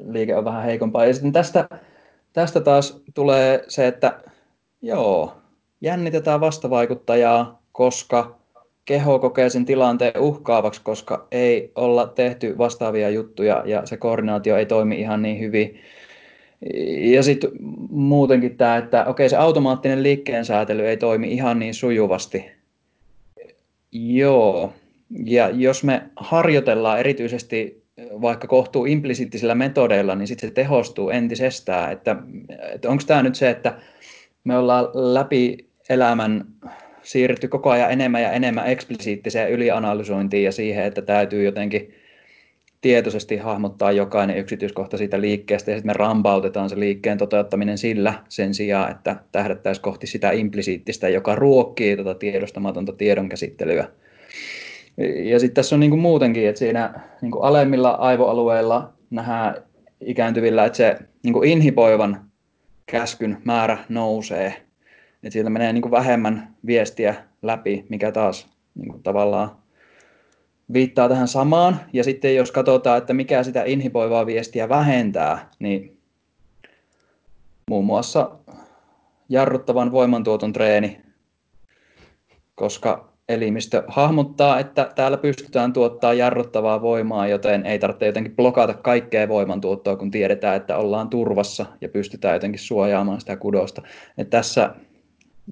liike 0.08 0.36
on 0.36 0.44
vähän 0.44 0.64
heikompaa. 0.64 1.06
Ja 1.06 1.14
sitten 1.14 1.32
tästä, 1.32 1.68
tästä 2.32 2.60
taas 2.60 3.02
tulee 3.14 3.64
se, 3.68 3.86
että 3.86 4.20
joo, 4.82 5.36
jännitetään 5.80 6.40
vastavaikuttajaa, 6.40 7.62
koska 7.72 8.38
keho 8.84 9.18
kokee 9.18 9.50
sen 9.50 9.64
tilanteen 9.64 10.20
uhkaavaksi, 10.20 10.80
koska 10.84 11.26
ei 11.30 11.72
olla 11.74 12.06
tehty 12.06 12.58
vastaavia 12.58 13.10
juttuja 13.10 13.62
ja 13.66 13.86
se 13.86 13.96
koordinaatio 13.96 14.56
ei 14.56 14.66
toimi 14.66 15.00
ihan 15.00 15.22
niin 15.22 15.40
hyvin. 15.40 15.80
Ja 17.00 17.22
sitten 17.22 17.50
muutenkin 17.90 18.56
tämä, 18.56 18.76
että 18.76 19.04
okei 19.04 19.28
se 19.28 19.36
automaattinen 19.36 20.02
liikkeensäätely 20.02 20.88
ei 20.88 20.96
toimi 20.96 21.32
ihan 21.32 21.58
niin 21.58 21.74
sujuvasti. 21.74 22.44
Joo, 23.92 24.72
ja 25.24 25.48
jos 25.48 25.84
me 25.84 26.02
harjoitellaan 26.16 27.00
erityisesti 27.00 27.82
vaikka 28.00 28.46
kohtuu 28.46 28.86
implisiittisillä 28.86 29.54
metodeilla, 29.54 30.14
niin 30.14 30.28
sitten 30.28 30.48
se 30.48 30.54
tehostuu 30.54 31.10
entisestään. 31.10 31.92
Että, 31.92 32.16
että 32.74 32.88
onko 32.88 33.02
tämä 33.06 33.22
nyt 33.22 33.34
se, 33.34 33.50
että 33.50 33.78
me 34.44 34.58
ollaan 34.58 34.88
läpi 34.94 35.68
elämän 35.88 36.44
siirrytty 37.02 37.48
koko 37.48 37.70
ajan 37.70 37.92
enemmän 37.92 38.22
ja 38.22 38.32
enemmän 38.32 38.66
eksplisiittiseen 38.66 39.50
ylianalysointiin 39.50 40.44
ja 40.44 40.52
siihen, 40.52 40.84
että 40.84 41.02
täytyy 41.02 41.44
jotenkin 41.44 41.94
tietoisesti 42.80 43.36
hahmottaa 43.36 43.92
jokainen 43.92 44.38
yksityiskohta 44.38 44.96
siitä 44.96 45.20
liikkeestä 45.20 45.70
ja 45.70 45.76
sitten 45.76 45.88
me 45.88 45.92
rampautetaan 45.92 46.70
se 46.70 46.80
liikkeen 46.80 47.18
toteuttaminen 47.18 47.78
sillä 47.78 48.14
sen 48.28 48.54
sijaan, 48.54 48.90
että 48.90 49.16
tähdättäisiin 49.32 49.82
kohti 49.82 50.06
sitä 50.06 50.30
implisiittistä, 50.30 51.08
joka 51.08 51.34
ruokkii 51.34 51.96
tuota 51.96 52.14
tiedostamatonta 52.14 52.92
tiedonkäsittelyä. 52.92 53.88
Ja 55.22 55.38
sitten 55.38 55.54
tässä 55.54 55.76
on 55.76 55.80
niin 55.80 55.90
kuin 55.90 56.00
muutenkin, 56.00 56.48
että 56.48 56.58
siinä 56.58 57.00
niin 57.22 57.30
kuin 57.30 57.44
alemmilla 57.44 57.90
aivoalueilla 57.90 58.92
nähdään 59.10 59.54
ikääntyvillä, 60.00 60.64
että 60.64 60.76
se 60.76 60.96
niin 61.22 61.32
kuin 61.32 61.48
inhiboivan 61.48 62.30
käskyn 62.86 63.38
määrä 63.44 63.78
nousee. 63.88 64.54
Että 65.22 65.30
sieltä 65.30 65.50
menee 65.50 65.72
niin 65.72 65.82
kuin 65.82 65.92
vähemmän 65.92 66.54
viestiä 66.66 67.14
läpi, 67.42 67.84
mikä 67.88 68.12
taas 68.12 68.48
niin 68.74 68.88
kuin 68.88 69.02
tavallaan 69.02 69.50
viittaa 70.72 71.08
tähän 71.08 71.28
samaan. 71.28 71.80
Ja 71.92 72.04
sitten 72.04 72.36
jos 72.36 72.52
katsotaan, 72.52 72.98
että 72.98 73.14
mikä 73.14 73.42
sitä 73.42 73.64
inhiboivaa 73.64 74.26
viestiä 74.26 74.68
vähentää, 74.68 75.50
niin 75.58 75.98
muun 77.70 77.84
muassa 77.84 78.30
jarruttavan 79.28 79.92
voimantuoton 79.92 80.52
treeni, 80.52 81.00
koska 82.54 83.12
elimistö 83.28 83.84
hahmottaa, 83.86 84.58
että 84.58 84.92
täällä 84.94 85.16
pystytään 85.16 85.72
tuottaa 85.72 86.14
jarruttavaa 86.14 86.82
voimaa, 86.82 87.28
joten 87.28 87.66
ei 87.66 87.78
tarvitse 87.78 88.06
jotenkin 88.06 88.36
blokata 88.36 88.74
kaikkea 88.74 89.28
voimantuottoa, 89.28 89.96
kun 89.96 90.10
tiedetään, 90.10 90.56
että 90.56 90.76
ollaan 90.76 91.10
turvassa 91.10 91.66
ja 91.80 91.88
pystytään 91.88 92.34
jotenkin 92.34 92.58
suojaamaan 92.58 93.20
sitä 93.20 93.36
kudosta. 93.36 93.82
Et 94.18 94.30
tässä, 94.30 94.74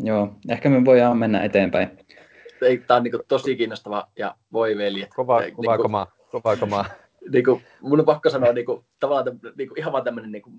joo, 0.03 0.37
ehkä 0.49 0.69
me 0.69 0.85
voidaan 0.85 1.19
mennä 1.19 1.45
eteenpäin. 1.45 1.91
Tämä 2.87 2.97
on 2.97 3.03
niin 3.03 3.15
tosi 3.29 3.57
kiinnostava 3.57 4.09
ja 4.19 4.35
voi 4.53 4.77
veljet. 4.79 5.15
Kova, 5.15 5.41
niin, 5.41 5.55
kova, 5.55 5.79
kova, 5.79 6.07
kova, 6.31 6.57
kova. 6.57 6.85
niin 7.33 7.45
kuin, 7.45 7.63
mun 7.81 8.01
on 8.01 8.07
pakko 8.07 8.31
sanoa 8.31 8.53
niin 8.53 8.67
kuin, 8.67 8.85
tavallaan 9.01 9.41
niin 9.57 9.69
kuin, 9.69 9.79
ihan 9.79 9.93
vaan 9.93 10.05
tämmöinen, 10.05 10.33
niin 10.33 10.43
kuin, 10.43 10.55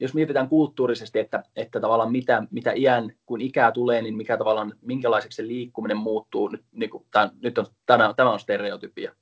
jos 0.00 0.14
mietitään 0.14 0.48
kulttuurisesti, 0.48 1.18
että, 1.18 1.42
että 1.56 1.80
tavallaan 1.80 2.12
mitä, 2.12 2.42
mitä 2.50 2.72
iän, 2.76 3.12
kun 3.26 3.40
ikää 3.40 3.72
tulee, 3.72 4.02
niin 4.02 4.16
mikä 4.16 4.36
tavallaan, 4.36 4.74
minkälaiseksi 4.80 5.36
se 5.36 5.46
liikkuminen 5.46 5.96
muuttuu, 5.96 6.48
nyt, 6.48 6.64
niin 6.72 6.90
kuin, 6.90 7.06
tämän, 7.10 7.30
nyt 7.42 7.58
on, 7.58 7.66
tämä, 7.86 8.14
tämä 8.16 8.32
on 8.32 8.40
stereotypia, 8.40 9.14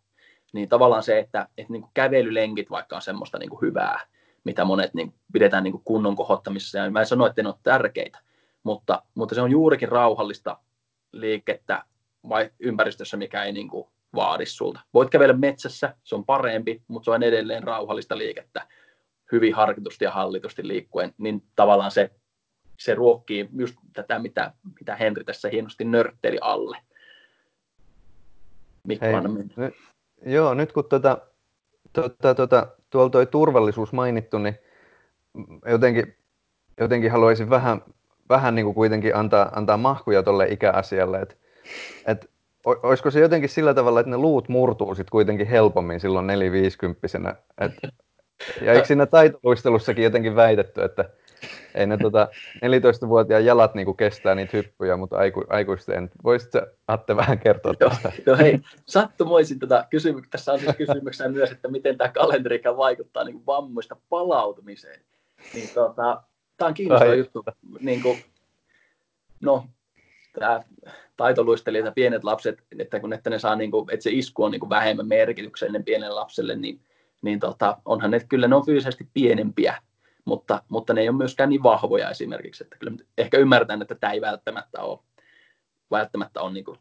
niin 0.52 0.68
tavallaan 0.68 1.02
se, 1.02 1.18
että, 1.18 1.48
että 1.58 1.72
niin 1.72 1.82
kuin 1.82 1.90
kävelylenkit 1.94 2.70
vaikka 2.70 2.96
on 2.96 3.02
semmoista 3.02 3.38
niin 3.38 3.50
kuin 3.50 3.60
hyvää, 3.60 4.00
mitä 4.44 4.64
monet 4.64 4.94
niin 4.94 5.14
pidetään 5.32 5.64
niin 5.64 5.72
kuin 5.72 5.84
kunnon 5.84 6.16
kohottamisessa, 6.16 6.78
ja 6.78 6.90
mä 6.90 7.00
en 7.00 7.06
sano, 7.06 7.26
että 7.26 7.42
ne 7.42 7.48
on 7.48 7.54
tärkeitä, 7.62 8.18
mutta, 8.62 9.02
mutta 9.14 9.34
se 9.34 9.40
on 9.40 9.50
juurikin 9.50 9.88
rauhallista 9.88 10.56
liikettä 11.12 11.84
vai 12.28 12.50
ympäristössä, 12.60 13.16
mikä 13.16 13.42
ei 13.42 13.52
niin 13.52 13.68
kuin 13.68 13.88
vaadi 14.14 14.46
sulta. 14.46 14.80
Voit 14.94 15.10
kävellä 15.10 15.34
metsässä, 15.34 15.94
se 16.04 16.14
on 16.14 16.24
parempi, 16.24 16.82
mutta 16.88 17.04
se 17.04 17.10
on 17.10 17.22
edelleen 17.22 17.62
rauhallista 17.62 18.18
liikettä, 18.18 18.66
hyvin 19.32 19.54
harkitusti 19.54 20.04
ja 20.04 20.10
hallitusti 20.10 20.68
liikkuen, 20.68 21.14
niin 21.18 21.42
tavallaan 21.56 21.90
se, 21.90 22.10
se 22.76 22.94
ruokkii 22.94 23.48
just 23.56 23.76
tätä, 23.92 24.18
mitä, 24.18 24.52
mitä 24.80 24.96
Henri 24.96 25.24
tässä 25.24 25.48
hienosti 25.48 25.84
nörtteli 25.84 26.38
alle. 26.40 26.78
Mikko, 28.84 29.06
Hei, 29.06 29.12
nyt, 29.56 29.74
joo, 30.26 30.54
nyt 30.54 30.72
kun 30.72 30.84
tuota, 30.88 31.18
tuota, 31.92 32.34
tuota, 32.34 32.66
tuolla 32.90 33.10
toi 33.10 33.26
turvallisuus 33.26 33.92
mainittu, 33.92 34.38
niin 34.38 34.58
jotenkin, 35.66 36.16
jotenkin 36.80 37.10
haluaisin 37.10 37.50
vähän, 37.50 37.82
vähän 38.28 38.54
niin 38.54 38.64
kuin 38.64 38.74
kuitenkin 38.74 39.16
antaa, 39.16 39.52
antaa 39.54 39.76
mahkuja 39.76 40.22
tuolle 40.22 40.48
ikäasialle, 40.48 41.20
että 41.20 41.34
et, 42.06 42.30
olisiko 42.64 43.10
se 43.10 43.20
jotenkin 43.20 43.48
sillä 43.48 43.74
tavalla, 43.74 44.00
että 44.00 44.10
ne 44.10 44.16
luut 44.16 44.48
murtuu 44.48 44.94
sitten 44.94 45.10
kuitenkin 45.10 45.46
helpommin 45.46 46.00
silloin 46.00 46.26
neliviisikymppisenä, 46.26 47.34
että 47.60 47.88
ja 48.62 48.72
eikö 48.72 48.86
siinä 48.86 49.06
taitoluistelussakin 49.06 50.04
jotenkin 50.04 50.36
väitetty, 50.36 50.82
että 50.82 51.10
ei 51.74 51.86
ne 51.86 51.96
tota 51.96 52.28
14-vuotiaan 52.56 53.44
jalat 53.44 53.74
niinku 53.74 53.94
kestää 53.94 54.34
niitä 54.34 54.56
hyppyjä, 54.56 54.96
mutta 54.96 55.16
aiku, 55.16 55.44
aikuisten. 55.48 56.10
Voisitko 56.24 56.60
Atte 56.88 57.16
vähän 57.16 57.38
kertoa 57.38 57.74
tästä? 57.74 58.12
Joo, 58.26 58.36
hei, 58.36 58.58
sattumoisin 58.86 59.58
tätä 59.58 59.74
tota 59.74 59.86
kysymyksiä. 59.90 60.30
Tässä 60.30 60.52
on 60.52 60.58
siis 60.58 60.76
kysymyksiä 60.76 61.28
myös, 61.28 61.50
että 61.50 61.68
miten 61.68 61.98
tämä 61.98 62.08
kalenterikä 62.08 62.76
vaikuttaa 62.76 63.24
niin 63.24 63.46
vammoista 63.46 63.96
palautumiseen. 64.08 65.00
Niin, 65.54 65.68
tota, 65.74 66.22
tämä 66.56 66.68
on 66.68 66.74
kiinnostava 66.74 67.14
juttu. 67.14 67.44
Niin 67.80 68.02
kuin, 68.02 68.18
no, 69.40 69.64
tämä 70.38 70.62
taitoluistelijat 71.16 71.86
ja 71.86 71.92
pienet 71.92 72.24
lapset, 72.24 72.62
että 72.78 73.00
kun 73.00 73.12
että 73.12 73.30
ne 73.30 73.38
saa, 73.38 73.56
niin 73.56 73.70
kuin, 73.70 73.90
että 73.90 74.02
se 74.02 74.10
isku 74.10 74.44
on 74.44 74.50
niin 74.50 74.60
kuin 74.60 74.70
vähemmän 74.70 75.08
merkityksellinen 75.08 75.84
pienelle 75.84 76.14
lapselle, 76.14 76.56
niin 76.56 76.80
niin 77.22 77.40
tota, 77.40 77.76
onhan 77.84 78.10
ne, 78.10 78.20
kyllä 78.28 78.48
ne 78.48 78.56
on 78.56 78.66
fyysisesti 78.66 79.08
pienempiä, 79.14 79.82
mutta, 80.24 80.62
mutta 80.68 80.92
ne 80.92 81.00
ei 81.00 81.08
ole 81.08 81.16
myöskään 81.16 81.48
niin 81.48 81.62
vahvoja 81.62 82.10
esimerkiksi, 82.10 82.64
että 82.64 82.76
kyllä 82.78 82.96
ehkä 83.18 83.38
ymmärtän, 83.38 83.82
että 83.82 83.94
tämä 83.94 84.12
ei 84.12 84.20
välttämättä 84.20 84.82
ole, 84.82 84.98
välttämättä 85.90 86.40
ole 86.40 86.52
niin 86.52 86.64
kuin 86.64 86.78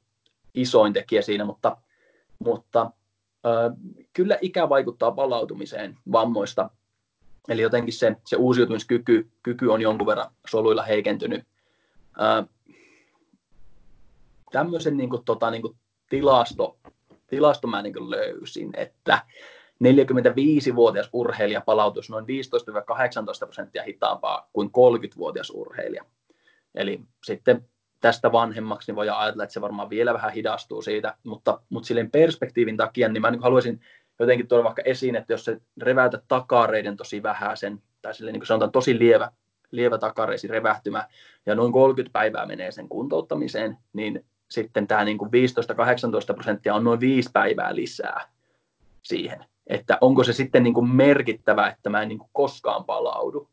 isoin 0.53 0.93
tekijä 0.93 1.21
siinä, 1.21 1.45
mutta, 1.45 1.77
mutta 2.39 2.81
äh, 3.45 3.77
kyllä 4.13 4.37
ikä 4.41 4.69
vaikuttaa 4.69 5.11
palautumiseen 5.11 5.97
vammoista, 6.11 6.69
eli 7.49 7.61
jotenkin 7.61 7.93
se, 7.93 8.15
se 8.25 8.35
uusiutumiskyky 8.35 9.29
kyky 9.43 9.67
on 9.67 9.81
jonkun 9.81 10.07
verran 10.07 10.31
soluilla 10.47 10.83
heikentynyt. 10.83 11.43
Tämmöisen 14.51 14.97
niin 14.97 15.09
kuin, 15.09 15.25
tota, 15.25 15.51
niin 15.51 15.61
kuin 15.61 15.77
tilasto, 16.09 16.77
tilasto 17.27 17.67
mä 17.67 17.81
niin 17.81 17.93
kuin 17.93 18.09
löysin, 18.09 18.69
että 18.73 19.21
45-vuotias 19.83 21.09
urheilija 21.13 21.61
palautus 21.61 22.09
noin 22.09 22.25
15-18 22.25 22.27
prosenttia 23.39 23.83
hitaampaa 23.83 24.49
kuin 24.53 24.69
30-vuotias 24.69 25.49
urheilija. 25.49 26.05
Eli 26.75 27.01
sitten 27.23 27.65
tästä 28.01 28.31
vanhemmaksi 28.31 28.91
niin 28.91 28.95
voidaan 28.95 29.19
ajatella, 29.19 29.43
että 29.43 29.53
se 29.53 29.61
varmaan 29.61 29.89
vielä 29.89 30.13
vähän 30.13 30.33
hidastuu 30.33 30.81
siitä, 30.81 31.17
mutta, 31.23 31.61
mutta 31.69 31.87
silleen 31.87 32.11
perspektiivin 32.11 32.77
takia, 32.77 33.09
niin 33.09 33.21
mä 33.21 33.31
niin 33.31 33.41
haluaisin 33.41 33.81
jotenkin 34.19 34.47
tuoda 34.47 34.63
vaikka 34.63 34.81
esiin, 34.85 35.15
että 35.15 35.33
jos 35.33 35.45
se 35.45 35.61
reväytä 35.81 36.21
takareiden 36.27 36.97
tosi 36.97 37.23
vähäisen, 37.23 37.81
tai 38.01 38.13
silleen 38.13 38.33
niin 38.33 38.41
kuin 38.41 38.47
sanotaan 38.47 38.71
tosi 38.71 38.99
lievä, 38.99 39.31
lievä 39.71 39.97
takareisi 39.97 40.47
revähtymä, 40.47 41.07
ja 41.45 41.55
noin 41.55 41.71
30 41.71 42.13
päivää 42.13 42.45
menee 42.45 42.71
sen 42.71 42.89
kuntouttamiseen, 42.89 43.77
niin 43.93 44.25
sitten 44.49 44.87
tämä 44.87 45.05
niin 45.05 45.17
kuin 45.17 45.31
15-18 46.31 46.33
prosenttia 46.33 46.75
on 46.75 46.83
noin 46.83 46.99
viisi 46.99 47.29
päivää 47.33 47.75
lisää 47.75 48.29
siihen 49.03 49.45
että 49.69 49.97
onko 50.01 50.23
se 50.23 50.33
sitten 50.33 50.63
niin 50.63 50.73
kuin 50.73 50.89
merkittävä, 50.89 51.67
että 51.67 51.89
mä 51.89 52.01
en 52.01 52.07
niin 52.07 52.19
kuin 52.19 52.29
koskaan 52.33 52.85
palaudu, 52.85 53.49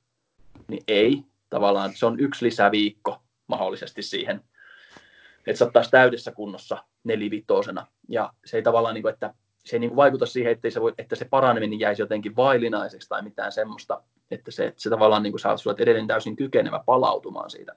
niin 0.69 0.83
ei. 0.89 1.25
Tavallaan 1.51 1.93
se 1.95 2.07
on 2.07 2.21
yksi 2.21 2.45
lisäviikko 2.45 3.23
mahdollisesti 3.47 4.03
siihen, 4.03 4.41
että 5.47 5.59
sä 5.59 5.71
taas 5.73 5.91
täydessä 5.91 6.33
kunnossa 6.33 6.85
nelivitosena. 7.05 7.87
Ja 8.09 8.33
se 8.45 8.57
ei 8.57 8.63
tavallaan, 8.63 8.95
niin 8.95 9.03
kuin, 9.03 9.13
että 9.13 9.35
se 9.65 9.77
ei 9.77 9.81
niin 9.81 9.91
kuin 9.91 9.97
vaikuta 9.97 10.27
siihen, 10.27 10.53
että 10.53 10.71
se, 10.71 10.81
voi, 10.81 10.95
että 10.99 11.17
se 11.17 11.25
paraneminen 11.25 11.81
jäisi 11.81 12.03
jotenkin 12.03 12.37
vailinaiseksi 12.37 13.09
tai 13.09 13.23
mitään 13.23 13.53
semmoista, 13.53 14.03
että 14.31 14.51
se, 14.51 14.67
että 14.67 14.83
se 14.83 14.91
tavallaan 14.91 15.23
niin 15.23 15.33
kuin 15.33 15.41
sä 15.41 15.49
olet 15.67 15.81
edelleen 15.81 16.07
täysin 16.07 16.37
kykenevä 16.37 16.83
palautumaan 16.87 17.51
siitä, 17.51 17.77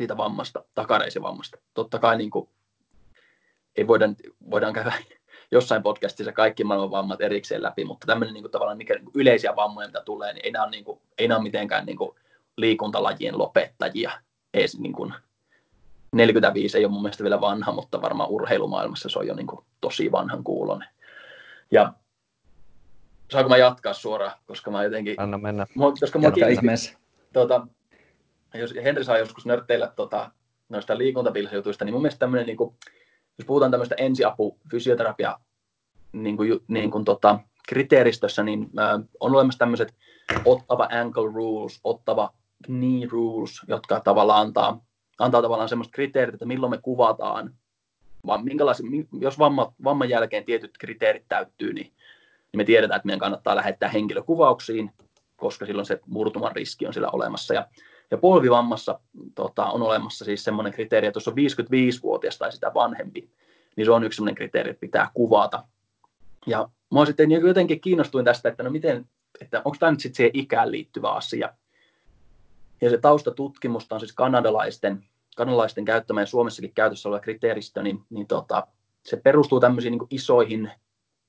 siitä 0.00 0.16
vammasta, 0.16 0.64
takareisivammasta. 0.74 1.58
Totta 1.74 1.98
kai 1.98 2.16
niin 2.16 2.30
kuin, 2.30 2.48
ei 3.76 3.86
voida, 3.86 4.08
voidaan 4.50 4.72
käydä 4.72 4.92
jossain 5.52 5.82
podcastissa 5.82 6.32
kaikki 6.32 6.64
maailman 6.64 6.90
vammat 6.90 7.20
erikseen 7.20 7.62
läpi, 7.62 7.84
mutta 7.84 8.06
tämmöinen 8.06 8.34
niin 8.34 8.42
kuin, 8.42 8.50
tavallaan 8.52 8.76
mikä, 8.76 8.94
niin 8.94 9.04
kuin 9.04 9.20
yleisiä 9.20 9.56
vammoja, 9.56 9.88
mitä 9.88 10.02
tulee, 10.04 10.32
niin 10.32 10.44
ei 10.44 10.50
nämä 10.52 10.64
ole, 10.64 10.70
niin 10.70 10.84
kuin, 10.84 11.00
ei 11.18 11.28
nämä 11.28 11.38
ole 11.38 11.42
mitenkään 11.42 11.86
niin 11.86 11.96
kuin, 11.96 12.16
liikuntalajien 12.56 13.38
lopettajia. 13.38 14.10
Ei, 14.54 14.66
niin 14.78 14.92
kuin, 14.92 15.14
45 16.12 16.78
ei 16.78 16.84
ole 16.84 16.92
mun 16.92 17.02
mielestä 17.02 17.22
vielä 17.22 17.40
vanha, 17.40 17.72
mutta 17.72 18.02
varmaan 18.02 18.30
urheilumaailmassa 18.30 19.08
se 19.08 19.18
on 19.18 19.26
jo 19.26 19.34
niin 19.34 19.46
kuin, 19.46 19.64
tosi 19.80 20.12
vanhan 20.12 20.44
kuulonen. 20.44 20.88
Ja 21.70 21.92
saanko 23.32 23.48
mä 23.48 23.56
jatkaa 23.56 23.92
suoraan, 23.92 24.32
koska 24.46 24.70
mä 24.70 24.84
jotenkin... 24.84 25.14
Anna 25.18 25.38
mennä. 25.38 25.66
Koska 26.00 26.18
mä 26.18 26.30
kiinnosti, 26.30 26.96
tuota, 27.32 27.66
jos 28.54 28.74
Henri 28.84 29.04
saa 29.04 29.18
joskus 29.18 29.46
nörtteillä 29.46 29.92
tota, 29.96 30.30
noista 30.68 30.98
liikuntapilsijutuista, 30.98 31.84
niin 31.84 31.94
mun 31.94 32.02
mielestä 32.02 32.18
tämmöinen 32.18 32.46
niin 32.46 32.58
jos 33.38 33.46
puhutaan 33.46 33.70
tämmöistä 33.70 33.94
ensiapu 33.98 34.58
fysioterapia 34.70 35.38
niin 36.12 36.36
kuin, 36.36 36.60
niin 36.68 36.90
kuin 36.90 37.04
tota, 37.04 37.40
kriteeristössä, 37.68 38.42
niin 38.42 38.70
äh, 38.78 39.00
on 39.20 39.34
olemassa 39.34 39.58
tämmöiset 39.58 39.94
ottava 40.44 40.88
ankle 40.92 41.32
rules, 41.34 41.80
ottava 41.84 42.32
knee 42.66 43.08
rules, 43.10 43.60
jotka 43.68 44.00
tavallaan 44.00 44.46
antaa, 44.46 44.84
antaa 45.18 45.42
tavallaan 45.42 45.68
semmoista 45.68 45.92
kriteerit, 45.92 46.34
että 46.34 46.46
milloin 46.46 46.70
me 46.70 46.78
kuvataan, 46.82 47.54
vaan 48.26 48.42
jos 49.20 49.38
vamma, 49.38 49.72
vamman 49.84 50.08
jälkeen 50.08 50.44
tietyt 50.44 50.78
kriteerit 50.78 51.24
täyttyy, 51.28 51.72
niin, 51.72 51.86
niin 51.86 52.56
me 52.56 52.64
tiedetään, 52.64 52.96
että 52.96 53.06
meidän 53.06 53.20
kannattaa 53.20 53.56
lähettää 53.56 53.88
henkilökuvauksiin, 53.88 54.90
koska 55.36 55.66
silloin 55.66 55.86
se 55.86 56.00
murtuman 56.06 56.56
riski 56.56 56.86
on 56.86 56.94
sillä 56.94 57.10
olemassa. 57.12 57.54
Ja 57.54 57.66
ja 58.10 58.18
polvivammassa 58.18 59.00
tota, 59.34 59.66
on 59.66 59.82
olemassa 59.82 60.24
siis 60.24 60.44
semmoinen 60.44 60.72
kriteeri, 60.72 61.06
että 61.06 61.16
jos 61.16 61.28
on 61.28 61.34
55-vuotias 61.34 62.38
tai 62.38 62.52
sitä 62.52 62.74
vanhempi, 62.74 63.30
niin 63.76 63.84
se 63.84 63.90
on 63.90 64.04
yksi 64.04 64.16
semmoinen 64.16 64.34
kriteeri, 64.34 64.70
että 64.70 64.80
pitää 64.80 65.10
kuvata. 65.14 65.64
Ja 66.46 66.68
mua 66.90 67.06
sitten 67.06 67.30
jotenkin 67.30 67.80
kiinnostuin 67.80 68.24
tästä, 68.24 68.48
että 68.48 68.62
no 68.62 68.70
miten, 68.70 69.08
että 69.40 69.62
onko 69.64 69.76
tämä 69.80 69.92
nyt 69.92 70.00
sitten 70.00 70.16
siihen 70.16 70.30
ikään 70.34 70.70
liittyvä 70.70 71.10
asia. 71.10 71.54
Ja 72.80 72.90
se 72.90 72.98
taustatutkimusta 72.98 73.94
on 73.94 74.00
siis 74.00 74.12
kanadalaisten, 74.12 75.04
kanadalaisten 75.36 75.84
käyttämä 75.84 76.20
ja 76.20 76.26
Suomessakin 76.26 76.74
käytössä 76.74 77.08
oleva 77.08 77.20
kriteeristö, 77.20 77.82
niin, 77.82 78.02
niin 78.10 78.26
tota, 78.26 78.66
se 79.02 79.16
perustuu 79.16 79.60
tämmöisiin 79.60 79.92
niin 79.92 80.08
isoihin 80.10 80.70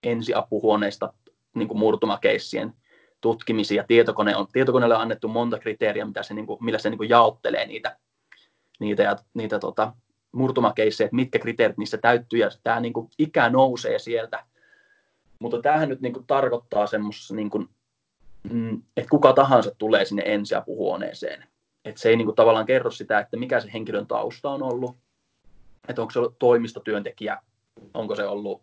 ensiapuhuoneista 0.04 1.14
niin 1.54 1.78
murtumakeissien 1.78 2.74
tutkimisiin 3.22 3.76
ja 3.76 3.84
tietokone 3.88 4.36
on, 4.36 4.48
tietokoneelle 4.54 4.96
on 4.96 5.02
annettu 5.02 5.28
monta 5.28 5.60
kriteeriä, 5.60 6.06
mitä 6.06 6.24
se, 6.24 6.34
niin 6.34 6.48
kuin, 6.48 6.64
millä 6.64 6.80
se 6.80 6.90
niin 6.90 6.98
kuin 6.98 7.10
jaottelee 7.10 7.66
niitä, 7.66 7.98
niitä, 8.80 9.04
ja, 9.04 9.16
niitä 9.34 9.60
tota, 9.60 9.94
murtumakeisseja, 10.32 11.06
että 11.06 11.16
mitkä 11.16 11.40
kriteerit 11.40 11.78
niissä 11.78 11.98
täyttyy 11.98 12.40
ja 12.40 12.50
tämä 12.64 12.80
niin 12.80 12.94
kuin, 12.94 13.10
ikä 13.20 13.50
nousee 13.50 14.00
sieltä. 14.00 14.46
Mutta 15.40 15.62
tämähän 15.62 15.90
nyt 15.90 16.02
niin 16.02 16.14
kuin, 16.14 16.28
tarkoittaa 16.28 16.88
semmoisessa, 16.88 17.36
niin 17.36 17.50
kuin, 17.50 17.70
mm, 18.52 18.82
että 18.98 19.10
kuka 19.10 19.34
tahansa 19.34 19.72
tulee 19.78 20.06
sinne 20.06 20.24
ensiapuhuoneeseen. 20.26 21.48
Että 21.86 22.02
se 22.02 22.10
ei 22.10 22.16
niin 22.16 22.26
kuin, 22.26 22.36
tavallaan 22.36 22.66
kerro 22.66 22.92
sitä, 22.92 23.20
että 23.20 23.38
mikä 23.38 23.60
se 23.60 23.74
henkilön 23.74 24.08
tausta 24.08 24.50
on 24.50 24.64
ollut, 24.64 24.98
että 25.88 26.02
onko 26.02 26.12
se 26.12 26.20
ollut 26.20 26.40
toimistotyöntekijä, 26.40 27.38
onko 27.94 28.16
se 28.16 28.26
ollut 28.26 28.62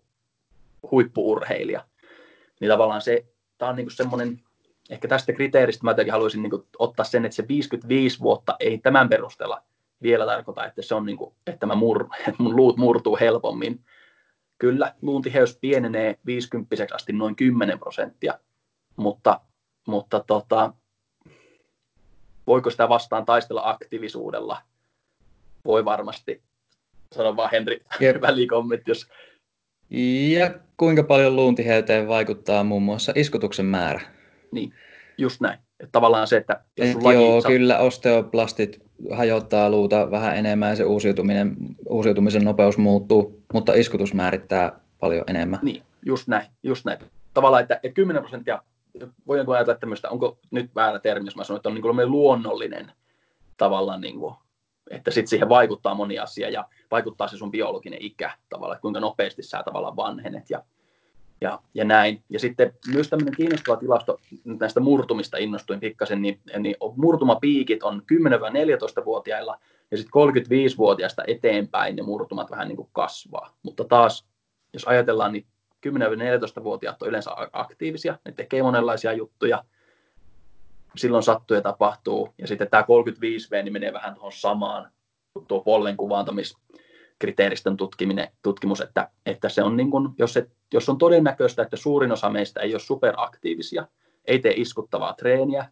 huippuurheilija. 0.90 1.84
Niin 2.60 2.70
tavallaan 2.70 3.02
se, 3.02 3.26
tämä 3.58 3.68
on 3.68 3.76
niin 3.76 3.90
semmoinen, 3.90 4.42
ehkä 4.88 5.08
tästä 5.08 5.32
kriteeristä 5.32 5.84
mä 5.84 5.90
jotenkin 5.90 6.12
haluaisin 6.12 6.42
niin 6.42 6.64
ottaa 6.78 7.04
sen, 7.04 7.24
että 7.24 7.36
se 7.36 7.48
55 7.48 8.20
vuotta 8.20 8.56
ei 8.60 8.78
tämän 8.78 9.08
perusteella 9.08 9.62
vielä 10.02 10.26
tarkoita, 10.26 10.66
että 10.66 10.82
se 10.82 10.94
on 10.94 11.06
niin 11.06 11.16
kuin, 11.16 11.34
että 11.46 11.66
mä 11.66 11.74
mur, 11.74 12.08
että 12.18 12.42
mun 12.42 12.56
luut 12.56 12.76
murtuu 12.76 13.18
helpommin. 13.20 13.84
Kyllä, 14.58 14.94
luun 15.02 15.22
tiheys 15.22 15.58
pienenee 15.60 16.18
50 16.26 16.86
asti 16.94 17.12
noin 17.12 17.36
10 17.36 17.78
prosenttia, 17.78 18.38
mutta, 18.96 19.40
mutta 19.86 20.24
tota, 20.26 20.72
voiko 22.46 22.70
sitä 22.70 22.88
vastaan 22.88 23.24
taistella 23.24 23.62
aktiivisuudella? 23.64 24.62
Voi 25.64 25.84
varmasti. 25.84 26.42
Sano 27.14 27.36
vaan 27.36 27.50
Henri 27.52 27.82
yep. 28.00 28.20
välikommentti, 28.20 28.90
jos... 28.90 29.06
Ja 30.30 30.50
kuinka 30.76 31.02
paljon 31.02 31.36
luuntiheyteen 31.36 32.08
vaikuttaa 32.08 32.64
muun 32.64 32.82
muassa 32.82 33.12
iskutuksen 33.14 33.66
määrä? 33.66 34.17
Niin, 34.52 34.72
just 35.18 35.40
näin. 35.40 35.58
Että 35.80 35.92
tavallaan 35.92 36.26
se, 36.26 36.36
että 36.36 36.60
jos 36.76 36.88
Et 36.88 37.02
laji, 37.02 37.24
joo, 37.24 37.42
kyllä 37.42 37.78
osteoplastit 37.78 38.82
hajottaa 39.12 39.70
luuta 39.70 40.10
vähän 40.10 40.36
enemmän 40.36 40.70
ja 40.70 40.76
se 40.76 40.84
uusiutuminen, 40.84 41.56
uusiutumisen 41.88 42.44
nopeus 42.44 42.78
muuttuu, 42.78 43.42
mutta 43.52 43.74
iskutus 43.74 44.14
määrittää 44.14 44.80
paljon 45.00 45.24
enemmän. 45.26 45.60
Niin, 45.62 45.82
just 46.06 46.28
näin. 46.28 46.46
Just 46.62 46.84
näin. 46.84 46.98
Tavallaan, 47.34 47.62
että, 47.62 47.80
että 47.82 47.94
10 47.94 48.22
prosenttia, 48.22 48.62
voidaanko 49.26 49.52
ajatella 49.52 49.78
tämmöistä, 49.78 50.10
onko 50.10 50.38
nyt 50.50 50.70
väärä 50.74 50.98
termi, 50.98 51.26
jos 51.26 51.36
mä 51.36 51.44
sanon, 51.44 51.56
että 51.56 51.68
on 51.68 51.74
niin 51.74 51.82
kuin 51.82 52.10
luonnollinen 52.10 52.92
tavallaan, 53.56 54.00
niin 54.00 54.18
kuin, 54.18 54.34
että 54.90 55.10
sitten 55.10 55.28
siihen 55.28 55.48
vaikuttaa 55.48 55.94
moni 55.94 56.18
asia 56.18 56.50
ja 56.50 56.64
vaikuttaa 56.90 57.28
se 57.28 57.36
sun 57.36 57.50
biologinen 57.50 58.02
ikä 58.02 58.32
tavallaan, 58.48 58.76
että 58.76 58.82
kuinka 58.82 59.00
nopeasti 59.00 59.42
sä 59.42 59.62
tavallaan 59.64 59.96
vanhenet 59.96 60.50
ja, 60.50 60.62
ja, 61.40 61.60
ja 61.74 61.84
näin. 61.84 62.22
Ja 62.28 62.38
sitten 62.38 62.74
myös 62.92 63.08
tämmöinen 63.08 63.36
kiinnostava 63.36 63.76
tilasto 63.76 64.20
näistä 64.44 64.80
murtumista 64.80 65.36
innostuin 65.36 65.80
pikkasen, 65.80 66.22
niin, 66.22 66.40
niin 66.58 66.76
murtumapiikit 66.96 67.82
on 67.82 68.02
10-14-vuotiailla 68.12 69.58
ja 69.90 69.96
sitten 69.96 70.12
35-vuotiaista 70.22 71.22
eteenpäin 71.26 71.96
ne 71.96 72.02
murtumat 72.02 72.50
vähän 72.50 72.68
niin 72.68 72.76
kuin 72.76 72.88
kasvaa. 72.92 73.54
Mutta 73.62 73.84
taas, 73.84 74.26
jos 74.72 74.84
ajatellaan, 74.84 75.32
niin 75.32 75.46
10-14-vuotiaat 75.86 77.02
on 77.02 77.08
yleensä 77.08 77.30
aktiivisia, 77.52 78.18
ne 78.24 78.32
tekee 78.32 78.62
monenlaisia 78.62 79.12
juttuja, 79.12 79.64
silloin 80.96 81.22
sattuu 81.22 81.54
ja 81.54 81.60
tapahtuu, 81.60 82.34
ja 82.38 82.46
sitten 82.46 82.70
tämä 82.70 82.82
35V 82.82 83.62
niin 83.62 83.72
menee 83.72 83.92
vähän 83.92 84.14
tuohon 84.14 84.32
samaan, 84.32 84.90
tuo 85.48 85.60
polven 85.60 85.96
kuvaantamis 85.96 86.56
kriteeristön 87.18 87.76
tutkiminen, 87.76 88.28
tutkimus, 88.42 88.80
että, 88.80 89.10
että 89.26 89.48
se 89.48 89.62
on 89.62 89.76
niin 89.76 89.90
kuin, 89.90 90.08
jos, 90.18 90.32
se, 90.32 90.46
jos 90.72 90.88
on 90.88 90.98
todennäköistä, 90.98 91.62
että 91.62 91.76
suurin 91.76 92.12
osa 92.12 92.30
meistä 92.30 92.60
ei 92.60 92.74
ole 92.74 92.80
superaktiivisia, 92.80 93.86
ei 94.24 94.38
tee 94.38 94.52
iskuttavaa 94.56 95.12
treeniä, 95.12 95.68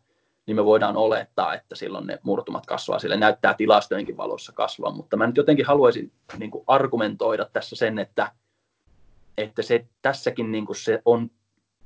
niin 0.47 0.57
me 0.57 0.65
voidaan 0.65 0.97
olettaa, 0.97 1.55
että 1.55 1.75
silloin 1.75 2.07
ne 2.07 2.19
murtumat 2.23 2.67
kasvaa. 2.67 2.99
Sille 2.99 3.17
näyttää 3.17 3.55
tilastojenkin 3.55 4.17
valossa 4.17 4.53
kasvaa, 4.53 4.91
mutta 4.91 5.17
mä 5.17 5.27
nyt 5.27 5.37
jotenkin 5.37 5.67
haluaisin 5.67 6.13
niin 6.39 6.51
kuin 6.51 6.65
argumentoida 6.67 7.47
tässä 7.53 7.77
sen, 7.77 7.99
että, 7.99 8.33
että 9.39 9.63
se, 9.63 9.87
tässäkin 10.03 10.53
niin 10.53 10.67
kuin 10.67 10.77
se, 10.77 11.03
on, 11.05 11.31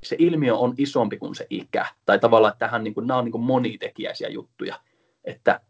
se 0.03 0.15
ilmiö 0.19 0.55
on 0.55 0.73
isompi 0.77 1.17
kuin 1.17 1.35
se 1.35 1.47
ikä. 1.49 1.85
Tai 2.05 2.19
tavallaan, 2.19 2.51
että 2.53 2.65
tähän, 2.65 2.83
niin 2.83 2.93
kuin, 2.93 3.07
nämä 3.07 3.17
on 3.17 3.25
niin 3.25 3.31
kuin 3.31 3.43
monitekijäisiä 3.43 4.29
juttuja. 4.29 4.79
Että 5.25 5.61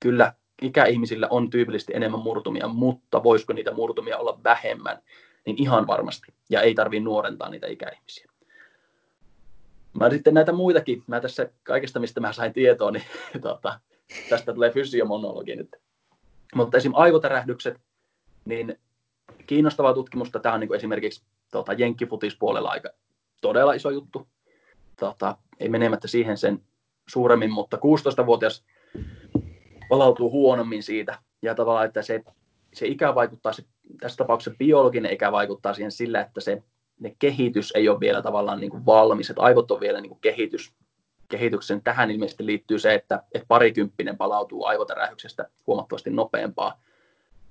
kyllä 0.00 0.32
ikäihmisillä 0.62 1.28
on 1.30 1.50
tyypillisesti 1.50 1.92
enemmän 1.96 2.20
murtumia, 2.20 2.68
mutta 2.68 3.22
voisiko 3.22 3.52
niitä 3.52 3.74
murtumia 3.74 4.18
olla 4.18 4.40
vähemmän, 4.44 5.02
niin 5.46 5.62
ihan 5.62 5.86
varmasti. 5.86 6.34
Ja 6.50 6.62
ei 6.62 6.74
tarvitse 6.74 7.04
nuorentaa 7.04 7.48
niitä 7.48 7.66
ikäihmisiä. 7.66 8.30
Mä 9.92 10.10
sitten 10.10 10.34
näitä 10.34 10.52
muitakin, 10.52 11.02
mä 11.06 11.20
tässä 11.20 11.50
kaikesta, 11.62 12.00
mistä 12.00 12.20
mä 12.20 12.32
sain 12.32 12.52
tietoa, 12.52 12.90
niin 12.90 13.04
tota, 13.40 13.80
tästä 14.28 14.54
tulee 14.54 14.70
fysiomonologi 14.70 15.56
nyt. 15.56 15.76
Mutta 16.54 16.76
esim. 16.76 16.92
aivotärähdykset, 16.94 17.80
niin 18.44 18.78
kiinnostavaa 19.46 19.94
tutkimusta, 19.94 20.40
tämä 20.40 20.54
on 20.54 20.60
niin 20.60 20.74
esimerkiksi 20.74 21.22
tota, 21.50 21.72
jenkkifutispuolella 21.72 22.70
aika 22.70 22.88
todella 23.40 23.72
iso 23.72 23.90
juttu. 23.90 24.28
Tota, 24.96 25.36
ei 25.60 25.68
menemättä 25.68 26.08
siihen 26.08 26.36
sen 26.36 26.62
suuremmin, 27.08 27.52
mutta 27.52 27.76
16-vuotias 27.76 28.64
palautuu 29.88 30.30
huonommin 30.30 30.82
siitä. 30.82 31.18
Ja 31.42 31.54
tavallaan, 31.54 31.86
että 31.86 32.02
se, 32.02 32.24
se 32.74 32.86
ikä 32.86 33.14
vaikuttaa, 33.14 33.52
se, 33.52 33.62
tässä 34.00 34.16
tapauksessa 34.16 34.58
biologinen 34.58 35.12
ikä 35.12 35.32
vaikuttaa 35.32 35.74
siihen 35.74 35.92
sillä, 35.92 36.20
että 36.20 36.40
se 36.40 36.62
ne 37.00 37.16
kehitys 37.18 37.72
ei 37.74 37.88
ole 37.88 38.00
vielä 38.00 38.22
tavallaan 38.22 38.60
niin 38.60 38.70
kuin 38.70 38.86
valmis, 38.86 39.30
että 39.30 39.42
aivot 39.42 39.70
on 39.70 39.80
vielä 39.80 40.00
niin 40.00 40.10
kuin 40.10 40.20
kehitys, 40.20 40.74
kehityksen. 41.28 41.82
Tähän 41.82 42.10
ilmeisesti 42.10 42.46
liittyy 42.46 42.78
se, 42.78 42.94
että, 42.94 43.22
että 43.34 43.46
parikymppinen 43.48 44.16
palautuu 44.16 44.64
aivotärähyksestä 44.64 45.48
huomattavasti 45.66 46.10
nopeampaa. 46.10 46.80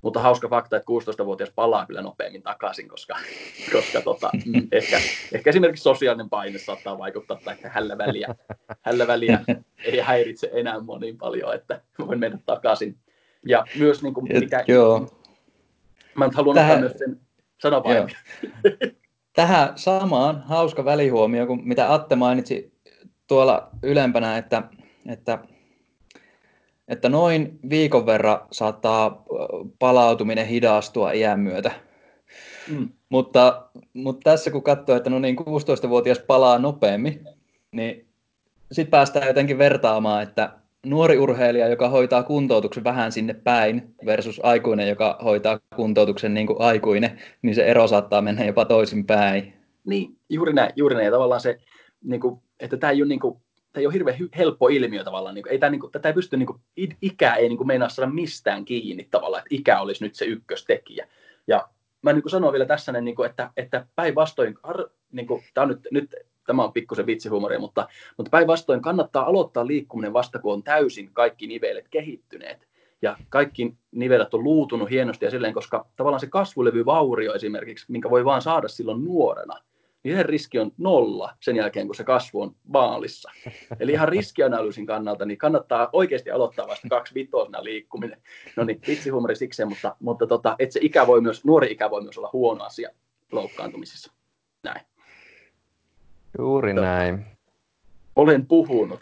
Mutta 0.02 0.20
hauska 0.20 0.48
fakta, 0.48 0.78
että 0.78 0.92
16-vuotias 1.22 1.52
palaa 1.56 1.86
kyllä 1.86 2.02
nopeammin 2.02 2.44
takaisin, 2.44 2.88
koska, 2.88 3.18
koska 3.72 4.02
tota, 4.02 4.30
mm, 4.46 4.68
ehkä, 4.72 4.98
ehkä 5.34 5.50
esimerkiksi 5.50 5.84
sosiaalinen 5.84 6.30
paine 6.30 6.60
saattaa 6.60 6.98
vaikuttaa, 6.98 7.40
tai 7.46 7.54
että 7.54 7.70
hällä 7.70 7.98
väliä, 7.98 8.36
hällä 8.82 9.08
väliä 9.08 9.40
ei 9.86 10.00
häiritse 10.00 10.50
enää 10.54 10.80
moniin 10.80 11.18
paljon, 11.18 11.56
että 11.56 11.82
voin 12.00 12.20
mennä 12.20 12.40
takaisin. 12.46 12.98
Ja 13.46 13.66
myös 13.80 14.04
niin 14.04 14.14
kuin, 14.14 14.28
mikä... 14.40 14.64
Joo. 14.68 15.08
Mä 16.16 16.26
nyt 16.26 16.36
haluan 16.36 16.56
Tähän... 16.56 16.72
ottaa 16.72 16.90
myös 16.90 17.00
sen, 17.00 17.20
sano 17.62 17.84
vain. 17.84 18.10
Tähän 19.34 19.74
samaan 19.76 20.44
hauska 20.44 20.86
välihuomio, 20.86 21.48
kuin 21.48 21.68
mitä 21.68 21.94
Atte 21.94 22.16
mainitsi 22.16 22.74
tuolla 23.28 23.70
ylempänä, 23.84 24.38
että, 24.38 24.64
että, 25.08 25.40
että 26.88 27.10
noin 27.10 27.60
viikon 27.70 28.06
verran 28.06 28.40
saattaa 28.52 29.24
palautuminen 29.80 30.48
hidastua 30.48 31.12
iän 31.12 31.40
myötä. 31.40 31.72
Mm. 32.68 32.90
Mutta, 33.10 33.70
mutta 33.94 34.32
tässä 34.32 34.52
kun 34.52 34.64
katsoo, 34.64 34.96
että 34.96 35.10
no 35.10 35.20
niin 35.20 35.40
16-vuotias 35.40 36.20
palaa 36.20 36.60
nopeammin, 36.60 37.28
niin 37.72 38.06
sitten 38.72 38.92
päästään 38.92 39.28
jotenkin 39.28 39.58
vertaamaan, 39.58 40.24
että 40.24 40.50
nuori 40.86 41.18
urheilija, 41.18 41.68
joka 41.68 41.90
hoitaa 41.90 42.24
kuntoutuksen 42.24 42.84
vähän 42.84 43.12
sinne 43.12 43.34
päin 43.34 43.96
versus 44.06 44.42
aikuinen, 44.44 44.90
joka 44.90 45.20
hoitaa 45.24 45.60
kuntoutuksen 45.76 46.34
niin 46.34 46.48
kuin 46.48 46.62
aikuinen, 46.62 47.20
niin 47.42 47.56
se 47.56 47.66
ero 47.66 47.88
saattaa 47.88 48.22
mennä 48.22 48.46
jopa 48.46 48.66
toisin 48.66 49.06
päin. 49.06 49.54
Niin, 49.86 50.16
juuri 50.30 50.54
näin. 50.54 50.74
Juuri 50.76 50.96
näin. 50.96 51.06
Ja 51.06 51.12
tavallaan 51.12 51.42
se, 51.42 51.58
niin 52.04 52.22
kuin, 52.22 52.40
että 52.60 52.78
tämä 52.78 52.92
ei 52.92 53.02
ole, 53.02 53.08
niin 53.08 53.20
kuin, 53.20 53.38
tämä 53.78 53.82
ei 53.82 53.86
ole 53.86 53.94
hirveän 53.94 54.18
helppo 54.38 54.68
ilmiö 54.68 55.04
tavallaan. 55.04 55.36
Niin 55.36 55.44
kuin, 55.44 55.52
ei 55.52 55.60
tämä, 55.60 55.70
niin 55.70 55.80
kuin, 55.80 55.92
tätä 55.92 56.10
ei 56.10 56.14
pysty, 56.14 56.38
niin 56.38 56.48
kuin, 56.48 56.62
ei 56.78 57.50
niin 57.50 57.58
kuin, 57.58 57.68
meinaa 57.68 57.90
saada 57.90 58.12
mistään 58.12 58.66
kiinni 58.66 59.08
tavallaan, 59.12 59.40
että 59.40 59.56
ikä 59.56 59.82
olisi 59.82 60.04
nyt 60.04 60.16
se 60.16 60.26
ykköstekijä. 60.26 61.08
Ja 61.48 61.70
mä 62.02 62.14
niin 62.14 62.22
kuin 62.22 62.32
sanon 62.32 62.52
vielä 62.52 62.66
tässä, 62.66 62.92
niin 62.92 63.16
kuin, 63.16 63.30
että, 63.30 63.52
että 63.58 63.86
päinvastoin, 63.96 64.56
niin 65.12 65.28
tämä 65.54 65.64
on 65.64 65.70
nyt, 65.70 65.88
nyt 65.92 66.16
tämä 66.46 66.64
on 66.64 66.74
pikkusen 66.74 67.06
vitsihuumoria, 67.06 67.60
mutta, 67.60 67.88
mutta 68.18 68.30
päinvastoin 68.30 68.82
kannattaa 68.82 69.26
aloittaa 69.26 69.68
liikkuminen 69.68 70.14
vasta, 70.14 70.40
kun 70.40 70.54
on 70.54 70.64
täysin 70.64 71.10
kaikki 71.14 71.48
nivelet 71.48 71.88
kehittyneet. 71.88 72.68
Ja 73.02 73.18
kaikki 73.30 73.74
nivelet 73.92 74.34
on 74.34 74.44
luutunut 74.44 74.90
hienosti 74.90 75.26
ja 75.26 75.32
silleen, 75.32 75.54
koska 75.54 75.86
tavallaan 75.96 76.20
se 76.20 76.28
kasvulevyvaurio 76.28 77.34
esimerkiksi, 77.34 77.86
minkä 77.88 78.10
voi 78.10 78.26
vaan 78.26 78.42
saada 78.42 78.68
silloin 78.68 79.04
nuorena, 79.04 79.60
niin 80.08 80.18
sen 80.18 80.26
riski 80.26 80.60
on 80.60 80.72
nolla 80.78 81.34
sen 81.40 81.56
jälkeen, 81.56 81.88
kun 81.88 81.96
se 81.96 82.04
kasvu 82.04 82.42
on 82.42 82.56
maalissa. 82.68 83.32
Eli 83.80 83.92
ihan 83.92 84.10
riskianalyysin 84.10 84.86
kannalta, 84.86 85.26
niin 85.26 85.38
kannattaa 85.38 85.90
oikeasti 85.94 86.32
aloittaa 86.32 86.68
vasta 86.68 86.88
kaksi 86.90 87.14
vitosena 87.14 87.64
liikkuminen. 87.64 88.22
No 88.56 88.64
niin, 88.64 88.82
vitsihuumori 88.88 89.36
sikseen, 89.36 89.70
mutta, 89.70 89.96
mutta 90.00 90.28
tota, 90.28 90.56
että 90.60 90.74
se 90.74 90.80
ikä 90.84 91.08
voi 91.08 91.22
myös, 91.22 91.46
nuori 91.46 91.72
ikä 91.72 91.90
voi 91.90 92.02
myös 92.02 92.18
olla 92.18 92.30
huono 92.34 92.64
asia 92.64 92.90
loukkaantumisissa. 93.32 94.12
Näin. 94.64 94.82
Juuri 96.38 96.74
näin. 96.74 97.26
Olen 98.16 98.46
puhunut. 98.46 99.00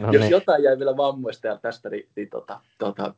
No 0.00 0.12
Jos 0.12 0.20
niin. 0.20 0.30
jotain 0.30 0.62
jäi 0.62 0.78
vielä 0.78 0.96
vammoista 0.96 1.46
ja 1.46 1.58
tästä, 1.58 1.90
niin, 1.90 2.08
niin 2.16 2.30
tota, 2.30 2.60
tota, 2.78 3.14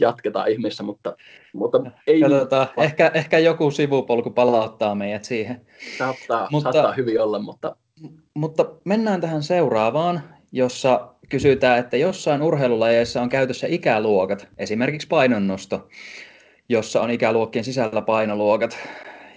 jatketaan 0.00 0.48
ihmeessä, 0.50 0.82
mutta, 0.82 1.16
mutta 1.52 1.78
ei 2.06 2.20
Katsotaan, 2.20 2.68
ehkä, 2.76 3.10
ehkä 3.14 3.38
joku 3.38 3.70
sivupolku 3.70 4.30
palauttaa 4.30 4.94
meidät 4.94 5.24
siihen. 5.24 5.66
saattaa, 5.98 6.48
mutta- 6.50 6.72
saattaa 6.72 6.92
hyvin 6.92 7.20
olla, 7.20 7.38
mutta 7.38 7.76
Mutta 8.34 8.66
mennään 8.84 9.20
tähän 9.20 9.42
seuraavaan, 9.42 10.20
jossa 10.52 11.08
kysytään, 11.28 11.78
että 11.78 11.96
jossain 11.96 12.42
urheilulajeissa 12.42 13.22
on 13.22 13.28
käytössä 13.28 13.66
ikäluokat, 13.66 14.48
esimerkiksi 14.58 15.08
painonnosto, 15.08 15.88
jossa 16.68 17.00
on 17.02 17.10
ikäluokkien 17.10 17.64
sisällä 17.64 18.02
painoluokat, 18.02 18.78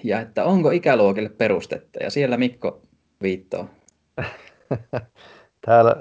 ja 0.04 0.20
että 0.20 0.44
onko 0.46 0.72
ikäluokille 0.72 1.30
perustetta, 1.30 2.00
ja 2.04 2.10
siellä 2.10 2.38
Mikko 2.38 2.82
viittoo. 3.22 3.70
Täällä 5.66 5.96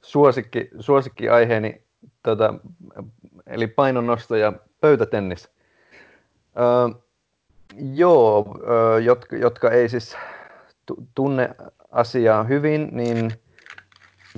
suosikki, 0.00 0.68
suosikkiaiheeni, 0.80 1.82
tota, 2.22 2.54
eli 3.48 3.66
painonnosto 3.66 4.36
ja 4.36 4.52
pöytätennis. 4.80 5.48
Öö, 6.58 7.00
joo, 7.94 8.58
öö, 8.68 9.00
jotka, 9.00 9.36
jotka 9.36 9.70
ei 9.70 9.88
siis 9.88 10.16
tu- 10.86 11.06
tunne 11.14 11.50
asiaa 11.90 12.44
hyvin, 12.44 12.88
niin, 12.92 13.32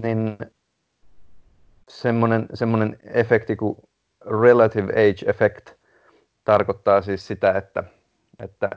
niin 0.03 0.39
semmoinen, 1.89 2.47
semmoinen 2.55 2.99
efekti 3.05 3.57
kuin 3.57 3.77
relative 4.41 4.93
age 4.93 5.31
effect 5.31 5.71
tarkoittaa 6.45 7.03
siis 7.03 7.27
sitä, 7.27 7.53
että, 7.53 7.85
että 8.39 8.71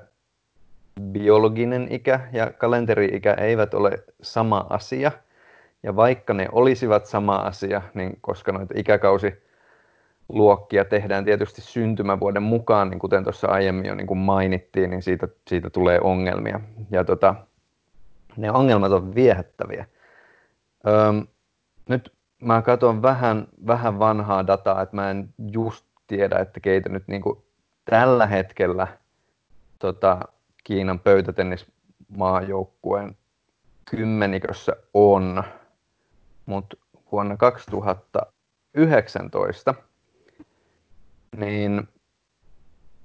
biologinen 1.01 1.87
ikä 1.91 2.19
ja 2.31 2.51
kalenteri-ikä 2.51 3.33
eivät 3.33 3.73
ole 3.73 4.03
sama 4.21 4.65
asia. 4.69 5.11
Ja 5.83 5.95
vaikka 5.95 6.33
ne 6.33 6.47
olisivat 6.51 7.05
sama 7.05 7.35
asia, 7.35 7.81
niin 7.93 8.17
koska 8.21 8.51
noita 8.51 8.73
ikäkausiluokkia 10.33 10.85
tehdään 10.85 11.25
tietysti 11.25 11.61
syntymävuoden 11.61 12.43
mukaan, 12.43 12.89
niin 12.89 12.99
kuten 12.99 13.23
tuossa 13.23 13.47
aiemmin 13.47 13.85
jo 13.85 13.95
niin 13.95 14.07
kuin 14.07 14.17
mainittiin, 14.17 14.89
niin 14.89 15.01
siitä, 15.01 15.27
siitä 15.47 15.69
tulee 15.69 15.99
ongelmia. 16.01 16.59
Ja 16.91 17.03
tota, 17.03 17.35
ne 18.37 18.51
ongelmat 18.51 18.91
on 18.91 19.15
viehättäviä. 19.15 19.85
Öm, 20.87 21.27
nyt 21.89 22.13
mä 22.41 22.61
katson 22.61 23.01
vähän, 23.01 23.47
vähän 23.67 23.99
vanhaa 23.99 24.47
dataa, 24.47 24.81
että 24.81 24.95
mä 24.95 25.11
en 25.11 25.29
just 25.51 25.85
tiedä, 26.07 26.39
että 26.39 26.59
keitä 26.59 26.89
nyt 26.89 27.03
niin 27.07 27.21
kuin 27.21 27.43
tällä 27.85 28.27
hetkellä 28.27 28.87
tota, 29.79 30.19
Kiinan 30.63 30.99
pöytätennismaajoukkueen 30.99 33.17
kymmenikössä 33.85 34.75
on, 34.93 35.43
mutta 36.45 36.77
vuonna 37.11 37.37
2019 37.37 39.75
niin 41.37 41.87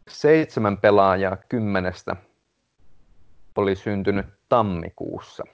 seitsemän 0.08 0.78
pelaajaa 0.78 1.36
kymmenestä 1.36 2.16
oli 3.56 3.76
syntynyt 3.76 4.26
tammikuussa, 4.48 5.44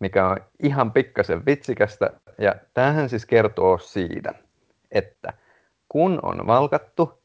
mikä 0.00 0.28
on 0.28 0.36
ihan 0.62 0.92
pikkasen 0.92 1.46
vitsikästä. 1.46 2.10
Ja 2.38 2.54
tämähän 2.74 3.08
siis 3.08 3.26
kertoo 3.26 3.78
siitä, 3.78 4.34
että 4.90 5.32
kun 5.88 6.18
on 6.22 6.46
valkattu 6.46 7.22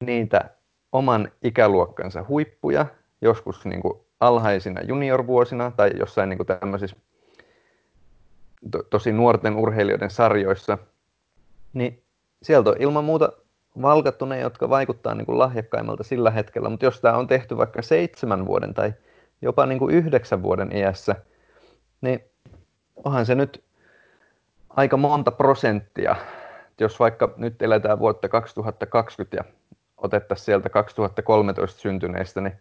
niitä 0.00 0.50
oman 0.92 1.32
ikäluokkansa 1.42 2.24
huippuja, 2.28 2.86
joskus 3.20 3.64
niin 3.64 3.82
kuin 3.82 4.00
alhaisina 4.20 4.80
juniorvuosina 4.82 5.70
tai 5.70 5.90
jossain 5.98 6.28
niin 6.28 6.38
kuin 6.38 6.46
tämmöisissä 6.46 6.96
to, 8.70 8.82
tosi 8.82 9.12
nuorten 9.12 9.56
urheilijoiden 9.56 10.10
sarjoissa, 10.10 10.78
niin 11.72 12.02
sieltä 12.42 12.70
on 12.70 12.76
ilman 12.78 13.04
muuta 13.04 13.32
valkattu 13.82 14.24
ne, 14.24 14.40
jotka 14.40 14.68
vaikuttaa 14.68 15.14
niin 15.14 15.26
kuin 15.26 15.38
lahjakkaimmalta 15.38 16.02
sillä 16.02 16.30
hetkellä, 16.30 16.68
mutta 16.68 16.86
jos 16.86 17.00
tämä 17.00 17.16
on 17.16 17.26
tehty 17.26 17.56
vaikka 17.56 17.82
seitsemän 17.82 18.46
vuoden 18.46 18.74
tai 18.74 18.94
jopa 19.42 19.66
niin 19.66 19.78
kuin 19.78 19.94
yhdeksän 19.94 20.42
vuoden 20.42 20.76
iässä, 20.76 21.16
niin 22.00 22.24
onhan 23.04 23.26
se 23.26 23.34
nyt 23.34 23.64
aika 24.70 24.96
monta 24.96 25.30
prosenttia. 25.30 26.16
Jos 26.80 27.00
vaikka 27.00 27.34
nyt 27.36 27.62
eletään 27.62 27.98
vuotta 27.98 28.28
2020 28.28 29.36
ja 29.36 29.44
otettaisiin 29.96 30.44
sieltä 30.44 30.68
2013 30.68 31.80
syntyneistä, 31.80 32.40
niin 32.40 32.60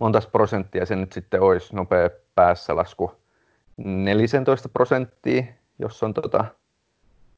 monta 0.00 0.22
prosenttia 0.32 0.86
se 0.86 0.96
nyt 0.96 1.12
sitten 1.12 1.40
olisi 1.40 1.76
nopea 1.76 2.10
päässä 2.34 2.76
lasku 2.76 3.12
14 3.76 4.68
prosenttia, 4.68 5.44
jos 5.78 6.02
on 6.02 6.14
tota, 6.14 6.44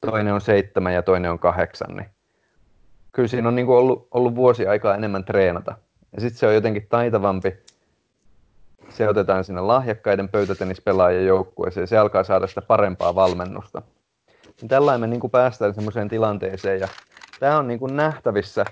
toinen 0.01 0.33
on 0.33 0.41
seitsemän 0.41 0.93
ja 0.93 1.01
toinen 1.01 1.31
on 1.31 1.39
kahdeksan, 1.39 1.95
niin 1.95 2.09
kyllä 3.17 3.27
siinä 3.27 3.47
on 3.47 3.55
niin 3.55 3.65
kuin 3.65 3.77
ollut, 3.77 4.07
ollut 4.11 4.35
vuosi 4.35 4.67
aikaa 4.67 4.95
enemmän 4.95 5.25
treenata. 5.25 5.75
Ja 6.15 6.21
sitten 6.21 6.39
se 6.39 6.47
on 6.47 6.53
jotenkin 6.53 6.87
taitavampi. 6.89 7.57
Se 8.89 9.09
otetaan 9.09 9.43
sinne 9.43 9.61
lahjakkaiden 9.61 10.29
pöytätennispelaajien 10.29 11.25
joukkueeseen 11.25 11.83
ja 11.83 11.87
se 11.87 11.97
alkaa 11.97 12.23
saada 12.23 12.47
sitä 12.47 12.61
parempaa 12.61 13.15
valmennusta. 13.15 13.81
Niin 14.61 14.69
tällainen 14.69 15.01
me 15.01 15.07
niin 15.07 15.19
kuin 15.19 15.31
päästään 15.31 15.73
semmoiseen 15.73 16.09
tilanteeseen 16.09 16.79
ja 16.79 16.87
tämä 17.39 17.57
on 17.57 17.67
niin 17.67 17.79
kuin 17.79 17.95
nähtävissä 17.95 18.65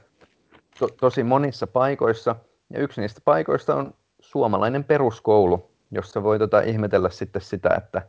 to, 0.79 0.87
tosi 0.87 1.23
monissa 1.23 1.67
paikoissa. 1.67 2.35
Ja 2.69 2.79
yksi 2.79 3.01
niistä 3.01 3.21
paikoista 3.25 3.75
on 3.75 3.93
suomalainen 4.19 4.83
peruskoulu, 4.83 5.71
jossa 5.91 6.23
voi 6.23 6.39
tota 6.39 6.61
ihmetellä 6.61 7.09
sitten 7.09 7.41
sitä, 7.41 7.69
että, 7.77 8.01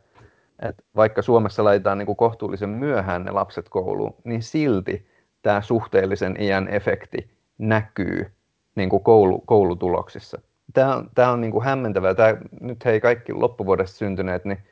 että 0.59 0.83
vaikka 0.95 1.21
Suomessa 1.21 1.63
laitetaan 1.63 1.97
niin 1.97 2.05
kuin 2.05 2.15
kohtuullisen 2.15 2.69
myöhään 2.69 3.25
ne 3.25 3.31
lapset 3.31 3.69
kouluun, 3.69 4.15
niin 4.23 4.43
silti 4.43 5.06
tämä 5.47 5.61
suhteellisen 5.61 6.41
iän 6.41 6.67
efekti 6.67 7.29
näkyy 7.57 8.31
niin 8.75 8.89
kuin 8.89 9.03
koulu, 9.03 9.39
koulutuloksissa. 9.39 10.41
Tämä 10.73 10.95
on, 10.95 11.09
tämä 11.15 11.31
on 11.31 11.41
niin 11.41 11.51
kuin 11.51 11.65
hämmentävää. 11.65 12.13
Tämä, 12.13 12.37
nyt 12.61 12.85
hei 12.85 13.01
kaikki 13.01 13.33
loppuvuodesta 13.33 13.97
syntyneet, 13.97 14.45
niin 14.45 14.63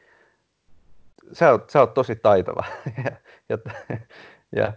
sä 1.32 1.52
oot, 1.52 1.70
sä 1.70 1.80
oot 1.80 1.94
tosi 1.94 2.16
taitava 2.16 2.64
ja, 3.06 3.12
ja, 3.50 3.58
ja, 4.56 4.74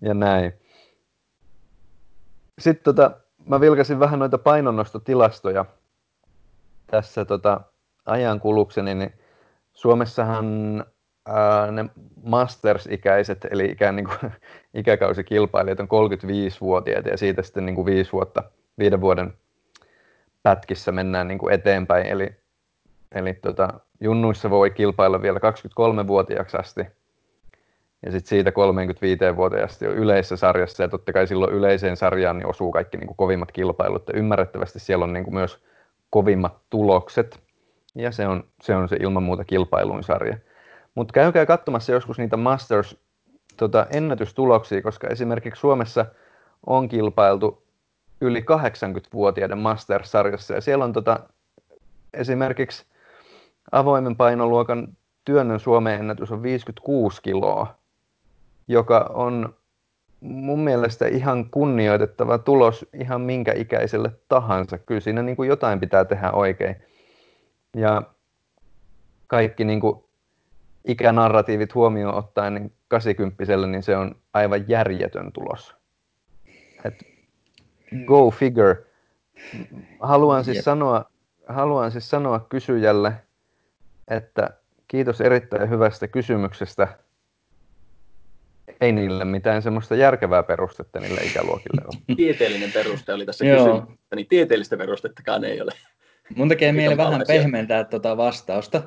ja 0.00 0.14
näin. 0.14 0.52
Sitten 2.58 2.84
tota, 2.84 3.10
mä 3.48 3.60
vilkasin 3.60 4.00
vähän 4.00 4.18
noita 4.18 4.38
painonnostotilastoja 4.38 5.64
tässä 6.86 7.24
tota, 7.24 7.60
ajan 8.06 8.40
kulukseni, 8.40 8.94
niin 8.94 9.12
Suomessahan 9.72 10.84
ne 11.72 11.84
masters-ikäiset, 12.22 13.46
eli 13.50 13.64
ikään 13.64 13.96
niin 13.96 14.06
kuin, 14.06 14.32
ikäkausikilpailijat 14.74 15.80
on 15.80 15.88
35-vuotiaita 15.88 17.08
ja 17.08 17.16
siitä 17.16 17.42
sitten 17.42 17.66
niin 17.66 17.74
kuin 17.74 17.86
viisi 17.86 18.12
vuotta, 18.12 18.42
viiden 18.78 19.00
vuoden 19.00 19.32
pätkissä 20.42 20.92
mennään 20.92 21.28
niin 21.28 21.38
kuin 21.38 21.54
eteenpäin. 21.54 22.06
Eli, 22.06 22.28
eli 23.14 23.34
tota, 23.34 23.80
junnuissa 24.00 24.50
voi 24.50 24.70
kilpailla 24.70 25.22
vielä 25.22 25.38
23-vuotiaaksi 25.38 26.56
asti 26.56 26.86
ja 28.06 28.12
sitten 28.12 28.28
siitä 28.28 28.50
35-vuotiaasti 28.50 29.86
on 29.86 29.94
yleisessä 29.94 30.36
sarjassa 30.36 30.82
ja 30.82 30.88
totta 30.88 31.12
kai 31.12 31.26
silloin 31.26 31.54
yleiseen 31.54 31.96
sarjaan 31.96 32.38
niin 32.38 32.46
osuu 32.46 32.72
kaikki 32.72 32.96
niin 32.96 33.06
kuin 33.06 33.16
kovimmat 33.16 33.52
kilpailut 33.52 34.08
ja 34.08 34.18
ymmärrettävästi 34.18 34.78
siellä 34.78 35.04
on 35.04 35.12
niin 35.12 35.24
kuin 35.24 35.34
myös 35.34 35.64
kovimmat 36.10 36.56
tulokset 36.70 37.40
ja 37.94 38.12
se 38.12 38.26
on 38.26 38.44
se, 38.62 38.76
on 38.76 38.88
se 38.88 38.96
ilman 39.00 39.22
muuta 39.22 39.44
kilpailuin 39.44 40.02
sarja. 40.02 40.38
Mutta 40.96 41.12
käykää 41.12 41.46
katsomassa 41.46 41.92
joskus 41.92 42.18
niitä 42.18 42.36
Masters 42.36 42.96
tota, 43.56 43.86
ennätystuloksia, 43.90 44.82
koska 44.82 45.08
esimerkiksi 45.08 45.60
Suomessa 45.60 46.06
on 46.66 46.88
kilpailtu 46.88 47.62
yli 48.20 48.40
80-vuotiaiden 48.40 49.58
Masters-sarjassa 49.58 50.54
ja 50.54 50.60
siellä 50.60 50.84
on 50.84 50.92
tota, 50.92 51.20
esimerkiksi 52.14 52.86
avoimen 53.72 54.16
painoluokan 54.16 54.96
työnnön 55.24 55.60
Suomen 55.60 56.00
ennätys 56.00 56.32
on 56.32 56.42
56 56.42 57.22
kiloa, 57.22 57.74
joka 58.68 59.10
on 59.14 59.54
mun 60.20 60.60
mielestä 60.60 61.06
ihan 61.06 61.50
kunnioitettava 61.50 62.38
tulos 62.38 62.86
ihan 62.92 63.20
minkä 63.20 63.52
ikäiselle 63.52 64.12
tahansa. 64.28 64.78
Kyllä 64.78 65.00
siinä 65.00 65.22
niin 65.22 65.36
kuin 65.36 65.48
jotain 65.48 65.80
pitää 65.80 66.04
tehdä 66.04 66.32
oikein. 66.32 66.76
Ja 67.76 68.02
kaikki 69.26 69.64
niin 69.64 69.80
kuin 69.80 70.05
ikänarratiivit 70.86 71.74
huomioon 71.74 72.14
ottaen, 72.14 72.54
niin 72.54 72.72
80 72.88 73.44
niin 73.66 73.82
se 73.82 73.96
on 73.96 74.14
aivan 74.32 74.68
järjetön 74.68 75.32
tulos. 75.32 75.74
Et 76.84 76.94
go 78.06 78.30
figure. 78.30 78.76
Haluan 80.00 80.44
siis, 80.44 80.56
Jep. 80.56 80.64
sanoa, 80.64 81.10
haluan 81.48 81.92
siis 81.92 82.10
sanoa 82.10 82.40
kysyjälle, 82.40 83.12
että 84.08 84.50
kiitos 84.88 85.20
erittäin 85.20 85.70
hyvästä 85.70 86.08
kysymyksestä. 86.08 86.88
Ei 88.80 88.92
niille 88.92 89.24
mitään 89.24 89.62
semmoista 89.62 89.94
järkevää 89.94 90.42
perustetta 90.42 91.00
niille 91.00 91.20
ikäluokille 91.20 91.82
ole. 91.84 92.16
tieteellinen 92.16 92.72
peruste 92.72 93.12
oli 93.12 93.26
tässä 93.26 93.44
kysymyksessä, 93.44 94.14
niin 94.14 94.26
tieteellistä 94.28 94.76
perustettakaan 94.76 95.44
ei 95.44 95.60
ole. 95.60 95.72
Mun 96.34 96.48
tekee 96.48 96.72
mieli 96.72 96.96
vähän 96.96 97.22
pehmentää 97.26 97.84
tuota 97.84 98.16
vastausta, 98.16 98.82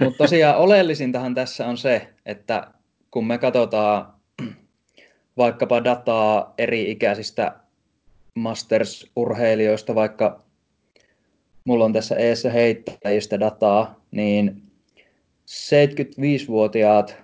mutta 0.00 0.18
tosiaan 0.18 0.56
oleellisintahan 0.56 1.34
tässä 1.34 1.66
on 1.66 1.76
se, 1.78 2.08
että 2.26 2.66
kun 3.10 3.26
me 3.26 3.38
katsotaan 3.38 4.14
vaikkapa 5.36 5.84
dataa 5.84 6.54
eri-ikäisistä 6.58 7.54
Masters-urheilijoista, 8.34 9.94
vaikka 9.94 10.44
mulla 11.64 11.84
on 11.84 11.92
tässä 11.92 12.16
eessä 12.16 12.50
heittäjistä 12.50 13.40
dataa, 13.40 14.00
niin 14.10 14.62
75-vuotiaat 15.50 17.16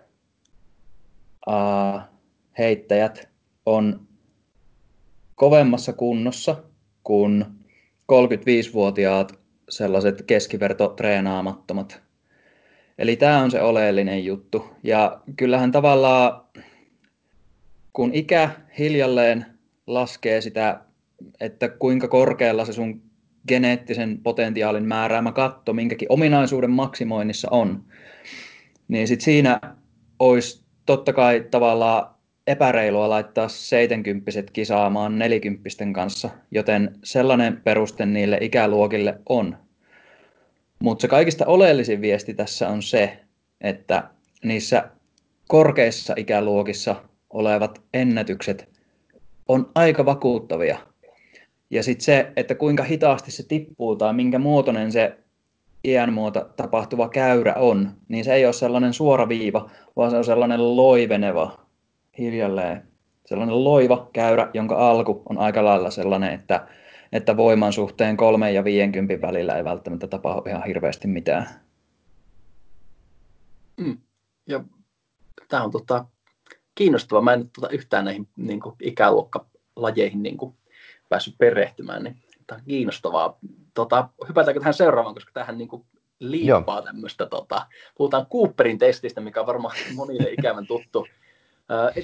uh, 1.47 2.01
heittäjät 2.59 3.29
on 3.67 4.07
kovemmassa 5.35 5.93
kunnossa 5.93 6.57
kuin 7.03 7.45
35-vuotiaat 8.13 9.40
sellaiset 9.71 10.23
keskivertotreenaamattomat. 10.23 12.03
Eli 12.99 13.17
tämä 13.17 13.39
on 13.39 13.51
se 13.51 13.63
oleellinen 13.63 14.25
juttu. 14.25 14.65
Ja 14.83 15.21
kyllähän 15.37 15.73
tavallaan, 15.73 16.43
kun 17.93 18.15
ikä 18.15 18.51
hiljalleen 18.79 19.47
laskee 19.87 20.41
sitä, 20.41 20.81
että 21.41 21.69
kuinka 21.69 22.09
korkealla 22.09 22.65
se 22.65 22.73
sun 22.73 23.03
geneettisen 23.49 24.19
potentiaalin 24.23 24.85
määräämä 24.85 25.33
katto 25.33 25.73
minkäkin 25.73 26.13
ominaisuuden 26.13 26.71
maksimoinnissa 26.71 27.49
on, 27.51 27.85
niin 28.89 29.09
sit 29.09 29.21
siinä 29.21 29.61
olisi 30.19 30.65
totta 30.87 31.13
kai 31.13 31.47
tavallaan 31.51 32.15
epäreilua 32.47 33.09
laittaa 33.09 33.49
70 33.49 34.31
kisaamaan 34.53 35.19
40 35.19 35.69
kanssa, 35.95 36.31
joten 36.51 36.99
sellainen 37.05 37.61
peruste 37.65 38.07
niille 38.07 38.39
ikäluokille 38.41 39.19
on. 39.29 39.57
Mutta 40.79 41.03
se 41.03 41.09
kaikista 41.09 41.47
oleellisin 41.47 42.01
viesti 42.01 42.35
tässä 42.35 42.69
on 42.69 42.83
se, 42.83 43.19
että 43.61 44.11
niissä 44.45 44.91
korkeissa 45.49 46.15
ikäluokissa 46.17 46.97
olevat 47.31 47.83
ennätykset 47.95 48.69
on 49.49 49.71
aika 49.75 50.05
vakuuttavia. 50.07 50.79
Ja 51.71 51.83
sitten 51.83 52.05
se, 52.05 52.33
että 52.37 52.55
kuinka 52.55 52.83
hitaasti 52.83 53.31
se 53.31 53.43
tippuu 53.49 53.97
tai 53.97 54.13
minkä 54.13 54.39
muotoinen 54.39 54.93
se 54.93 55.19
iän 55.85 56.13
muuta 56.13 56.47
tapahtuva 56.57 57.09
käyrä 57.09 57.55
on, 57.55 57.93
niin 58.09 58.25
se 58.25 58.35
ei 58.35 58.45
ole 58.45 58.53
sellainen 58.53 58.95
suora 58.95 59.29
viiva, 59.29 59.71
vaan 59.97 60.11
se 60.11 60.17
on 60.17 60.25
sellainen 60.25 60.77
loiveneva 60.77 61.67
hiljalleen. 62.19 62.89
Sellainen 63.27 63.65
loiva 63.65 64.11
käyrä, 64.13 64.51
jonka 64.55 64.91
alku 64.91 65.23
on 65.29 65.39
aika 65.39 65.65
lailla 65.65 65.91
sellainen, 65.91 66.33
että, 66.33 66.67
että 67.13 67.37
voiman 67.37 67.73
suhteen 67.73 68.17
kolme 68.17 68.53
ja 68.53 68.65
50 68.65 69.27
välillä 69.27 69.57
ei 69.57 69.65
välttämättä 69.65 70.07
tapahdu 70.07 70.43
ihan 70.49 70.65
hirveästi 70.67 71.09
mitään. 71.09 71.47
Mm. 73.77 73.99
Ja 74.47 74.65
tämä 75.49 75.65
on 75.65 75.71
tota, 75.71 76.05
kiinnostavaa. 76.75 77.23
Mä 77.23 77.33
en 77.33 77.39
nyt 77.39 77.53
tota 77.53 77.69
yhtään 77.69 78.05
näihin 78.05 78.29
niin 78.37 78.61
kuin, 78.61 78.75
ikäluokkalajeihin 78.83 80.23
niin 80.23 80.37
kuin, 80.37 80.55
päässyt 81.09 81.35
perehtymään, 81.39 82.03
niin 82.03 82.17
tämä 82.47 82.57
on 82.57 82.65
kiinnostavaa. 82.69 83.39
Tota, 83.75 84.09
hypätäänkö 84.29 84.61
tähän 84.61 84.75
seuraavaan, 84.75 85.15
koska 85.15 85.31
tähän 85.35 85.59
niin 85.59 85.69
kuin, 85.69 85.85
liippaa 86.21 86.83
tämmöistä, 86.83 87.27
tota, 87.27 87.67
puhutaan 87.97 88.27
Cooperin 88.27 88.79
testistä, 88.79 89.21
mikä 89.21 89.41
on 89.41 89.47
varmaan 89.47 89.77
monille 89.95 90.31
ikävän 90.31 90.67
tuttu. 90.67 91.07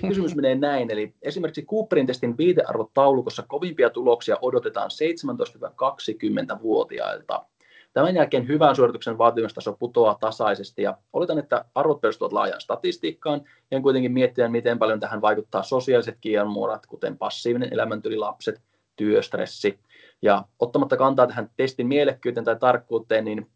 Kysymys 0.09 0.37
menee 0.37 0.55
näin, 0.55 0.91
eli 0.91 1.15
esimerkiksi 1.23 1.67
Cooperin 1.67 2.07
testin 2.07 2.39
viitearvotaulukossa 2.39 3.45
kovimpia 3.49 3.91
tuloksia 3.91 4.39
odotetaan 4.43 4.91
17-20-vuotiailta. 4.91 7.45
Tämän 7.93 8.15
jälkeen 8.15 8.49
hyvän 8.49 8.77
suorituksen 8.77 9.19
vaatimustaso 9.19 9.73
putoaa 9.73 10.17
tasaisesti 10.21 10.83
ja 10.83 10.97
oletan, 11.13 11.39
että 11.39 11.65
arvot 11.75 12.01
perustuvat 12.01 12.33
laajaan 12.33 12.61
statistiikkaan 12.61 13.43
ja 13.71 13.81
kuitenkin 13.81 14.13
miettiä, 14.13 14.49
miten 14.49 14.79
paljon 14.79 15.01
tähän 15.01 15.23
vaikuttaa 15.23 15.63
sosiaaliset 15.63 16.19
kielmuodot, 16.21 16.87
kuten 16.87 17.19
passiivinen 17.19 17.73
elämäntyli, 17.73 18.17
lapset, 18.17 18.63
työstressi. 18.97 19.79
Ja 20.23 20.45
ottamatta 20.59 20.97
kantaa 20.97 21.27
tähän 21.27 21.51
testin 21.57 21.87
mielekkyyteen 21.87 22.45
tai 22.45 22.57
tarkkuuteen, 22.57 23.25
niin 23.25 23.51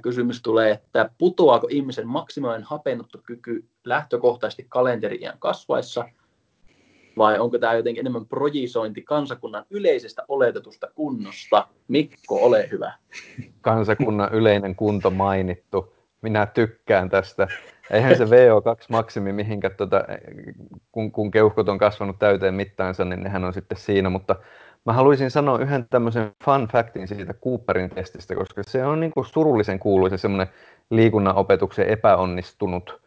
kysymys 0.00 0.42
tulee, 0.42 0.70
että 0.70 1.10
putoaako 1.18 1.68
ihmisen 1.70 2.08
maksimaalinen 2.08 2.66
hapenottokyky 2.66 3.64
lähtökohtaisesti 3.84 4.66
kalenteriian 4.68 5.36
kasvaessa, 5.38 6.04
vai 7.18 7.38
onko 7.38 7.58
tämä 7.58 7.74
jotenkin 7.74 8.00
enemmän 8.00 8.26
projisointi 8.26 9.02
kansakunnan 9.02 9.64
yleisestä 9.70 10.22
oletetusta 10.28 10.90
kunnosta? 10.94 11.68
Mikko, 11.88 12.44
ole 12.44 12.68
hyvä. 12.72 12.92
Kansakunnan 13.60 14.32
yleinen 14.32 14.76
kunto 14.76 15.10
mainittu. 15.10 15.94
Minä 16.22 16.46
tykkään 16.46 17.10
tästä. 17.10 17.48
Eihän 17.90 18.16
se 18.16 18.24
VO2-maksimi 18.24 19.32
mihinkä, 19.32 19.70
tuota, 19.70 20.04
kun, 20.92 21.12
kun 21.12 21.30
keuhkot 21.30 21.68
on 21.68 21.78
kasvanut 21.78 22.18
täyteen 22.18 22.54
mittaansa, 22.54 23.04
niin 23.04 23.22
nehän 23.22 23.44
on 23.44 23.52
sitten 23.52 23.78
siinä, 23.78 24.10
mutta 24.10 24.36
Mä 24.86 24.92
haluaisin 24.92 25.30
sanoa 25.30 25.58
yhden 25.58 25.86
tämmöisen 25.90 26.32
fun 26.44 26.68
factin 26.72 27.08
siitä 27.08 27.34
Cooperin 27.34 27.90
testistä, 27.90 28.34
koska 28.34 28.62
se 28.62 28.84
on 28.84 29.00
niin 29.00 29.12
kuin 29.12 29.26
surullisen 29.26 29.78
kuuluisa 29.78 30.16
semmoinen 30.16 30.54
liikunnan 30.90 31.36
opetuksen 31.36 31.86
epäonnistunut 31.88 33.00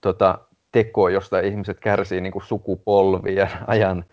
tota, 0.00 0.38
teko, 0.72 1.08
josta 1.08 1.40
ihmiset 1.40 1.80
kärsii 1.80 2.20
niin 2.20 2.32
kuin 2.32 2.44
sukupolvien 2.44 3.50
ajan. 3.66 4.04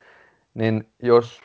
Niin 0.54 0.88
jos 1.04 1.42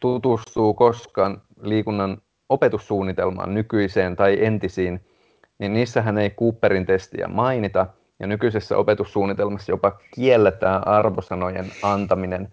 tutustuu 0.00 0.74
koskaan 0.74 1.42
liikunnan 1.62 2.18
opetussuunnitelmaan 2.48 3.54
nykyiseen 3.54 4.16
tai 4.16 4.44
entisiin, 4.44 5.00
niin 5.58 5.72
niissähän 5.72 6.18
ei 6.18 6.30
Cooperin 6.30 6.86
testiä 6.86 7.28
mainita, 7.28 7.86
ja 8.20 8.26
nykyisessä 8.26 8.76
opetussuunnitelmassa 8.76 9.72
jopa 9.72 9.98
kielletään 10.14 10.88
arvosanojen 10.88 11.72
antaminen 11.82 12.48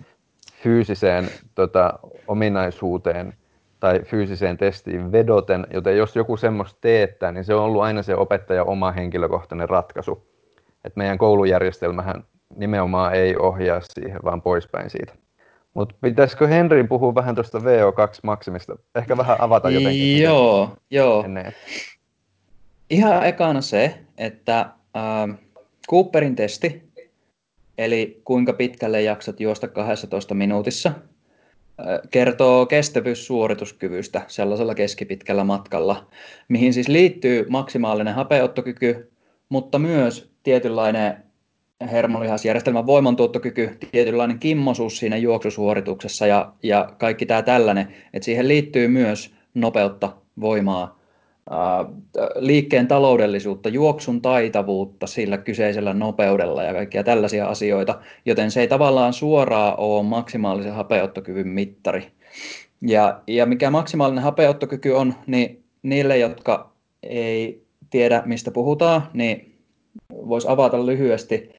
fyysiseen 0.63 1.29
tota, 1.55 1.99
ominaisuuteen 2.27 3.33
tai 3.79 3.99
fyysiseen 3.99 4.57
testiin 4.57 5.11
vedoten, 5.11 5.67
joten 5.73 5.97
jos 5.97 6.15
joku 6.15 6.37
semmoista 6.37 6.77
teettää, 6.81 7.31
niin 7.31 7.43
se 7.43 7.55
on 7.55 7.63
ollut 7.63 7.81
aina 7.81 8.03
se 8.03 8.15
opettaja 8.15 8.63
oma 8.63 8.91
henkilökohtainen 8.91 9.69
ratkaisu. 9.69 10.27
Et 10.83 10.95
meidän 10.95 11.17
koulujärjestelmähän 11.17 12.23
nimenomaan 12.55 13.13
ei 13.13 13.35
ohjaa 13.37 13.81
siihen, 13.81 14.19
vaan 14.23 14.41
poispäin 14.41 14.89
siitä. 14.89 15.13
Mutta 15.73 15.95
pitäisikö 16.01 16.47
Henri 16.47 16.83
puhua 16.83 17.15
vähän 17.15 17.35
tuosta 17.35 17.57
VO2-maksimista? 17.57 18.77
Ehkä 18.95 19.17
vähän 19.17 19.41
avata 19.41 19.69
jotenkin. 19.69 20.21
Joo, 20.21 20.69
joo. 20.91 21.23
Ennen. 21.23 21.53
Ihan 22.89 23.25
ekana 23.25 23.61
se, 23.61 23.99
että 24.17 24.59
äh, 24.59 25.37
Cooperin 25.89 26.35
testi 26.35 26.85
eli 27.77 28.21
kuinka 28.25 28.53
pitkälle 28.53 29.01
jaksat 29.01 29.39
juosta 29.39 29.67
12 29.67 30.33
minuutissa, 30.33 30.91
kertoo 32.11 32.65
kestävyyssuorituskyvystä 32.65 34.21
sellaisella 34.27 34.75
keskipitkällä 34.75 35.43
matkalla, 35.43 36.07
mihin 36.47 36.73
siis 36.73 36.87
liittyy 36.87 37.45
maksimaalinen 37.49 38.13
hapeottokyky, 38.13 39.11
mutta 39.49 39.79
myös 39.79 40.31
tietynlainen 40.43 41.23
hermolihasjärjestelmän 41.91 42.85
voimantuottokyky, 42.85 43.77
tietynlainen 43.91 44.39
kimmosuus 44.39 44.97
siinä 44.97 45.17
juoksusuorituksessa 45.17 46.27
ja, 46.27 46.53
ja 46.63 46.93
kaikki 46.97 47.25
tämä 47.25 47.41
tällainen, 47.41 47.87
että 48.13 48.25
siihen 48.25 48.47
liittyy 48.47 48.87
myös 48.87 49.35
nopeutta, 49.53 50.13
voimaa, 50.39 50.99
liikkeen 52.35 52.87
taloudellisuutta, 52.87 53.69
juoksun 53.69 54.21
taitavuutta 54.21 55.07
sillä 55.07 55.37
kyseisellä 55.37 55.93
nopeudella 55.93 56.63
ja 56.63 56.73
kaikkia 56.73 57.03
tällaisia 57.03 57.47
asioita, 57.47 57.99
joten 58.25 58.51
se 58.51 58.61
ei 58.61 58.67
tavallaan 58.67 59.13
suoraan 59.13 59.79
ole 59.79 60.03
maksimaalisen 60.03 60.73
hapeuttokyvyn 60.73 61.47
mittari. 61.47 62.11
Ja, 62.81 63.21
ja 63.27 63.45
mikä 63.45 63.69
maksimaalinen 63.69 64.23
hapeuttokyky 64.23 64.91
on, 64.91 65.13
niin 65.27 65.63
niille, 65.83 66.17
jotka 66.17 66.71
ei 67.03 67.65
tiedä, 67.89 68.23
mistä 68.25 68.51
puhutaan, 68.51 69.07
niin 69.13 69.55
voisi 70.11 70.47
avata 70.49 70.85
lyhyesti, 70.85 71.49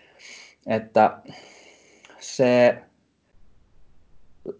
että 0.66 1.18
se 2.18 2.78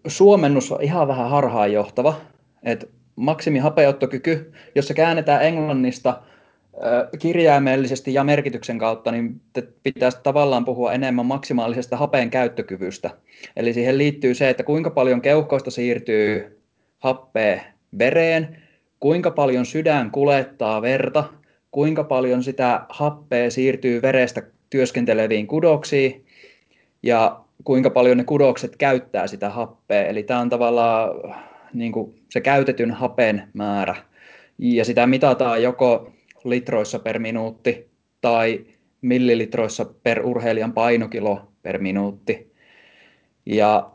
suomennus 0.07 0.71
on 0.71 0.81
ihan 0.81 1.07
vähän 1.07 1.29
harhaanjohtava, 1.29 2.15
että 2.63 2.87
maksimihapeuttokyky, 3.17 4.51
jos 4.75 4.87
se 4.87 4.93
käännetään 4.93 5.45
englannista 5.45 6.21
kirjaimellisesti 7.19 8.13
ja 8.13 8.23
merkityksen 8.23 8.77
kautta, 8.77 9.11
niin 9.11 9.41
pitäisi 9.83 10.17
tavallaan 10.23 10.65
puhua 10.65 10.93
enemmän 10.93 11.25
maksimaalisesta 11.25 11.97
hapeen 11.97 12.29
käyttökyvystä. 12.29 13.09
Eli 13.55 13.73
siihen 13.73 13.97
liittyy 13.97 14.33
se, 14.33 14.49
että 14.49 14.63
kuinka 14.63 14.89
paljon 14.89 15.21
keuhkoista 15.21 15.71
siirtyy 15.71 16.59
happea 16.99 17.61
vereen, 17.99 18.63
kuinka 18.99 19.31
paljon 19.31 19.65
sydän 19.65 20.11
kulettaa 20.11 20.81
verta, 20.81 21.23
kuinka 21.71 22.03
paljon 22.03 22.43
sitä 22.43 22.81
happea 22.89 23.51
siirtyy 23.51 24.01
verestä 24.01 24.41
työskenteleviin 24.69 25.47
kudoksiin 25.47 26.25
ja 27.03 27.39
kuinka 27.63 27.89
paljon 27.89 28.17
ne 28.17 28.23
kudokset 28.23 28.75
käyttää 28.75 29.27
sitä 29.27 29.49
happea. 29.49 30.05
Eli 30.05 30.23
tämä 30.23 30.39
on 30.39 30.49
tavallaan 30.49 31.09
niin 31.73 31.91
kuin 31.91 32.16
se 32.29 32.41
käytetyn 32.41 32.91
hapen 32.91 33.47
määrä. 33.53 33.95
Ja 34.57 34.85
sitä 34.85 35.07
mitataan 35.07 35.63
joko 35.63 36.13
litroissa 36.43 36.99
per 36.99 37.19
minuutti 37.19 37.89
tai 38.21 38.65
millilitroissa 39.01 39.85
per 40.03 40.25
urheilijan 40.25 40.73
painokilo 40.73 41.51
per 41.61 41.81
minuutti. 41.81 42.53
Ja, 43.45 43.91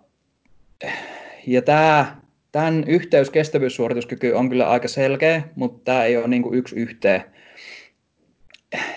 ja 1.47 1.63
tämä, 1.63 2.17
tämän 2.53 2.85
yhteys 2.87 3.31
kestävyyssuorituskyky 3.31 4.33
on 4.33 4.49
kyllä 4.49 4.71
aika 4.71 4.89
selkeä, 4.89 5.43
mutta 5.55 5.81
tämä 5.85 6.05
ei 6.05 6.17
ole 6.17 6.29
niin 6.29 6.43
kuin 6.43 6.55
yksi 6.55 6.77
yhteen. 6.77 7.25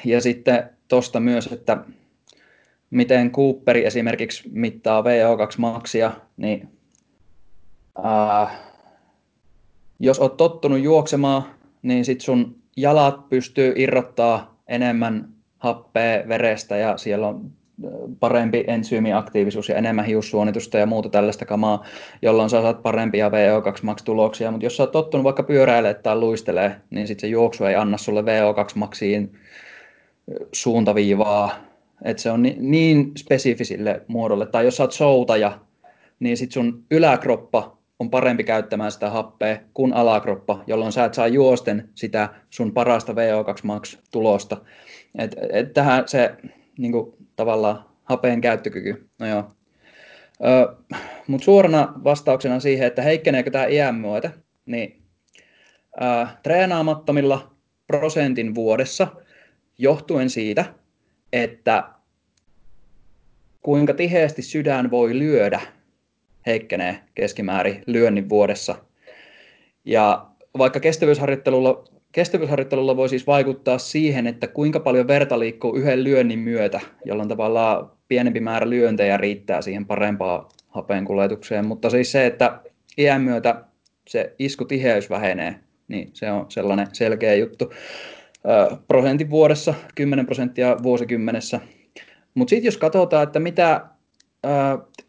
Ja 0.05 0.21
sitten 0.21 0.69
tuosta 0.87 1.19
myös, 1.19 1.47
että 1.47 1.77
miten 2.89 3.31
Cooperi 3.31 3.85
esimerkiksi 3.85 4.49
mittaa 4.51 5.01
VO2-maksia, 5.01 6.11
niin 6.37 6.69
ää, 8.03 8.64
jos 9.99 10.19
olet 10.19 10.37
tottunut 10.37 10.79
juoksemaan, 10.79 11.43
niin 11.81 12.05
sit 12.05 12.21
sun 12.21 12.55
jalat 12.77 13.29
pystyy 13.29 13.73
irrottaa 13.75 14.59
enemmän 14.67 15.29
happea 15.57 16.27
verestä 16.27 16.77
ja 16.77 16.97
siellä 16.97 17.27
on 17.27 17.51
parempi 18.19 18.63
ensyymiaktiivisuus 18.67 19.69
ja 19.69 19.75
enemmän 19.75 20.05
hiussuonitusta 20.05 20.77
ja 20.77 20.85
muuta 20.85 21.09
tällaista 21.09 21.45
kamaa, 21.45 21.83
jolloin 22.21 22.49
sä 22.49 22.61
saat 22.61 22.83
parempia 22.83 23.29
VO2-max-tuloksia, 23.29 24.51
mutta 24.51 24.65
jos 24.65 24.77
sä 24.77 24.83
oot 24.83 24.91
tottunut 24.91 25.23
vaikka 25.23 25.43
pyöräilemään 25.43 26.03
tai 26.03 26.15
luistelee, 26.15 26.75
niin 26.89 27.07
sitten 27.07 27.21
se 27.21 27.27
juoksu 27.27 27.65
ei 27.65 27.75
anna 27.75 27.97
sulle 27.97 28.21
VO2-maksiin 28.21 29.37
suuntaviivaa, 30.51 31.55
että 32.03 32.23
se 32.23 32.31
on 32.31 32.43
niin 32.57 33.11
spesifisille 33.17 34.01
muodolle, 34.07 34.45
tai 34.45 34.65
jos 34.65 34.77
sä 34.77 34.83
oot 34.83 34.91
soutaja, 34.91 35.59
niin 36.19 36.37
sitten 36.37 36.53
sun 36.53 36.83
yläkroppa 36.91 37.74
on 37.99 38.09
parempi 38.09 38.43
käyttämään 38.43 38.91
sitä 38.91 39.09
happea 39.09 39.57
kuin 39.73 39.93
alakroppa, 39.93 40.63
jolloin 40.67 40.91
sä 40.91 41.05
et 41.05 41.13
saa 41.13 41.27
juosten 41.27 41.89
sitä 41.95 42.29
sun 42.49 42.71
parasta 42.73 43.13
VO2 43.13 43.59
max 43.63 43.97
tulosta. 44.11 44.57
Et, 45.17 45.35
et 45.51 45.73
tähän 45.73 46.07
se 46.07 46.35
niin 46.77 46.91
kuin, 46.91 47.13
tavallaan 47.35 47.85
hapeen 48.03 48.41
käyttökyky. 48.41 49.09
No 49.19 49.27
joo. 49.27 49.51
Mutta 51.27 51.45
suorana 51.45 51.93
vastauksena 52.03 52.59
siihen, 52.59 52.87
että 52.87 53.01
heikkeneekö 53.01 53.51
tämä 53.51 53.65
iän 53.65 53.95
myötä, 53.95 54.31
niin 54.65 55.01
ö, 56.01 56.27
treenaamattomilla 56.43 57.55
prosentin 57.87 58.55
vuodessa 58.55 59.07
johtuen 59.77 60.29
siitä, 60.29 60.65
että 61.33 61.83
kuinka 63.61 63.93
tiheästi 63.93 64.41
sydän 64.41 64.91
voi 64.91 65.19
lyödä 65.19 65.61
heikkenee 66.45 66.99
keskimäärin 67.15 67.83
lyönnin 67.85 68.29
vuodessa. 68.29 68.75
Ja 69.85 70.25
vaikka 70.57 70.79
kestävyysharjoittelulla, 70.79 71.83
kestävyysharjoittelulla 72.11 72.97
voi 72.97 73.09
siis 73.09 73.27
vaikuttaa 73.27 73.77
siihen, 73.77 74.27
että 74.27 74.47
kuinka 74.47 74.79
paljon 74.79 75.07
verta 75.07 75.39
liikkuu 75.39 75.75
yhden 75.75 76.03
lyönnin 76.03 76.39
myötä, 76.39 76.79
jolloin 77.05 77.29
tavallaan 77.29 77.91
pienempi 78.07 78.39
määrä 78.39 78.69
lyöntejä 78.69 79.17
riittää 79.17 79.61
siihen 79.61 79.85
parempaan 79.85 80.45
kuljetukseen, 81.07 81.67
mutta 81.67 81.89
siis 81.89 82.11
se, 82.11 82.25
että 82.25 82.59
iän 82.97 83.21
myötä 83.21 83.63
se 84.07 84.35
iskutiheys 84.39 85.09
vähenee, 85.09 85.55
niin 85.87 86.09
se 86.13 86.31
on 86.31 86.45
sellainen 86.49 86.87
selkeä 86.93 87.35
juttu. 87.35 87.73
Prosentin 88.87 89.29
vuodessa, 89.29 89.73
10 89.95 90.25
prosenttia 90.25 90.77
vuosikymmenessä. 90.83 91.59
Mutta 92.35 92.49
sitten 92.49 92.67
jos 92.67 92.77
katsotaan, 92.77 93.23
että 93.23 93.39
mitä 93.39 93.81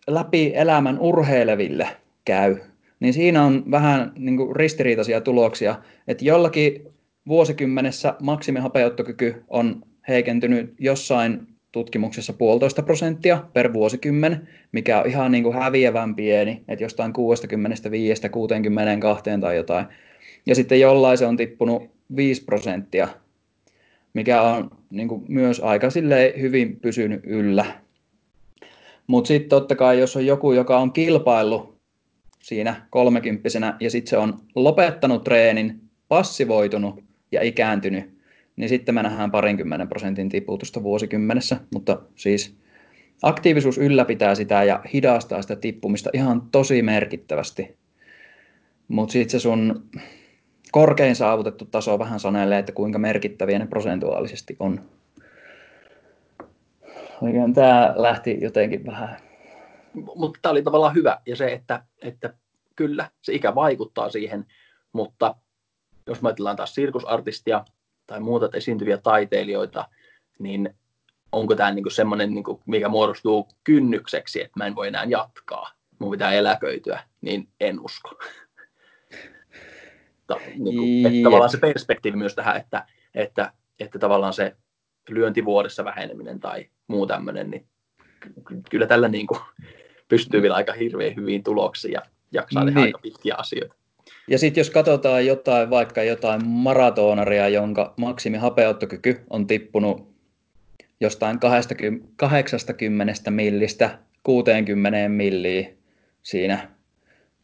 läpi 0.06 0.52
elämän 0.54 0.98
urheileville 0.98 1.88
käy, 2.24 2.56
niin 3.00 3.14
siinä 3.14 3.44
on 3.44 3.64
vähän 3.70 4.12
niin 4.18 4.36
kuin 4.36 4.56
ristiriitaisia 4.56 5.20
tuloksia, 5.20 5.74
että 6.08 6.24
jollakin 6.24 6.88
vuosikymmenessä 7.28 8.14
maksimihapeuttokyky 8.22 9.42
on 9.48 9.82
heikentynyt 10.08 10.74
jossain 10.78 11.46
tutkimuksessa 11.72 12.32
puolitoista 12.32 12.82
prosenttia 12.82 13.44
per 13.52 13.72
vuosikymmen, 13.72 14.48
mikä 14.72 15.00
on 15.00 15.06
ihan 15.06 15.32
niin 15.32 15.44
kuin 15.44 15.56
häviävän 15.56 16.14
pieni, 16.14 16.62
että 16.68 16.84
jostain 16.84 17.12
65 17.12 18.28
62 18.28 19.30
tai 19.40 19.56
jotain. 19.56 19.86
Ja 20.46 20.54
sitten 20.54 20.80
jollain 20.80 21.18
se 21.18 21.26
on 21.26 21.36
tippunut 21.36 21.90
5 22.16 22.44
prosenttia, 22.44 23.08
mikä 24.14 24.42
on 24.42 24.70
niin 24.90 25.08
kuin 25.08 25.24
myös 25.28 25.60
aika 25.60 25.88
hyvin 26.40 26.80
pysynyt 26.80 27.20
yllä. 27.24 27.64
Mutta 29.06 29.28
sitten 29.28 29.48
totta 29.48 29.76
kai, 29.76 29.98
jos 29.98 30.16
on 30.16 30.26
joku, 30.26 30.52
joka 30.52 30.78
on 30.78 30.92
kilpaillut 30.92 31.76
siinä 32.42 32.86
kolmekymppisenä 32.90 33.76
ja 33.80 33.90
sitten 33.90 34.10
se 34.10 34.18
on 34.18 34.38
lopettanut 34.54 35.24
treenin, 35.24 35.80
passivoitunut 36.08 37.04
ja 37.32 37.42
ikääntynyt, 37.42 38.18
niin 38.56 38.68
sitten 38.68 38.94
me 38.94 39.02
nähdään 39.02 39.30
parinkymmenen 39.30 39.88
prosentin 39.88 40.28
tiputusta 40.28 40.82
vuosikymmenessä. 40.82 41.56
Mutta 41.74 42.02
siis 42.14 42.56
aktiivisuus 43.22 43.78
ylläpitää 43.78 44.34
sitä 44.34 44.64
ja 44.64 44.82
hidastaa 44.92 45.42
sitä 45.42 45.56
tippumista 45.56 46.10
ihan 46.12 46.42
tosi 46.52 46.82
merkittävästi. 46.82 47.76
Mutta 48.88 49.12
sitten 49.12 49.30
se 49.30 49.42
sun 49.42 49.84
korkein 50.72 51.16
saavutettu 51.16 51.64
taso 51.64 51.98
vähän 51.98 52.20
sanelee, 52.20 52.58
että 52.58 52.72
kuinka 52.72 52.98
merkittäviä 52.98 53.58
ne 53.58 53.66
prosentuaalisesti 53.66 54.56
on. 54.60 54.80
Oikein 57.22 57.54
tämä 57.54 57.94
lähti 57.96 58.38
jotenkin 58.40 58.86
vähän. 58.86 59.16
Mutta 60.14 60.38
tämä 60.42 60.50
oli 60.50 60.62
tavallaan 60.62 60.94
hyvä 60.94 61.20
ja 61.26 61.36
se, 61.36 61.52
että, 61.52 61.82
että 62.02 62.34
kyllä 62.76 63.10
se 63.22 63.32
ikä 63.32 63.54
vaikuttaa 63.54 64.10
siihen, 64.10 64.46
mutta 64.92 65.34
jos 66.06 66.22
me 66.22 66.28
ajatellaan 66.28 66.56
taas 66.56 66.74
sirkusartistia 66.74 67.64
tai 68.06 68.20
muuta 68.20 68.48
esiintyviä 68.54 68.98
taiteilijoita, 68.98 69.88
niin 70.38 70.74
onko 71.32 71.54
tämä 71.54 71.70
niinku 71.70 71.90
semmoinen, 71.90 72.34
niinku, 72.34 72.62
mikä 72.66 72.88
muodostuu 72.88 73.48
kynnykseksi, 73.64 74.40
että 74.40 74.52
mä 74.56 74.66
en 74.66 74.74
voi 74.74 74.88
enää 74.88 75.04
jatkaa, 75.04 75.70
mun 75.98 76.10
pitää 76.10 76.32
eläköityä, 76.32 77.02
niin 77.20 77.48
en 77.60 77.80
usko. 77.80 78.10
Ta, 80.26 80.36
niinku, 80.58 81.08
että 81.08 81.22
tavallaan 81.24 81.50
se 81.50 81.58
perspektiivi 81.58 82.16
myös 82.16 82.34
tähän, 82.34 82.56
että, 82.56 82.86
että, 83.14 83.52
että 83.80 83.98
tavallaan 83.98 84.32
se 84.32 84.56
lyöntivuodessa 85.10 85.84
väheneminen 85.84 86.40
tai 86.40 86.66
muu 86.86 87.06
tämmöinen, 87.06 87.50
niin 87.50 87.66
kyllä 88.70 88.86
tällä 88.86 89.08
niin 89.08 89.26
kuin 89.26 89.40
pystyy 90.08 90.42
vielä 90.42 90.54
aika 90.54 90.72
hirveän 90.72 91.16
hyviin 91.16 91.42
tuloksiin 91.42 91.92
ja 91.92 92.02
jaksaa 92.32 92.64
tehdä 92.64 92.80
niin. 92.80 92.86
aika 92.86 92.98
pitkiä 92.98 93.34
asioita. 93.38 93.74
Ja 94.28 94.38
sitten 94.38 94.60
jos 94.60 94.70
katsotaan 94.70 95.26
jotain, 95.26 95.70
vaikka 95.70 96.02
jotain 96.02 96.46
maratonaria, 96.46 97.48
jonka 97.48 97.94
maksimihapeuttokyky 97.96 99.20
on 99.30 99.46
tippunut 99.46 100.16
jostain 101.00 101.38
80 102.16 103.30
millistä 103.30 103.98
60 104.22 105.08
milliin 105.08 105.78
siinä 106.22 106.68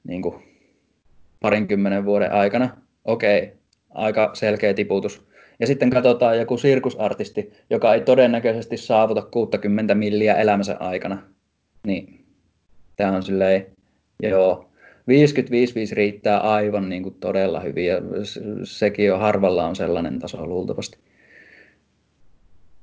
niin 0.04 0.22
kuin 0.22 0.42
parinkymmenen 1.40 2.04
vuoden 2.04 2.32
aikana. 2.32 2.76
Okei, 3.04 3.52
aika 3.90 4.30
selkeä 4.34 4.74
tiputus. 4.74 5.26
Ja 5.62 5.66
sitten 5.66 5.90
katsotaan 5.90 6.38
joku 6.38 6.58
sirkusartisti, 6.58 7.52
joka 7.70 7.94
ei 7.94 8.00
todennäköisesti 8.00 8.76
saavuta 8.76 9.22
60 9.22 9.94
milliä 9.94 10.34
elämänsä 10.34 10.76
aikana. 10.80 11.22
Niin 11.86 12.24
tämä 12.96 13.12
on 13.12 13.22
silleen, 13.22 13.66
joo, 14.22 14.70
55 15.08 15.94
riittää 15.94 16.38
aivan 16.40 16.88
niin 16.88 17.02
kuin 17.02 17.14
todella 17.14 17.60
hyvin 17.60 17.86
ja 17.86 17.96
sekin 18.64 19.12
on 19.14 19.20
harvalla 19.20 19.66
on 19.66 19.76
sellainen 19.76 20.18
taso 20.18 20.46
luultavasti. 20.46 20.98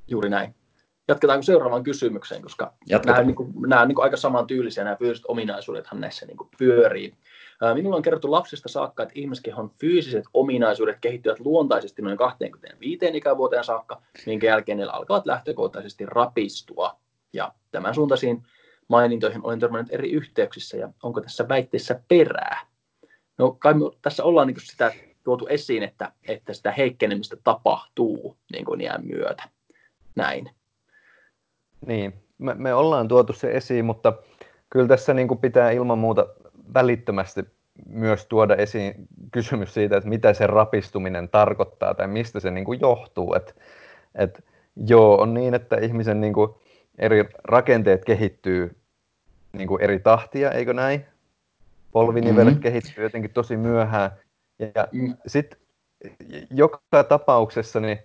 Juuri 0.08 0.30
näin. 0.30 0.56
Jatketaanko 1.08 1.44
seuraavaan 1.44 1.84
kysymykseen, 1.84 2.42
koska 2.42 2.74
nämä, 3.06 3.24
niin 3.24 3.36
kuin, 3.36 3.54
nämä 3.68 3.82
on 3.82 3.88
niin 3.88 3.96
kuin 3.96 4.04
aika 4.04 4.18
samantyylisiä, 4.18 4.84
nämä 4.84 4.96
fyysiset 4.96 5.26
ominaisuudethan 5.28 6.02
näissä 6.02 6.26
niin 6.26 6.38
kuin 6.38 6.50
pyörii. 6.58 7.14
Minulla 7.74 7.96
on 7.96 8.02
kerrottu 8.02 8.32
lapsesta 8.32 8.70
saakka, 8.70 9.04
että 9.04 9.14
ihmiskehon 9.16 9.72
fyysiset 9.80 10.26
ominaisuudet 10.34 10.98
kehittyvät 11.02 11.40
luontaisesti 11.40 12.02
noin 12.02 12.18
25 12.18 13.06
ikävuoteen 13.14 13.64
saakka, 13.64 14.02
minkä 14.26 14.48
jälkeen 14.48 14.78
ne 14.78 14.84
alkavat 14.84 15.26
lähtökohtaisesti 15.26 16.06
rapistua. 16.06 17.00
Ja 17.34 17.54
tämän 17.72 17.96
suuntaisiin 17.96 18.44
mainintoihin 18.88 19.42
olen 19.44 19.60
törmännyt 19.60 19.94
eri 19.94 20.12
yhteyksissä, 20.12 20.78
ja 20.78 20.90
onko 21.04 21.22
tässä 21.22 21.48
väitteessä 21.50 22.02
perää? 22.08 22.68
No 23.38 23.52
kai 23.52 23.74
me 23.74 23.80
tässä 24.02 24.24
ollaan 24.24 24.48
niin 24.48 24.58
sitä 24.62 24.92
tuotu 25.24 25.48
esiin, 25.48 25.84
että, 25.84 26.12
että 26.28 26.54
sitä 26.54 26.72
heikkenemistä 26.72 27.38
tapahtuu 27.44 28.38
niin 28.52 28.66
kuin 28.66 28.82
iän 28.82 29.06
myötä. 29.06 29.44
Näin. 30.16 30.50
Niin, 31.86 32.14
me, 32.38 32.54
me 32.54 32.74
ollaan 32.74 33.08
tuotu 33.08 33.34
se 33.34 33.52
esiin, 33.52 33.86
mutta 33.86 34.14
kyllä 34.70 34.88
tässä 34.88 35.14
niin 35.14 35.28
kuin 35.28 35.40
pitää 35.40 35.72
ilman 35.72 35.98
muuta 35.98 36.28
välittömästi 36.74 37.44
myös 37.86 38.26
tuoda 38.26 38.56
esiin 38.56 38.94
kysymys 39.32 39.74
siitä, 39.74 39.98
että 39.98 40.10
mitä 40.10 40.34
se 40.34 40.48
rapistuminen 40.48 41.30
tarkoittaa 41.30 41.94
tai 41.94 42.08
mistä 42.08 42.40
se 42.40 42.52
niin 42.52 42.66
kuin 42.66 42.80
johtuu. 42.80 43.34
Et, 43.34 43.56
et, 44.16 44.44
joo, 44.76 45.22
on 45.22 45.34
niin, 45.34 45.54
että 45.54 45.76
ihmisen 45.76 46.22
niin 46.22 46.34
kuin 46.34 46.52
eri 46.98 47.26
rakenteet 47.44 48.06
kehittyy 48.06 48.76
niin 49.54 49.68
kuin 49.68 49.82
eri 49.82 50.00
tahtia, 50.00 50.52
eikö 50.52 50.74
näin? 50.74 51.06
Polvinivelet 51.92 52.46
mm-hmm. 52.46 52.62
kehittyy 52.62 53.04
jotenkin 53.04 53.32
tosi 53.32 53.58
myöhään. 53.58 54.12
Ja 54.60 54.88
mm. 54.92 55.16
sitten 55.28 55.60
joka 56.50 57.04
tapauksessa, 57.10 57.80
niin 57.80 58.00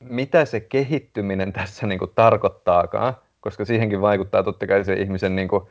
mitä 0.00 0.44
se 0.44 0.60
kehittyminen 0.60 1.52
tässä 1.52 1.86
niin 1.86 1.98
kuin 1.98 2.10
tarkoittaakaan, 2.14 3.14
koska 3.40 3.64
siihenkin 3.64 4.00
vaikuttaa 4.00 4.42
totta 4.42 4.66
kai 4.66 4.84
se 4.84 4.94
ihmisen 4.94 5.36
niin 5.36 5.48
kuin 5.48 5.64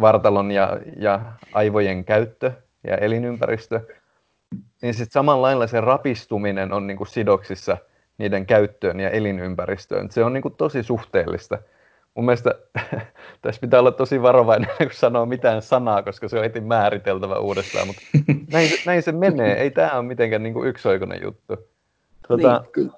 vartalon 0.00 0.50
ja, 0.50 0.78
ja 0.96 1.20
aivojen 1.52 2.04
käyttö 2.04 2.52
ja 2.84 2.96
elinympäristö, 2.96 3.80
niin 4.82 4.94
sitten 4.94 5.12
samalla 5.12 5.42
lailla 5.42 5.66
se 5.66 5.80
rapistuminen 5.80 6.72
on 6.72 6.86
niin 6.86 6.96
kuin 6.96 7.08
sidoksissa 7.08 7.76
niiden 8.18 8.46
käyttöön 8.46 9.00
ja 9.00 9.10
elinympäristöön. 9.10 10.10
Se 10.10 10.24
on 10.24 10.32
niin 10.32 10.42
kuin 10.42 10.54
tosi 10.54 10.82
suhteellista. 10.82 11.58
Mun 12.14 12.24
mielestä 12.24 12.54
tässä 13.42 13.60
pitää 13.60 13.80
olla 13.80 13.92
tosi 13.92 14.22
varovainen, 14.22 14.70
kun 14.78 14.90
sanoo 14.92 15.26
mitään 15.26 15.62
sanaa, 15.62 16.02
koska 16.02 16.28
se 16.28 16.36
on 16.36 16.42
heti 16.42 16.60
määriteltävä 16.60 17.38
uudestaan, 17.38 17.86
mutta 17.86 18.02
näin, 18.52 18.70
näin 18.86 19.02
se 19.02 19.12
menee. 19.12 19.60
Ei 19.60 19.70
tämä 19.70 19.90
ole 19.92 20.02
mitenkään 20.02 20.42
niin 20.42 20.54
kuin 20.54 20.68
yksioikoinen 20.68 21.22
juttu. 21.22 21.56
Tuota, 22.28 22.64
niin, 22.76 22.92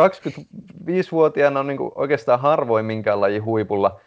25-vuotiaana 0.00 1.60
on 1.60 1.66
niin 1.66 1.76
kuin 1.76 1.92
oikeastaan 1.94 2.40
harvoin 2.40 2.86
minkään 2.86 3.20
lajin 3.20 3.44
huipulla. 3.44 4.00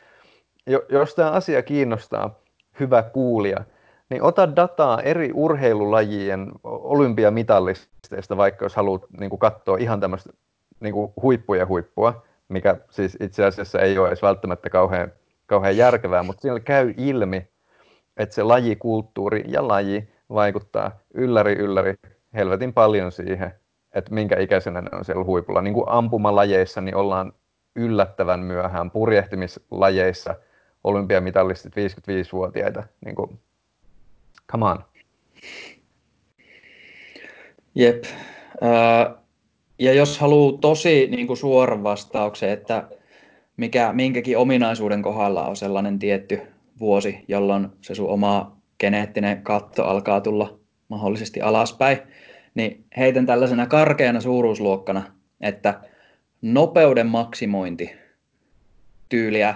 Jos 0.90 1.16
tämä 1.16 1.32
asia 1.32 1.62
kiinnostaa, 1.62 2.40
hyvä 2.80 3.04
kuulija, 3.04 3.64
niin 4.10 4.22
ota 4.24 4.56
dataa 4.56 5.02
eri 5.02 5.32
urheilulajien 5.34 6.52
olympiamitallisteista, 6.64 8.38
vaikka 8.38 8.66
jos 8.66 8.76
haluat 8.76 9.06
niin 9.20 9.30
kuin 9.30 9.40
katsoa 9.40 9.78
ihan 9.78 10.00
tämmöistä 10.00 10.30
niin 10.80 10.94
kuin 10.94 11.14
huippuja 11.22 11.66
huippua, 11.66 12.24
mikä 12.50 12.78
siis 12.90 13.18
itse 13.20 13.46
asiassa 13.46 13.80
ei 13.80 13.98
ole 13.98 14.08
edes 14.08 14.22
välttämättä 14.22 14.70
kauhean, 14.70 15.12
kauhean 15.46 15.78
järkevää, 15.78 16.24
mutta 16.24 16.42
siellä 16.42 16.60
käy 16.60 16.94
ilmi, 16.98 17.48
että 18.18 18.36
se 18.36 18.44
lajikulttuuri 18.44 19.44
ja 19.48 19.68
laji 19.68 20.10
vaikuttaa 20.30 20.92
ylläri 21.14 21.54
ylläri 21.54 21.94
helvetin 22.34 22.74
paljon 22.74 23.12
siihen, 23.12 23.54
että 23.94 24.14
minkä 24.14 24.40
ikäisenä 24.40 24.82
ne 24.82 24.90
on 24.94 25.06
siellä 25.06 25.24
huipulla. 25.24 25.62
Niin 25.62 25.74
kuin 25.74 25.90
ampumalajeissa 25.90 26.82
niin 26.82 26.96
ollaan 26.96 27.34
yllättävän 27.76 28.40
myöhään, 28.40 28.92
purjehtimislajeissa 28.92 30.36
olympiamitallistit 30.84 31.74
55-vuotiaita, 31.74 32.84
niin 33.06 33.16
kuin, 33.16 33.40
come 34.52 34.66
on. 34.66 34.84
Jep. 37.76 38.04
Ja 39.80 39.94
jos 39.94 40.20
haluaa 40.20 40.58
tosi 40.62 41.08
niin 41.08 41.28
kuin 41.28 41.38
suoran 41.38 41.84
vastauksen, 41.84 42.50
että 42.50 42.88
mikä 43.58 43.94
minkäkin 43.94 44.38
ominaisuuden 44.38 45.02
kohdalla 45.02 45.48
on 45.48 45.56
sellainen 45.56 46.00
tietty 46.00 46.42
vuosi, 46.80 47.26
jolloin 47.28 47.68
se 47.82 47.96
sun 47.96 48.10
oma 48.10 48.58
geneettinen 48.80 49.42
katto 49.44 49.84
alkaa 49.84 50.22
tulla 50.22 50.60
mahdollisesti 50.90 51.42
alaspäin, 51.42 51.98
niin 52.56 52.86
heitän 52.98 53.26
tällaisena 53.26 53.68
karkeana 53.68 54.22
suuruusluokkana, 54.22 55.04
että 55.42 55.82
nopeuden 56.42 57.08
maksimointi, 57.08 57.96
tyyliä, 59.10 59.56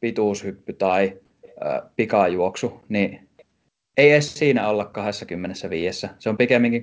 pituushyppy 0.00 0.72
tai 0.72 1.18
ö, 1.46 1.82
pikajuoksu, 1.96 2.80
niin 2.88 3.28
ei 3.96 4.10
edes 4.10 4.34
siinä 4.34 4.68
olla 4.68 4.84
25. 4.84 6.06
Se 6.18 6.28
on 6.28 6.36
pikemminkin 6.36 6.82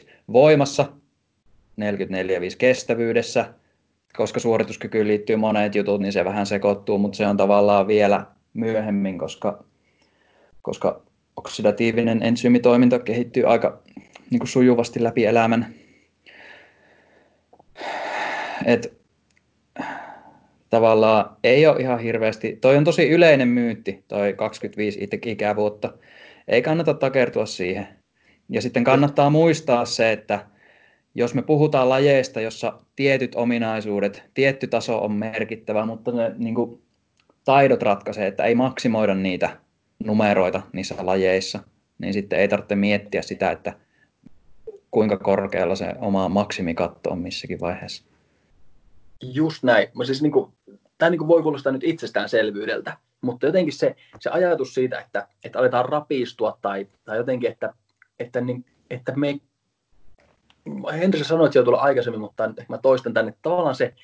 33.5. 0.00 0.08
Voimassa 0.32 0.92
44.5 1.80 2.56
kestävyydessä, 2.58 3.54
koska 4.16 4.40
suorituskykyyn 4.40 5.08
liittyy 5.08 5.36
monet 5.36 5.74
jutut, 5.74 6.00
niin 6.00 6.12
se 6.12 6.24
vähän 6.24 6.46
sekoittuu, 6.46 6.98
mutta 6.98 7.16
se 7.16 7.26
on 7.26 7.36
tavallaan 7.36 7.86
vielä 7.86 8.26
myöhemmin, 8.54 9.18
koska, 9.18 9.64
koska 10.62 11.02
oksidatiivinen 11.36 12.22
ensyymitoiminta 12.22 12.98
kehittyy 12.98 13.44
aika 13.44 13.82
niin 14.30 14.38
kuin 14.38 14.48
sujuvasti 14.48 15.02
läpi 15.02 15.24
elämän. 15.24 15.74
Et, 18.64 18.95
tavallaan 20.70 21.36
ei 21.44 21.66
ole 21.66 21.80
ihan 21.80 21.98
hirveästi, 21.98 22.58
toi 22.60 22.76
on 22.76 22.84
tosi 22.84 23.08
yleinen 23.08 23.48
myytti, 23.48 24.04
toi 24.08 24.32
25 24.32 25.08
ikävuotta, 25.26 25.92
ei 26.48 26.62
kannata 26.62 26.94
takertua 26.94 27.46
siihen. 27.46 27.88
Ja 28.48 28.62
sitten 28.62 28.84
kannattaa 28.84 29.30
muistaa 29.30 29.84
se, 29.84 30.12
että 30.12 30.46
jos 31.14 31.34
me 31.34 31.42
puhutaan 31.42 31.88
lajeista, 31.88 32.40
jossa 32.40 32.72
tietyt 32.96 33.34
ominaisuudet, 33.34 34.22
tietty 34.34 34.66
taso 34.66 34.98
on 34.98 35.12
merkittävä, 35.12 35.86
mutta 35.86 36.12
ne 36.12 36.32
niin 36.38 36.54
kuin, 36.54 36.82
taidot 37.44 37.82
ratkaisee, 37.82 38.26
että 38.26 38.44
ei 38.44 38.54
maksimoida 38.54 39.14
niitä 39.14 39.56
numeroita 40.04 40.62
niissä 40.72 40.94
lajeissa, 40.98 41.58
niin 41.98 42.12
sitten 42.12 42.38
ei 42.38 42.48
tarvitse 42.48 42.76
miettiä 42.76 43.22
sitä, 43.22 43.50
että 43.50 43.72
kuinka 44.90 45.16
korkealla 45.16 45.76
se 45.76 45.94
oma 45.98 46.28
maksimikatto 46.28 47.10
on 47.10 47.18
missäkin 47.18 47.60
vaiheessa. 47.60 48.04
Just 49.22 49.62
näin. 49.62 49.88
Mä 49.94 50.04
siis 50.04 50.22
niin 50.22 50.32
kuin, 50.32 50.52
tämä 50.98 51.10
niin 51.10 51.18
kuin 51.18 51.28
voi 51.28 51.42
kuulostaa 51.42 51.72
nyt 51.72 51.84
itsestäänselvyydeltä, 51.84 52.96
mutta 53.20 53.46
jotenkin 53.46 53.72
se, 53.72 53.96
se 54.20 54.30
ajatus 54.30 54.74
siitä, 54.74 55.00
että, 55.00 55.28
että 55.44 55.58
aletaan 55.58 55.84
rapistua 55.84 56.58
tai, 56.62 56.86
tai 57.04 57.16
jotenkin, 57.16 57.50
että, 57.50 57.74
että, 58.18 58.40
niin, 58.40 58.64
että 58.90 59.12
me 59.16 59.40
Henri, 60.92 61.18
sä 61.18 61.24
sanoit 61.24 61.54
jo 61.54 61.62
tuolla 61.62 61.80
aikaisemmin, 61.80 62.20
mutta 62.20 62.50
mä 62.68 62.78
toistan 62.78 63.14
tänne, 63.14 63.28
että 63.28 63.42
tavallaan 63.42 63.74
se 63.74 63.94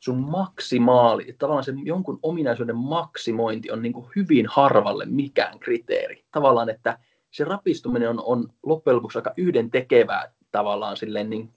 sun 0.00 0.18
maksimaali, 0.30 1.34
tavallaan 1.38 1.64
se 1.64 1.72
jonkun 1.84 2.18
ominaisuuden 2.22 2.76
maksimointi 2.76 3.70
on 3.70 3.82
niin 3.82 3.92
kuin 3.92 4.06
hyvin 4.16 4.46
harvalle 4.46 5.06
mikään 5.06 5.58
kriteeri. 5.58 6.24
Tavallaan, 6.32 6.68
että 6.68 6.98
se 7.30 7.44
rapistuminen 7.44 8.08
on, 8.08 8.22
on 8.24 8.48
loppujen 8.62 8.96
lopuksi 8.96 9.18
aika 9.18 9.34
yhden 9.36 9.70
tekevää 9.70 10.32
tavallaan 10.52 10.96
silleen 10.96 11.30
niin, 11.30 11.50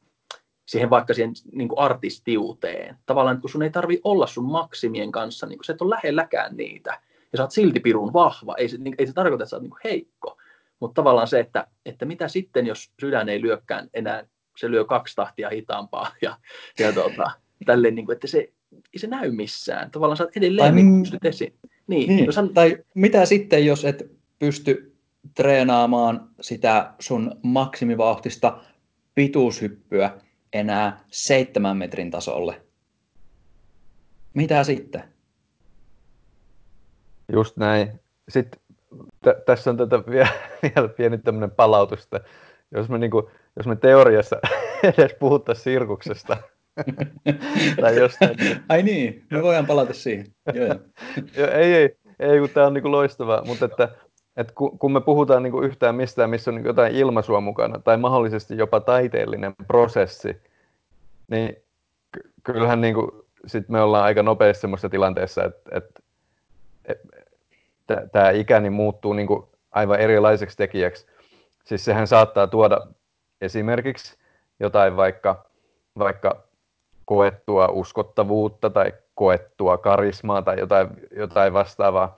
siihen 0.66 0.89
vaikka 0.89 1.14
siihen 1.14 1.34
niin 1.51 1.68
kuin 1.68 1.80
artistiuteen. 1.80 2.97
Tavallaan, 3.05 3.41
kun 3.41 3.49
sun 3.49 3.64
ei 3.64 3.70
tarvi 3.70 4.01
olla 4.03 4.28
sun 4.28 4.51
maksimien 4.51 5.11
kanssa, 5.11 5.47
niin 5.47 5.57
kuin 5.57 5.66
se 5.66 5.74
et 5.74 5.82
ole 5.82 5.95
lähelläkään 5.95 6.57
niitä, 6.57 6.99
ja 7.32 7.38
sä 7.38 7.43
oot 7.43 7.51
silti 7.51 7.80
pirun 7.80 8.14
vahva. 8.14 8.55
Ei 8.57 8.70
se, 8.70 8.78
niin, 8.78 8.95
ei 8.97 9.07
se 9.07 9.14
tarkoita, 9.14 9.43
että 9.43 9.49
sä 9.49 9.55
oot 9.55 9.64
niin 9.64 9.72
kuin 9.72 9.82
heikko, 9.84 10.38
mutta 10.80 11.01
tavallaan 11.01 11.28
se, 11.28 11.39
että, 11.39 11.68
että 11.86 12.05
mitä 12.05 12.28
sitten, 12.28 12.68
jos 12.68 12.91
sydän 13.01 13.30
ei 13.30 13.41
lyökkään 13.41 13.89
enää 13.93 14.26
se 14.57 14.72
lyö 14.72 14.86
kaksi 14.86 15.16
tahtia 15.16 15.49
hitaampaa 15.49 16.11
ja, 16.22 16.38
ja 16.80 16.93
tuota, 16.93 17.32
tälleen, 17.66 17.95
niin 17.95 18.05
kuin, 18.05 18.14
että 18.14 18.28
se 18.28 18.38
ei 18.93 18.99
se 18.99 19.07
näy 19.07 19.32
missään. 19.32 19.91
Tavallaan 19.91 20.18
sä 20.18 20.24
oot 20.24 20.38
edelleen 20.38 20.74
tai, 20.74 20.84
niin, 20.84 21.01
pystyt 21.01 21.26
esiin. 21.26 21.53
Niin, 21.88 22.16
niin. 22.16 22.26
Jos 22.26 22.36
hän... 22.36 22.49
Tai 22.49 22.78
mitä 22.93 23.26
sitten, 23.26 23.66
jos 23.66 23.86
et 23.86 24.11
pysty 24.39 24.95
treenaamaan 25.36 26.30
sitä 26.41 26.93
sun 26.99 27.32
maksimivauhtista 27.43 28.64
pituushyppyä 29.16 30.11
enää 30.54 30.99
seitsemän 31.08 31.78
metrin 31.78 32.12
tasolle? 32.12 32.62
Mitä 34.34 34.64
sitten? 34.64 35.04
Just 37.32 37.58
näin. 37.58 37.99
Sitten 38.30 38.60
t- 38.97 39.45
tässä 39.45 39.70
on 39.70 39.78
tätä 39.78 40.04
vielä, 40.10 40.30
vielä 40.64 40.88
pieni 40.88 41.18
tämmöinen 41.18 41.51
palautus, 41.51 42.04
että 42.04 42.22
jos 42.72 42.89
me, 42.89 42.97
niin 42.97 43.12
kuin, 43.12 43.26
jos 43.58 43.68
me 43.68 43.76
teoriassa 43.76 44.39
edes 44.97 45.16
puhuttaisiin 45.20 45.64
sirkuksesta, 45.64 46.38
tai 47.82 47.95
jostain. 47.99 48.38
Ai 48.70 48.84
niin, 48.84 49.26
me 49.32 49.43
voidaan 49.43 49.66
palata 49.66 49.93
siihen. 49.93 50.26
Joo, 50.54 50.66
joo. 50.66 51.47
ei, 51.47 51.74
ei, 51.74 51.95
ei, 52.20 52.39
kun 52.39 52.49
tämä 52.49 52.68
on 52.68 52.74
niin 52.74 52.91
loistavaa, 52.91 53.45
mutta 53.45 53.66
että, 53.66 53.89
että 54.38 54.54
kun 54.56 54.92
me 54.92 55.02
puhutaan 55.02 55.44
niin 55.44 55.64
yhtään 55.64 55.96
mistään, 55.96 56.30
missä 56.30 56.52
on 56.52 56.56
niin 56.56 56.66
jotain 56.66 56.96
ilmaisua 56.96 57.42
mukana, 57.42 57.80
tai 57.80 57.98
mahdollisesti 57.98 58.58
jopa 58.58 58.80
taiteellinen 58.80 59.56
prosessi, 59.68 60.42
niin 61.28 61.56
kyllähän 62.44 62.82
niin 62.82 62.96
kuin, 62.96 63.12
sit 63.46 63.70
me 63.70 63.82
ollaan 63.82 64.04
aika 64.04 64.24
nopeasti 64.24 64.62
semmoisessa 64.62 64.90
tilanteessa, 64.90 65.44
että, 65.44 65.70
että, 65.72 66.00
että 66.86 68.08
tämä 68.12 68.30
ikäni 68.30 68.70
muuttuu 68.70 69.14
niin 69.14 69.28
kuin 69.28 69.44
aivan 69.72 70.00
erilaiseksi 70.00 70.58
tekijäksi. 70.58 71.06
Siis 71.64 71.86
sehän 71.86 72.08
saattaa 72.08 72.48
tuoda 72.48 72.88
esimerkiksi 73.42 74.18
jotain 74.60 74.96
vaikka, 74.96 75.46
vaikka 76.00 76.44
koettua 77.06 77.68
uskottavuutta 77.68 78.70
tai 78.70 78.94
koettua 79.16 79.78
karismaa 79.78 80.42
tai 80.42 80.60
jotain, 80.60 80.90
jotain 81.16 81.54
vastaavaa. 81.54 82.18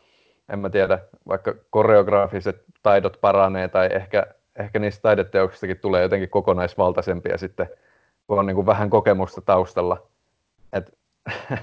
En 0.49 0.59
mä 0.59 0.69
tiedä, 0.69 0.99
vaikka 1.27 1.55
koreografiset 1.69 2.63
taidot 2.83 3.17
paranee 3.21 3.67
tai 3.67 3.89
ehkä, 3.91 4.25
ehkä 4.55 4.79
niistä 4.79 5.01
taideteoksistakin 5.01 5.79
tulee 5.79 6.01
jotenkin 6.01 6.29
kokonaisvaltaisempia 6.29 7.37
sitten, 7.37 7.69
kun 8.27 8.39
on 8.39 8.45
niin 8.45 8.55
kuin 8.55 8.65
vähän 8.65 8.89
kokemusta 8.89 9.41
taustalla. 9.41 10.07
Et, 10.73 10.97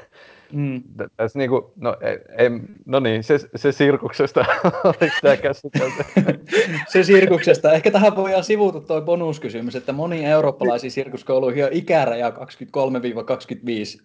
Mm. 0.53 0.83
Tässä 1.17 1.39
niinku, 1.39 1.73
no, 1.77 1.97
ei, 2.01 2.19
ei, 2.39 2.51
no 2.87 3.01
niin, 3.01 3.25
se, 3.25 3.39
se 3.55 3.73
sirkuksesta, 3.73 4.45
oliko 4.85 5.17
tämä 5.23 5.37
käsitelty? 5.37 6.05
se 6.93 7.03
sirkuksesta. 7.03 7.73
Ehkä 7.73 7.91
tähän 7.91 8.17
voidaan 8.17 8.45
sivuuta 8.45 8.81
tuo 8.81 9.01
bonuskysymys, 9.01 9.77
että 9.77 9.93
moni 9.93 10.25
eurooppalaisiin 10.25 10.91
sirkuskouluihin 10.91 11.65
on 11.65 11.71
ikäraja 11.73 12.31
23-25. 12.31 12.35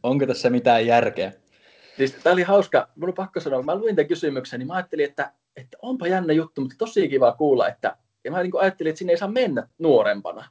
Onko 0.03 0.25
tässä 0.25 0.49
mitään 0.49 0.85
järkeä? 0.85 1.31
Siis, 1.97 2.13
tämä 2.23 2.33
oli 2.33 2.43
hauska. 2.43 2.87
Minun 2.95 3.09
on 3.09 3.13
pakko 3.13 3.39
sanoa, 3.39 3.59
kun 3.59 3.65
mä 3.65 3.75
luin 3.75 3.95
tämän 3.95 4.07
kysymyksen, 4.07 4.59
niin 4.59 4.67
mä 4.67 4.73
ajattelin, 4.73 5.05
että, 5.05 5.31
että 5.55 5.77
onpa 5.81 6.07
jännä 6.07 6.33
juttu, 6.33 6.61
mutta 6.61 6.75
tosi 6.77 7.09
kiva 7.09 7.31
kuulla, 7.31 7.67
että, 7.67 7.97
Ja 8.23 8.31
mä 8.31 8.43
niin 8.43 8.51
kuin 8.51 8.61
ajattelin, 8.61 8.89
että 8.89 8.97
sinne 8.97 9.13
ei 9.13 9.17
saa 9.17 9.27
mennä 9.27 9.67
nuorempana. 9.77 10.45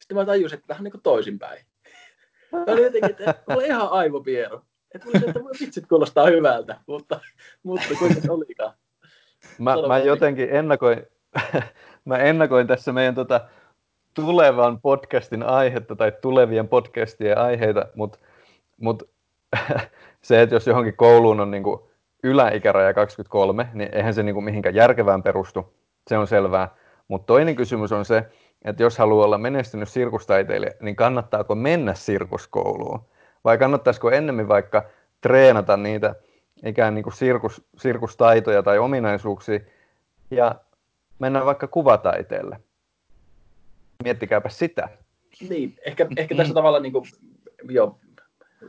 Sitten 0.00 0.16
mä 0.16 0.24
tajusin, 0.24 0.58
että 0.58 0.68
vähän 0.68 0.84
niin 0.84 0.92
kuin 0.92 1.02
toisinpäin. 1.02 1.64
Mä 2.52 2.72
olin 2.72 2.84
jotenkin, 2.84 3.10
että 3.10 3.34
mä 3.46 3.54
olin 3.54 3.66
ihan 3.66 3.90
aivopiero. 3.90 4.62
Että 4.94 5.08
oli 5.08 5.20
se, 5.20 5.26
että 5.26 5.40
vitsit 5.60 5.86
kuulostaa 5.86 6.26
hyvältä, 6.26 6.80
mutta, 6.86 7.20
mutta 7.62 7.88
kuinka 7.98 8.20
se 8.20 8.32
olikaan. 8.32 8.72
Mä, 9.58 9.74
mä 9.88 9.98
jotenkin 9.98 10.48
ennakoin, 10.50 11.02
mä 12.04 12.18
ennakoin 12.18 12.66
tässä 12.66 12.92
meidän 12.92 13.14
tota, 13.14 13.40
tulevan 14.14 14.80
podcastin 14.80 15.42
aihetta 15.42 15.96
tai 15.96 16.12
tulevien 16.22 16.68
podcastien 16.68 17.38
aiheita, 17.38 17.86
mutta 17.94 18.18
mut, 18.80 19.02
se, 20.22 20.42
että 20.42 20.54
jos 20.54 20.66
johonkin 20.66 20.96
kouluun 20.96 21.40
on 21.40 21.50
niinku 21.50 21.90
yläikäraja 22.22 22.94
23, 22.94 23.68
niin 23.74 23.88
eihän 23.92 24.14
se 24.14 24.22
niinku 24.22 24.40
mihinkään 24.40 24.74
järkevään 24.74 25.22
perustu, 25.22 25.74
se 26.08 26.18
on 26.18 26.26
selvää. 26.26 26.74
Mutta 27.08 27.26
toinen 27.26 27.56
kysymys 27.56 27.92
on 27.92 28.04
se, 28.04 28.24
että 28.64 28.82
jos 28.82 28.98
haluaa 28.98 29.24
olla 29.24 29.38
menestynyt 29.38 29.88
sirkustaiteilija, 29.88 30.72
niin 30.80 30.96
kannattaako 30.96 31.54
mennä 31.54 31.94
sirkuskouluun? 31.94 33.00
Vai 33.44 33.58
kannattaisiko 33.58 34.10
ennemmin 34.10 34.48
vaikka 34.48 34.84
treenata 35.20 35.76
niitä 35.76 36.14
ikään 36.64 36.94
niin 36.94 37.02
kuin 37.02 37.14
sirkus, 37.14 37.62
sirkustaitoja 37.76 38.62
tai 38.62 38.78
ominaisuuksia 38.78 39.60
ja 40.30 40.54
mennä 41.18 41.44
vaikka 41.44 41.66
kuvataiteelle? 41.66 42.60
Miettikääpä 44.04 44.48
sitä. 44.48 44.88
Niin, 45.48 45.76
ehkä, 45.86 46.06
ehkä 46.16 46.34
tässä 46.34 46.54
tavalla 46.54 46.80
niin 46.80 46.92
kuin, 46.92 47.04
jo, 47.70 47.98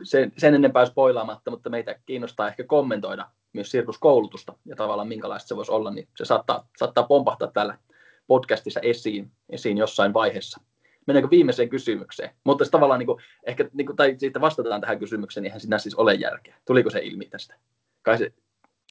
sen, 0.02 0.32
sen 0.38 0.54
enempää 0.54 0.86
spoilaamatta, 0.86 1.50
mutta 1.50 1.70
meitä 1.70 1.98
kiinnostaa 2.06 2.48
ehkä 2.48 2.64
kommentoida 2.64 3.28
myös 3.52 3.70
sirkuskoulutusta 3.70 4.52
ja 4.64 4.76
tavallaan 4.76 5.08
minkälaista 5.08 5.48
se 5.48 5.56
voisi 5.56 5.72
olla, 5.72 5.90
niin 5.90 6.08
se 6.16 6.24
saattaa, 6.24 6.68
saattaa 6.78 7.04
pompahtaa 7.04 7.50
täällä 7.50 7.78
podcastissa 8.26 8.80
esiin, 8.80 9.30
esiin 9.48 9.78
jossain 9.78 10.14
vaiheessa. 10.14 10.60
Mennäänkö 11.06 11.30
viimeiseen 11.30 11.68
kysymykseen? 11.68 12.30
Mutta 12.44 12.64
se 12.64 12.70
tavallaan, 12.70 12.98
niin 12.98 13.06
kuin, 13.06 13.22
ehkä, 13.46 13.68
niin 13.72 13.86
kuin, 13.86 13.96
tai 13.96 14.14
siitä 14.18 14.40
vastataan 14.40 14.80
tähän 14.80 14.98
kysymykseen, 14.98 15.42
niin 15.42 15.48
eihän 15.48 15.60
sinä 15.60 15.78
siis 15.78 15.94
ole 15.94 16.14
järkeä. 16.14 16.56
Tuliko 16.64 16.90
se 16.90 17.00
ilmi 17.02 17.26
tästä? 17.26 17.54
Kai 18.02 18.18
se... 18.18 18.32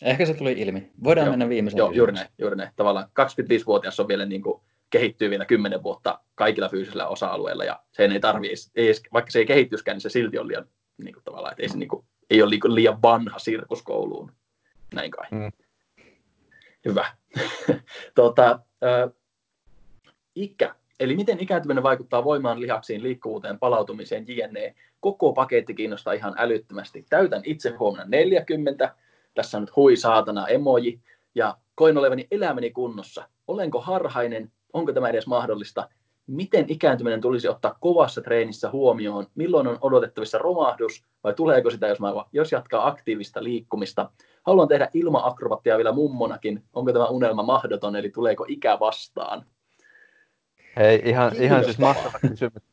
Ehkä 0.01 0.25
se 0.25 0.33
tuli 0.33 0.51
ilmi. 0.51 0.91
Voidaan 1.03 1.25
joo, 1.25 1.31
mennä 1.31 1.49
viimeiseen 1.49 1.77
Joo, 1.77 1.91
juuri 1.91 2.13
näin, 2.13 2.27
juuri 2.37 2.55
näin. 2.55 2.69
Tavallaan 2.75 3.05
25-vuotias 3.05 3.99
on 3.99 4.07
vielä 4.07 4.25
niin 4.25 4.41
kuin, 4.41 4.61
kehittyy 4.89 5.29
vielä 5.29 5.45
10 5.45 5.83
vuotta 5.83 6.19
kaikilla 6.35 6.69
fyysisillä 6.69 7.07
osa-alueilla, 7.07 7.63
ja 7.63 7.79
sen 7.91 8.11
ei 8.11 8.19
tarvii, 8.19 8.53
ei, 8.75 8.93
vaikka 9.13 9.31
se 9.31 9.39
ei 9.39 9.45
kehittyiskään, 9.45 9.95
niin 9.95 10.01
se 10.01 10.09
silti 10.09 10.39
on 10.39 10.47
liian, 10.47 10.65
niin 11.03 11.13
kuin, 11.13 11.23
tavallaan, 11.23 11.51
että 11.51 11.63
ei, 11.63 11.69
se, 11.69 11.77
niin 11.77 11.89
kuin, 11.89 12.05
ei 12.29 12.41
ole 12.41 12.75
liian 12.75 13.01
vanha 13.01 13.39
sirkuskouluun. 13.39 14.31
Näin 14.93 15.11
kai. 15.11 15.27
Mm. 15.31 15.51
Hyvä. 16.85 17.05
tuota, 18.15 18.59
äh, 18.83 19.11
ikä. 20.35 20.75
Eli 20.99 21.15
miten 21.15 21.39
ikääntyminen 21.39 21.83
vaikuttaa 21.83 22.23
voimaan, 22.23 22.61
lihaksiin, 22.61 23.03
liikkuvuuteen, 23.03 23.59
palautumiseen, 23.59 24.25
jne. 24.27 24.75
Koko 24.99 25.33
paketti 25.33 25.73
kiinnostaa 25.73 26.13
ihan 26.13 26.35
älyttömästi. 26.37 27.05
Täytän 27.09 27.41
itse 27.45 27.69
huomenna 27.69 28.05
40. 28.09 28.95
Tässä 29.33 29.57
on 29.57 29.63
nyt 29.63 29.75
hui 29.75 29.95
saatana 29.95 30.47
emoji. 30.47 31.01
Ja 31.35 31.57
koin 31.75 31.97
olevani 31.97 32.27
elämäni 32.31 32.71
kunnossa. 32.71 33.29
Olenko 33.47 33.81
harhainen? 33.81 34.51
Onko 34.73 34.93
tämä 34.93 35.09
edes 35.09 35.27
mahdollista? 35.27 35.89
Miten 36.29 36.65
ikääntyminen 36.67 37.21
tulisi 37.21 37.47
ottaa 37.47 37.77
kovassa 37.79 38.21
treenissä 38.21 38.69
huomioon? 38.69 39.27
Milloin 39.35 39.67
on 39.67 39.77
odotettavissa 39.81 40.37
romahdus 40.37 41.03
vai 41.23 41.33
tuleeko 41.33 41.69
sitä, 41.69 41.87
jos, 41.87 41.99
mä, 41.99 42.13
jos 42.33 42.51
jatkaa 42.51 42.87
aktiivista 42.87 43.43
liikkumista? 43.43 44.09
Haluan 44.43 44.67
tehdä 44.67 44.89
ilma-akrobattia 44.93 45.77
vielä 45.77 45.91
mummonakin. 45.91 46.63
Onko 46.73 46.93
tämä 46.93 47.07
unelma 47.07 47.43
mahdoton, 47.43 47.95
eli 47.95 48.09
tuleeko 48.09 48.45
ikä 48.47 48.77
vastaan? 48.79 49.45
Hei, 50.77 51.01
ihan, 51.05 51.31
ihan 51.35 51.63
siis 51.63 51.79
mahtava 51.79 52.19
kysymys. 52.29 52.63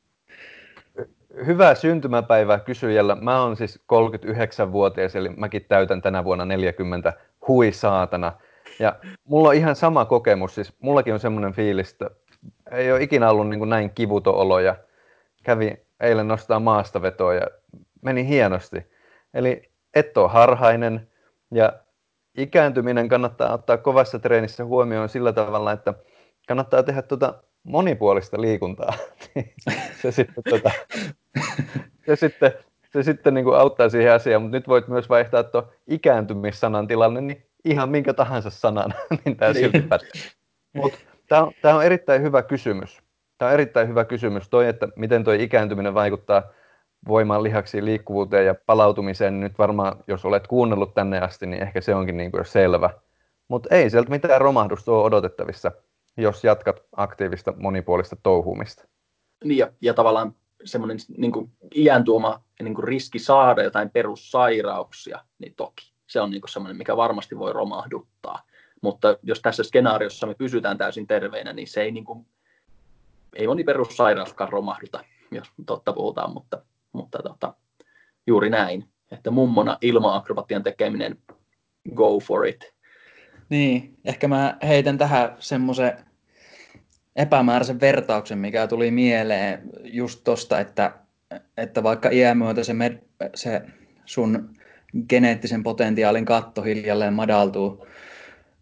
Hyvää 1.47 1.75
syntymäpäivää 1.75 2.59
kysyjällä. 2.59 3.15
Mä 3.15 3.43
oon 3.43 3.57
siis 3.57 3.81
39-vuotias, 3.93 5.17
eli 5.17 5.29
mäkin 5.29 5.65
täytän 5.69 6.03
tänä 6.03 6.25
vuonna 6.25 6.45
40. 6.45 7.13
Hui 7.49 7.73
saatana. 7.73 8.33
Ja 8.79 8.97
mulla 9.25 9.49
on 9.49 9.55
ihan 9.55 9.77
sama 9.77 10.05
kokemus, 10.05 10.55
siis 10.55 10.73
mullakin 10.81 11.15
on 11.15 11.21
semmoinen 11.21 11.53
fiilis, 11.53 11.93
että 11.93 12.11
ei 12.71 12.93
ole 12.93 13.03
ikinä 13.03 13.31
ollut 13.31 13.49
niin 13.49 13.59
kuin 13.59 13.71
näin 13.71 13.91
kivuton 13.91 14.35
olo 14.35 14.61
ja 14.61 14.77
kävi 15.43 15.77
eilen 16.01 16.29
nostaa 16.29 16.61
maastavetoa 16.61 17.35
ja 17.35 17.47
meni 18.03 18.29
hienosti. 18.29 18.87
Eli 19.35 19.71
et 19.95 20.17
ole 20.17 20.29
harhainen 20.29 21.09
ja 21.51 21.73
ikääntyminen 22.37 23.09
kannattaa 23.09 23.55
ottaa 23.55 23.77
kovassa 23.77 24.19
treenissä 24.19 24.65
huomioon 24.65 25.09
sillä 25.09 25.33
tavalla, 25.33 25.73
että 25.73 25.95
kannattaa 26.49 26.83
tehdä 26.83 27.03
tuota 27.03 27.35
monipuolista 27.63 28.41
liikuntaa. 28.41 28.95
se 30.03 30.11
sitten, 30.13 30.45
tuota, 30.49 30.71
se 32.07 32.17
sitten, 32.17 32.53
se 32.93 33.03
sitten 33.03 33.35
niin 33.35 33.45
kuin 33.45 33.59
auttaa 33.59 33.89
siihen 33.89 34.13
asiaan, 34.13 34.43
mutta 34.43 34.57
nyt 34.57 34.69
voit 34.69 34.89
myös 34.89 35.09
vaihtaa 35.09 35.43
tuon 35.43 35.69
ikääntymissanan 35.87 36.87
tilanne 36.87 37.21
niin 37.21 37.47
ihan 37.65 37.89
minkä 37.89 38.15
tahansa 38.15 38.51
sanan, 38.51 38.95
niin 39.25 39.37
tämä 39.37 39.53
silti 39.53 39.79
niin. 39.79 39.89
pätee. 39.89 40.11
Mutta 40.73 40.99
tämä 41.29 41.43
on, 41.43 41.53
tämä 41.63 41.77
on 41.77 41.85
erittäin 41.85 42.23
hyvä 42.23 42.43
kysymys. 42.43 43.03
Tämä 43.39 43.49
on 43.49 43.55
erittäin 43.55 43.89
hyvä 43.89 44.05
kysymys, 44.05 44.49
toi, 44.49 44.69
että 44.69 44.89
miten 44.97 45.25
tuo 45.25 45.33
ikääntyminen 45.33 45.95
vaikuttaa 45.95 46.43
voimaan 47.09 47.43
lihaksiin, 47.43 47.85
liikkuvuuteen 47.85 48.47
ja 48.47 48.55
palautumiseen. 48.67 49.33
Niin 49.33 49.41
nyt 49.41 49.59
varmaan, 49.59 50.05
jos 50.09 50.25
olet 50.25 50.47
kuunnellut 50.47 50.95
tänne 50.95 51.21
asti, 51.21 51.47
niin 51.47 51.63
ehkä 51.63 51.81
se 51.81 51.95
onkin 51.95 52.17
niin 52.17 52.31
kuin 52.31 52.45
selvä. 52.45 52.91
Mutta 53.49 53.75
ei 53.75 53.91
sieltä 53.91 54.11
mitään 54.11 54.41
romahdusta 54.41 54.93
ole 54.93 55.05
odotettavissa 55.05 55.73
jos 56.17 56.45
jatkat 56.45 56.83
aktiivista 56.97 57.55
monipuolista 57.57 58.17
touhumista. 58.23 58.89
Niin 59.45 59.59
ja, 59.59 59.73
ja 59.81 59.95
tavallaan 59.95 60.35
semmoinen 60.65 60.99
niin 61.17 61.33
kuin 61.33 61.53
iän 61.75 62.05
tuoma 62.05 62.43
niin 62.63 62.75
kuin 62.75 62.85
riski 62.85 63.19
saada 63.19 63.63
jotain 63.63 63.91
perussairauksia, 63.91 65.25
niin 65.39 65.55
toki. 65.55 65.93
Se 66.07 66.21
on 66.21 66.31
niin 66.31 66.41
kuin 66.41 66.51
semmoinen, 66.51 66.77
mikä 66.77 66.97
varmasti 66.97 67.39
voi 67.39 67.53
romahduttaa. 67.53 68.43
Mutta 68.83 69.19
jos 69.23 69.41
tässä 69.41 69.63
skenaariossa 69.63 70.27
me 70.27 70.35
pysytään 70.35 70.79
täysin 70.79 71.07
terveinä, 71.07 71.53
niin 71.53 71.69
se 71.69 71.83
ei, 71.83 71.91
niin 71.91 72.05
kuin, 72.05 72.27
ei 73.37 73.47
moni 73.47 73.65
perussairauskaan 73.65 74.53
romahduta, 74.53 75.05
jos 75.31 75.53
totta 75.67 75.93
puhutaan, 75.93 76.33
mutta, 76.33 76.63
mutta 76.93 77.19
tota, 77.23 77.55
juuri 78.27 78.51
näin. 78.51 78.89
Että 79.11 79.31
mummona 79.31 79.79
ilma-akrobatian 79.81 80.63
tekeminen, 80.63 81.19
go 81.95 82.21
for 82.21 82.47
it. 82.47 82.75
Niin, 83.49 83.99
ehkä 84.05 84.29
mä 84.29 84.57
heitän 84.63 84.99
tähän 84.99 85.37
semmoisen 85.39 86.07
epämääräisen 87.17 87.81
vertauksen, 87.81 88.39
mikä 88.39 88.67
tuli 88.67 88.91
mieleen 88.91 89.63
just 89.85 90.21
tosta, 90.25 90.61
että, 90.61 90.93
että 91.57 91.83
vaikka 91.83 92.11
iän 92.11 92.39
myötä 92.39 92.65
se, 92.65 92.73
med, 92.73 92.99
se 93.35 93.63
sun 94.05 94.57
geneettisen 95.09 95.63
potentiaalin 95.63 96.25
katto 96.25 96.63
hiljalleen 96.63 97.15
madaltuu, 97.15 97.87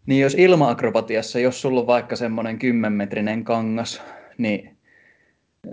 niin 0.05 0.21
jos 0.21 0.35
ilma-akrobatiassa, 0.35 1.39
jos 1.39 1.61
sulla 1.61 1.79
on 1.79 1.87
vaikka 1.87 2.15
semmoinen 2.15 2.59
10-metrinen 2.59 3.43
kangas, 3.43 4.01
niin 4.37 4.75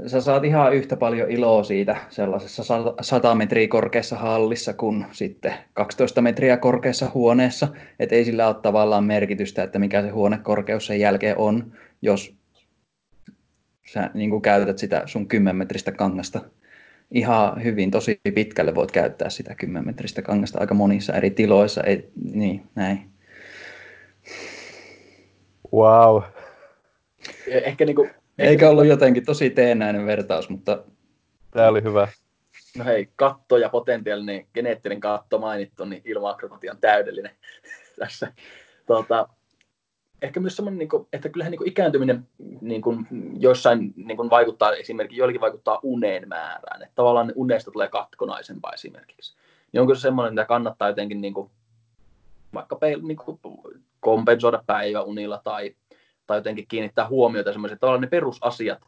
sä 0.07 0.20
saat 0.20 0.45
ihan 0.45 0.74
yhtä 0.74 0.97
paljon 0.97 1.30
iloa 1.30 1.64
siitä 1.64 1.97
sellaisessa 2.09 2.62
100 3.01 3.35
metriä 3.35 3.68
korkeassa 3.68 4.16
hallissa 4.16 4.72
kuin 4.72 5.07
sitten 5.12 5.55
12 5.72 6.22
metriä 6.22 6.57
korkeassa 6.57 7.11
huoneessa. 7.14 7.68
Että 7.99 8.14
ei 8.14 8.24
sillä 8.24 8.49
ole 8.49 8.57
tavallaan 8.62 9.05
merkitystä, 9.05 9.62
että 9.62 9.78
mikä 9.78 10.03
se 10.03 10.09
huonekorkeus 10.09 10.87
sen 10.87 11.01
jälkeen 11.01 11.39
on, 11.39 11.72
jos 12.03 12.35
sä 13.93 14.11
niin 14.14 14.30
kuin 14.30 14.43
käytät 14.43 14.78
sitä 14.78 15.03
sun 15.07 15.28
10 15.28 15.57
metristä 15.57 15.93
kangasta 15.93 16.41
ihan 17.11 17.62
hyvin, 17.64 17.91
tosi 17.91 18.20
pitkälle 18.35 18.74
voit 18.74 18.91
käyttää 18.91 19.30
sitä 19.30 19.55
10 19.55 19.87
metristä 19.87 20.22
kangasta 20.22 20.61
aika 20.61 20.74
monissa 20.74 21.12
eri 21.12 21.30
tiloissa. 21.30 21.83
Ei, 21.83 22.11
niin, 22.33 22.62
näin. 22.74 23.12
Wow. 25.73 26.23
Ehkä 27.47 27.85
niin 27.85 27.97
kuin 27.97 28.11
eikä 28.39 28.70
ollut 28.70 28.87
jotenkin 28.87 29.25
tosi 29.25 29.51
teennäinen 29.51 30.07
vertaus, 30.07 30.49
mutta... 30.49 30.85
Tämä 31.51 31.68
oli 31.68 31.83
hyvä. 31.83 32.09
No 32.79 32.85
hei, 32.85 33.09
katto 33.16 33.57
ja 33.57 33.68
potentiaalinen 33.68 34.47
geneettinen 34.55 35.01
katto 35.01 35.39
mainittu, 35.39 35.85
niin 35.85 36.03
ilma-akrobatian 36.05 36.79
täydellinen 36.81 37.33
tässä. 37.99 38.33
Tuota, 38.87 39.29
ehkä 40.23 40.41
myös 40.41 40.57
semmoinen, 40.57 40.79
niin 40.79 40.89
kuin, 40.89 41.09
että 41.12 41.29
kyllähän 41.29 41.51
niin 41.51 41.59
kuin 41.59 41.68
ikääntyminen 41.68 42.29
niin 42.61 42.83
kuin, 42.83 43.07
joissain 43.39 43.93
niin 43.97 44.16
kuin 44.16 44.31
vaikuttaa, 44.31 44.73
esimerkiksi 44.73 45.18
joillekin 45.18 45.41
vaikuttaa 45.41 45.81
uneen 45.83 46.29
määrään, 46.29 46.83
että 46.83 46.95
tavallaan 46.95 47.33
unesta 47.35 47.70
tulee 47.70 47.89
katkonaisempaa 47.89 48.73
esimerkiksi. 48.73 49.37
Niin 49.73 49.81
onko 49.81 49.95
se 49.95 50.01
semmoinen, 50.01 50.39
että 50.39 50.49
kannattaa 50.49 50.89
jotenkin 50.89 51.20
niin 51.20 51.35
kuin, 51.35 51.51
vaikka 52.55 52.79
niin 53.03 53.16
kuin, 53.16 53.39
kompensoida 54.03 54.63
päiväunilla 54.67 55.41
tai 55.45 55.75
tai 56.27 56.39
jotenkin 56.39 56.69
kiinnittää 56.69 57.09
huomiota 57.09 57.53
semmoiset 57.53 57.81
tavallaan 57.81 58.01
ne 58.01 58.07
perusasiat 58.07 58.79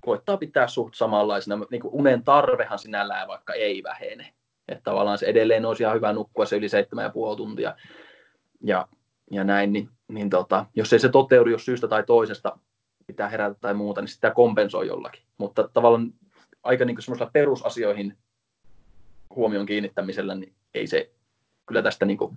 koittaa 0.00 0.36
pitää 0.36 0.68
suht 0.68 0.94
samanlaisena. 0.94 1.66
Niin 1.70 1.82
kuin 1.82 1.94
unen 1.94 2.24
tarvehan 2.24 2.78
sinällään 2.78 3.28
vaikka 3.28 3.54
ei 3.54 3.82
vähene. 3.82 4.32
Että 4.68 4.84
tavallaan 4.84 5.18
se 5.18 5.26
edelleen 5.26 5.66
olisi 5.66 5.82
ihan 5.82 5.96
hyvä 5.96 6.12
nukkua 6.12 6.46
se 6.46 6.56
yli 6.56 6.66
7,5 6.66 7.36
tuntia. 7.36 7.74
Ja 8.60 8.88
ja 9.30 9.44
näin, 9.44 9.72
niin, 9.72 9.88
niin 10.08 10.30
tota, 10.30 10.66
jos 10.74 10.92
ei 10.92 10.98
se 10.98 11.08
toteudu, 11.08 11.50
jos 11.50 11.64
syystä 11.64 11.88
tai 11.88 12.02
toisesta 12.02 12.58
pitää 13.06 13.28
herätä 13.28 13.56
tai 13.60 13.74
muuta, 13.74 14.00
niin 14.00 14.08
sitä 14.08 14.30
kompensoi 14.30 14.86
jollakin. 14.86 15.22
Mutta 15.38 15.68
tavallaan 15.72 16.12
aika 16.62 16.84
niin 16.84 17.02
semmoisilla 17.02 17.30
perusasioihin 17.32 18.16
huomion 19.34 19.66
kiinnittämisellä, 19.66 20.34
niin 20.34 20.54
ei 20.74 20.86
se 20.86 21.10
kyllä 21.66 21.82
tästä, 21.82 22.06
niin 22.06 22.18
kuin, 22.18 22.36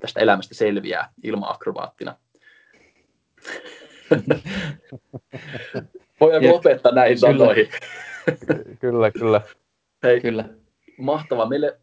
tästä 0.00 0.20
elämästä 0.20 0.54
selviää 0.54 1.12
ilma-akrobaattina. 1.22 2.16
Voidaanko 6.20 6.52
lopettaa 6.52 6.92
näihin 6.92 7.18
sanoihin? 7.18 7.68
kyllä, 8.80 9.10
kyllä. 9.10 9.40
Hei, 10.02 10.20
kyllä. 10.20 10.44
mahtavaa. 10.98 11.48
Meille 11.48 11.80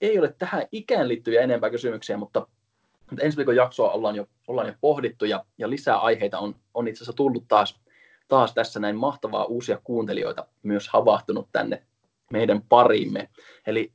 ei 0.00 0.18
ole 0.18 0.34
tähän 0.38 0.66
ikään 0.72 1.08
liittyviä 1.08 1.40
enempää 1.40 1.70
kysymyksiä, 1.70 2.16
mutta 2.16 2.46
ensi 3.20 3.36
viikon 3.36 3.56
jaksoa 3.56 3.90
ollaan 3.90 4.16
jo, 4.16 4.26
ollaan 4.46 4.66
jo 4.66 4.74
pohdittu 4.80 5.24
ja, 5.24 5.44
ja 5.58 5.70
lisää 5.70 5.96
aiheita 5.98 6.38
on, 6.38 6.54
on 6.74 6.88
itse 6.88 6.98
asiassa 6.98 7.16
tullut 7.16 7.44
taas, 7.48 7.80
taas 8.28 8.54
tässä 8.54 8.80
näin 8.80 8.96
mahtavaa 8.96 9.44
uusia 9.44 9.80
kuuntelijoita 9.84 10.46
myös 10.62 10.88
havahtunut 10.88 11.48
tänne 11.52 11.82
meidän 12.32 12.62
parimme. 12.68 13.28
Eli 13.66 13.92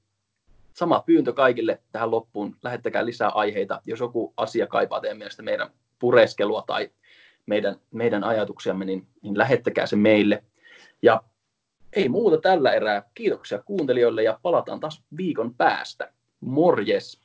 sama 0.79 1.03
pyyntö 1.05 1.33
kaikille 1.33 1.81
tähän 1.91 2.11
loppuun, 2.11 2.55
lähettäkää 2.63 3.05
lisää 3.05 3.29
aiheita, 3.29 3.81
jos 3.85 3.99
joku 3.99 4.33
asia 4.37 4.67
kaipaa 4.67 5.01
teidän 5.01 5.17
mielestä 5.17 5.43
meidän 5.43 5.69
pureskelua 5.99 6.63
tai 6.67 6.89
meidän, 7.45 7.75
meidän 7.91 8.23
ajatuksiamme, 8.23 8.85
niin, 8.85 9.07
niin 9.21 9.37
lähettäkää 9.37 9.85
se 9.85 9.95
meille. 9.95 10.43
Ja 11.01 11.23
ei 11.93 12.09
muuta 12.09 12.37
tällä 12.37 12.71
erää. 12.71 13.03
Kiitoksia 13.13 13.63
kuuntelijoille 13.63 14.23
ja 14.23 14.39
palataan 14.41 14.79
taas 14.79 15.03
viikon 15.17 15.55
päästä. 15.55 16.13
Morjes! 16.39 17.21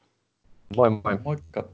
Moi 0.77 0.91
moi! 0.91 1.19
Moikka! 1.25 1.69